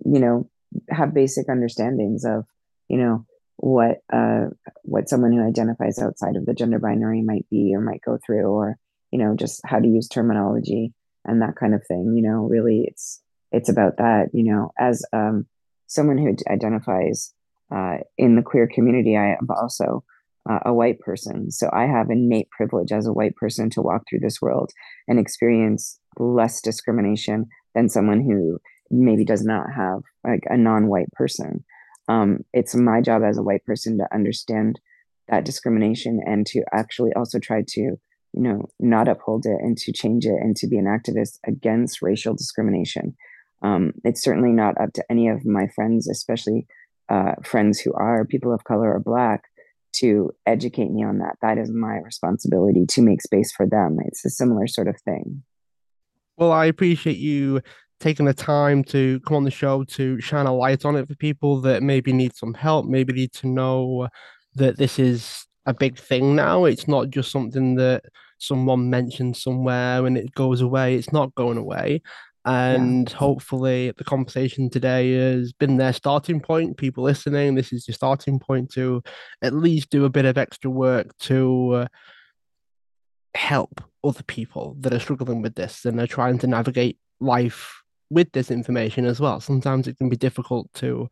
you 0.06 0.20
know 0.20 0.50
have 0.90 1.14
basic 1.14 1.48
understandings 1.50 2.26
of 2.26 2.46
you 2.88 2.98
know 2.98 3.26
what 3.58 3.98
uh 4.14 4.46
what 4.84 5.10
someone 5.10 5.32
who 5.32 5.48
identifies 5.48 5.98
outside 6.00 6.36
of 6.36 6.46
the 6.46 6.54
gender 6.54 6.78
binary 6.78 7.22
might 7.22 7.50
be 7.50 7.74
or 7.74 7.82
might 7.82 8.02
go 8.06 8.20
through 8.24 8.46
or 8.46 8.78
you 9.12 9.18
know 9.18 9.36
just 9.36 9.62
how 9.66 9.80
to 9.80 9.88
use 9.88 10.08
terminology 10.08 10.94
and 11.26 11.42
that 11.42 11.56
kind 11.56 11.74
of 11.74 11.86
thing. 11.86 12.14
You 12.16 12.24
know 12.24 12.44
really 12.46 12.86
it's 12.88 13.22
it's 13.52 13.70
about 13.70 13.98
that 13.98 14.28
you 14.34 14.44
know 14.44 14.72
as 14.80 15.04
um, 15.14 15.46
someone 15.88 16.18
who 16.18 16.36
identifies 16.52 17.34
uh, 17.72 17.98
in 18.18 18.36
the 18.36 18.42
queer 18.42 18.68
community 18.68 19.18
i 19.18 19.32
am 19.32 19.48
also 19.50 20.04
uh, 20.50 20.60
a 20.66 20.74
white 20.74 21.00
person 21.00 21.52
so 21.52 21.70
i 21.74 21.86
have 21.86 22.10
innate 22.10 22.50
privilege 22.52 22.92
as 22.92 23.06
a 23.06 23.14
white 23.14 23.36
person 23.36 23.70
to 23.70 23.82
walk 23.82 24.04
through 24.10 24.20
this 24.20 24.42
world 24.42 24.72
and 25.08 25.20
experience 25.20 26.00
less 26.20 26.62
discrimination 26.62 27.46
than 27.76 27.90
someone 27.90 28.22
who 28.22 28.58
maybe 28.90 29.26
does 29.26 29.44
not 29.44 29.68
have 29.76 30.00
like 30.24 30.44
a 30.48 30.58
non-white 30.58 31.12
person 31.12 31.64
um, 32.10 32.40
it's 32.54 32.74
my 32.74 33.02
job 33.02 33.22
as 33.24 33.38
a 33.38 33.44
white 33.44 33.66
person 33.66 33.98
to 33.98 34.08
understand 34.14 34.80
that 35.28 35.44
discrimination 35.44 36.22
and 36.26 36.46
to 36.48 36.64
actually 36.72 37.12
also 37.14 37.38
try 37.38 37.62
to 37.68 37.98
you 38.38 38.44
know, 38.44 38.70
not 38.80 39.08
uphold 39.08 39.46
it 39.46 39.58
and 39.62 39.78
to 39.78 39.92
change 39.92 40.26
it 40.26 40.38
and 40.40 40.56
to 40.56 40.68
be 40.68 40.78
an 40.78 40.86
activist 40.86 41.40
against 41.48 42.04
racial 42.04 42.36
discrimination. 42.36 43.16
Um, 43.64 43.94
it's 44.04 44.22
certainly 44.22 44.52
not 44.52 44.80
up 44.80 44.94
to 44.94 45.04
any 45.10 45.28
of 45.28 45.44
my 45.44 45.68
friends, 45.76 46.08
especially 46.08 46.68
uh, 47.10 47.34
friends 47.44 47.80
who 47.80 47.94
are 47.94 48.26
people 48.26 48.54
of 48.54 48.64
color 48.64 48.94
or 48.94 49.00
Black, 49.00 49.46
to 49.94 50.32
educate 50.46 50.92
me 50.92 51.04
on 51.04 51.20
that. 51.20 51.38
That 51.42 51.58
is 51.58 51.72
my 51.72 51.98
responsibility 51.98 52.86
to 52.88 53.02
make 53.02 53.22
space 53.22 53.52
for 53.52 53.66
them. 53.66 53.98
It's 54.06 54.26
a 54.26 54.30
similar 54.30 54.68
sort 54.68 54.88
of 54.88 55.00
thing. 55.02 55.44
Well, 56.38 56.52
I 56.52 56.66
appreciate 56.66 57.18
you 57.18 57.62
taking 58.00 58.26
the 58.26 58.34
time 58.34 58.84
to 58.84 59.20
come 59.22 59.38
on 59.38 59.44
the 59.44 59.52
show 59.52 59.84
to 59.84 60.22
shine 60.22 60.46
a 60.46 60.54
light 60.54 60.86
on 60.86 60.96
it 60.96 61.08
for 61.08 61.16
people 61.16 61.62
that 61.62 61.82
maybe 61.82 62.14
need 62.14 62.36
some 62.36 62.54
help, 62.54 62.86
maybe 62.86 63.14
need 63.14 63.34
to 63.34 63.48
know 63.48 64.08
that 64.56 64.78
this 64.78 65.00
is 65.00 65.46
a 65.66 65.74
big 65.74 65.98
thing 65.98 66.36
now. 66.36 66.66
It's 66.66 66.88
not 66.88 67.10
just 67.10 67.32
something 67.32 67.76
that 67.76 68.04
someone 68.40 68.90
mentioned 68.90 69.36
somewhere 69.36 70.06
and 70.06 70.18
it 70.18 70.32
goes 70.34 70.62
away. 70.62 70.96
It's 70.96 71.12
not 71.12 71.34
going 71.36 71.58
away. 71.58 72.02
And 72.48 73.10
yeah. 73.10 73.18
hopefully, 73.18 73.92
the 73.98 74.06
conversation 74.06 74.70
today 74.70 75.12
has 75.16 75.52
been 75.52 75.76
their 75.76 75.92
starting 75.92 76.40
point. 76.40 76.78
People 76.78 77.04
listening, 77.04 77.56
this 77.56 77.74
is 77.74 77.86
your 77.90 77.94
starting 77.94 78.40
point 78.40 78.72
to 78.72 79.04
at 79.42 79.54
least 79.54 79.90
do 79.90 80.06
a 80.06 80.10
bit 80.10 80.24
of 80.24 80.38
extra 80.38 80.72
work 80.72 81.16
to 81.20 81.72
uh, 81.74 81.88
help 83.36 83.82
other 84.02 84.24
people 84.24 84.78
that 84.80 84.94
are 84.94 85.00
struggling 85.00 85.42
with 85.42 85.56
this 85.56 85.84
and 85.84 86.00
are 86.00 86.08
trying 86.08 86.38
to 86.38 86.48
navigate 86.48 86.98
life 87.20 87.84
with 88.10 88.32
this 88.32 88.50
information 88.50 89.04
as 89.04 89.20
well. 89.20 89.42
Sometimes 89.42 89.86
it 89.86 89.98
can 89.98 90.08
be 90.08 90.16
difficult 90.16 90.72
to 90.76 91.10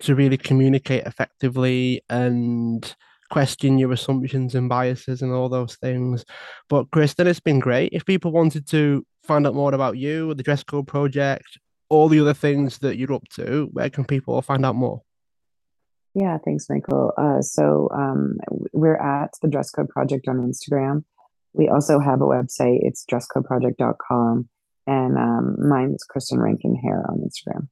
to 0.00 0.14
really 0.14 0.38
communicate 0.38 1.04
effectively 1.06 2.02
and 2.08 2.96
question 3.30 3.78
your 3.78 3.92
assumptions 3.92 4.54
and 4.54 4.70
biases 4.70 5.20
and 5.20 5.32
all 5.32 5.50
those 5.50 5.76
things. 5.76 6.24
But 6.70 6.90
Kristin, 6.90 7.26
it's 7.26 7.40
been 7.40 7.60
great. 7.60 7.92
If 7.92 8.06
people 8.06 8.32
wanted 8.32 8.66
to 8.68 9.04
find 9.26 9.46
out 9.46 9.54
more 9.54 9.74
about 9.74 9.96
you, 9.96 10.34
the 10.34 10.42
Dress 10.42 10.62
Code 10.62 10.86
Project, 10.86 11.58
all 11.88 12.08
the 12.08 12.20
other 12.20 12.34
things 12.34 12.78
that 12.78 12.96
you're 12.96 13.12
up 13.12 13.28
to, 13.30 13.68
where 13.72 13.90
can 13.90 14.04
people 14.04 14.40
find 14.42 14.64
out 14.64 14.74
more? 14.74 15.02
Yeah, 16.14 16.38
thanks, 16.44 16.66
Michael. 16.70 17.12
Uh, 17.18 17.42
so 17.42 17.90
um, 17.94 18.38
we're 18.72 18.96
at 18.96 19.32
the 19.42 19.48
Dress 19.48 19.70
Code 19.70 19.88
Project 19.90 20.26
on 20.28 20.36
Instagram. 20.38 21.04
We 21.52 21.68
also 21.68 21.98
have 21.98 22.20
a 22.20 22.24
website. 22.24 22.78
It's 22.82 23.04
dresscodeproject.com. 23.04 24.48
And 24.86 25.18
um, 25.18 25.56
mine 25.58 25.94
is 25.94 26.06
Kristin 26.08 26.38
Rankin 26.38 26.76
Hair 26.76 27.04
on 27.08 27.18
Instagram. 27.18 27.68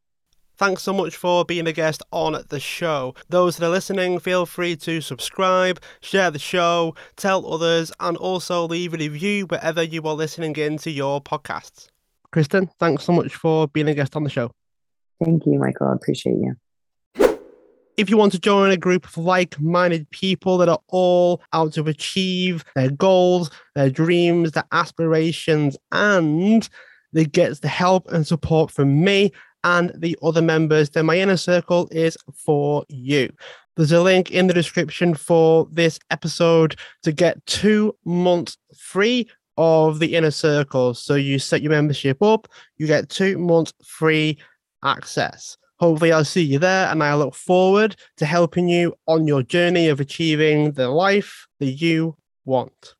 Thanks 0.57 0.84
so 0.84 0.92
much 0.92 1.16
for 1.16 1.44
being 1.44 1.66
a 1.66 1.72
guest 1.72 2.00
on 2.12 2.40
the 2.48 2.61
show. 2.61 3.16
Those 3.28 3.57
that 3.57 3.66
are 3.66 3.70
listening, 3.70 4.20
feel 4.20 4.46
free 4.46 4.76
to 4.76 5.00
subscribe, 5.00 5.80
share 6.00 6.30
the 6.30 6.38
show, 6.38 6.94
tell 7.16 7.52
others, 7.52 7.90
and 7.98 8.16
also 8.16 8.64
leave 8.68 8.94
a 8.94 8.98
review 8.98 9.46
wherever 9.46 9.82
you 9.82 10.00
are 10.02 10.14
listening 10.14 10.55
into 10.55 10.92
your 10.92 11.20
podcasts. 11.20 11.88
Kristin, 12.32 12.70
thanks 12.78 13.02
so 13.02 13.12
much 13.12 13.34
for 13.34 13.66
being 13.66 13.88
a 13.88 13.94
guest 13.94 14.14
on 14.14 14.22
the 14.22 14.30
show. 14.30 14.52
Thank 15.24 15.44
you, 15.44 15.59
Michael. 15.59 15.88
I 15.88 15.94
appreciate 15.94 16.36
you. 16.36 16.55
If 17.96 18.09
you 18.09 18.16
want 18.16 18.30
to 18.32 18.38
join 18.38 18.70
a 18.70 18.76
group 18.76 19.07
of 19.07 19.16
like 19.16 19.61
minded 19.61 20.09
people 20.11 20.59
that 20.59 20.68
are 20.68 20.80
all 20.86 21.42
out 21.52 21.72
to 21.72 21.82
achieve 21.82 22.64
their 22.76 22.90
goals, 22.90 23.50
their 23.74 23.90
dreams, 23.90 24.52
their 24.52 24.66
aspirations, 24.70 25.76
and 25.90 26.68
they 27.12 27.24
get 27.24 27.61
the 27.61 27.68
help 27.68 28.09
and 28.12 28.24
support 28.24 28.70
from 28.70 29.02
me 29.02 29.32
and 29.64 29.90
the 29.96 30.16
other 30.22 30.42
members, 30.42 30.90
then 30.90 31.06
my 31.06 31.18
inner 31.18 31.36
circle 31.36 31.88
is 31.90 32.16
for 32.32 32.84
you. 32.88 33.30
There's 33.76 33.92
a 33.92 34.02
link 34.02 34.30
in 34.30 34.46
the 34.46 34.54
description 34.54 35.14
for 35.14 35.66
this 35.72 35.98
episode 36.10 36.76
to 37.02 37.10
get 37.10 37.44
two 37.46 37.96
months 38.04 38.56
free 38.78 39.28
of 39.56 39.98
the 39.98 40.14
inner 40.14 40.30
circle. 40.30 40.94
So 40.94 41.14
you 41.14 41.38
set 41.38 41.62
your 41.62 41.72
membership 41.72 42.22
up, 42.22 42.46
you 42.76 42.86
get 42.86 43.08
two 43.08 43.38
months 43.38 43.72
free 43.84 44.38
access. 44.84 45.56
Hopefully, 45.80 46.12
I'll 46.12 46.24
see 46.24 46.42
you 46.42 46.60
there, 46.60 46.88
and 46.88 47.02
I 47.02 47.14
look 47.14 47.34
forward 47.34 47.96
to 48.18 48.26
helping 48.26 48.68
you 48.68 48.94
on 49.08 49.26
your 49.26 49.42
journey 49.42 49.88
of 49.88 49.98
achieving 49.98 50.72
the 50.72 50.88
life 50.88 51.48
that 51.58 51.66
you 51.66 52.16
want. 52.44 52.94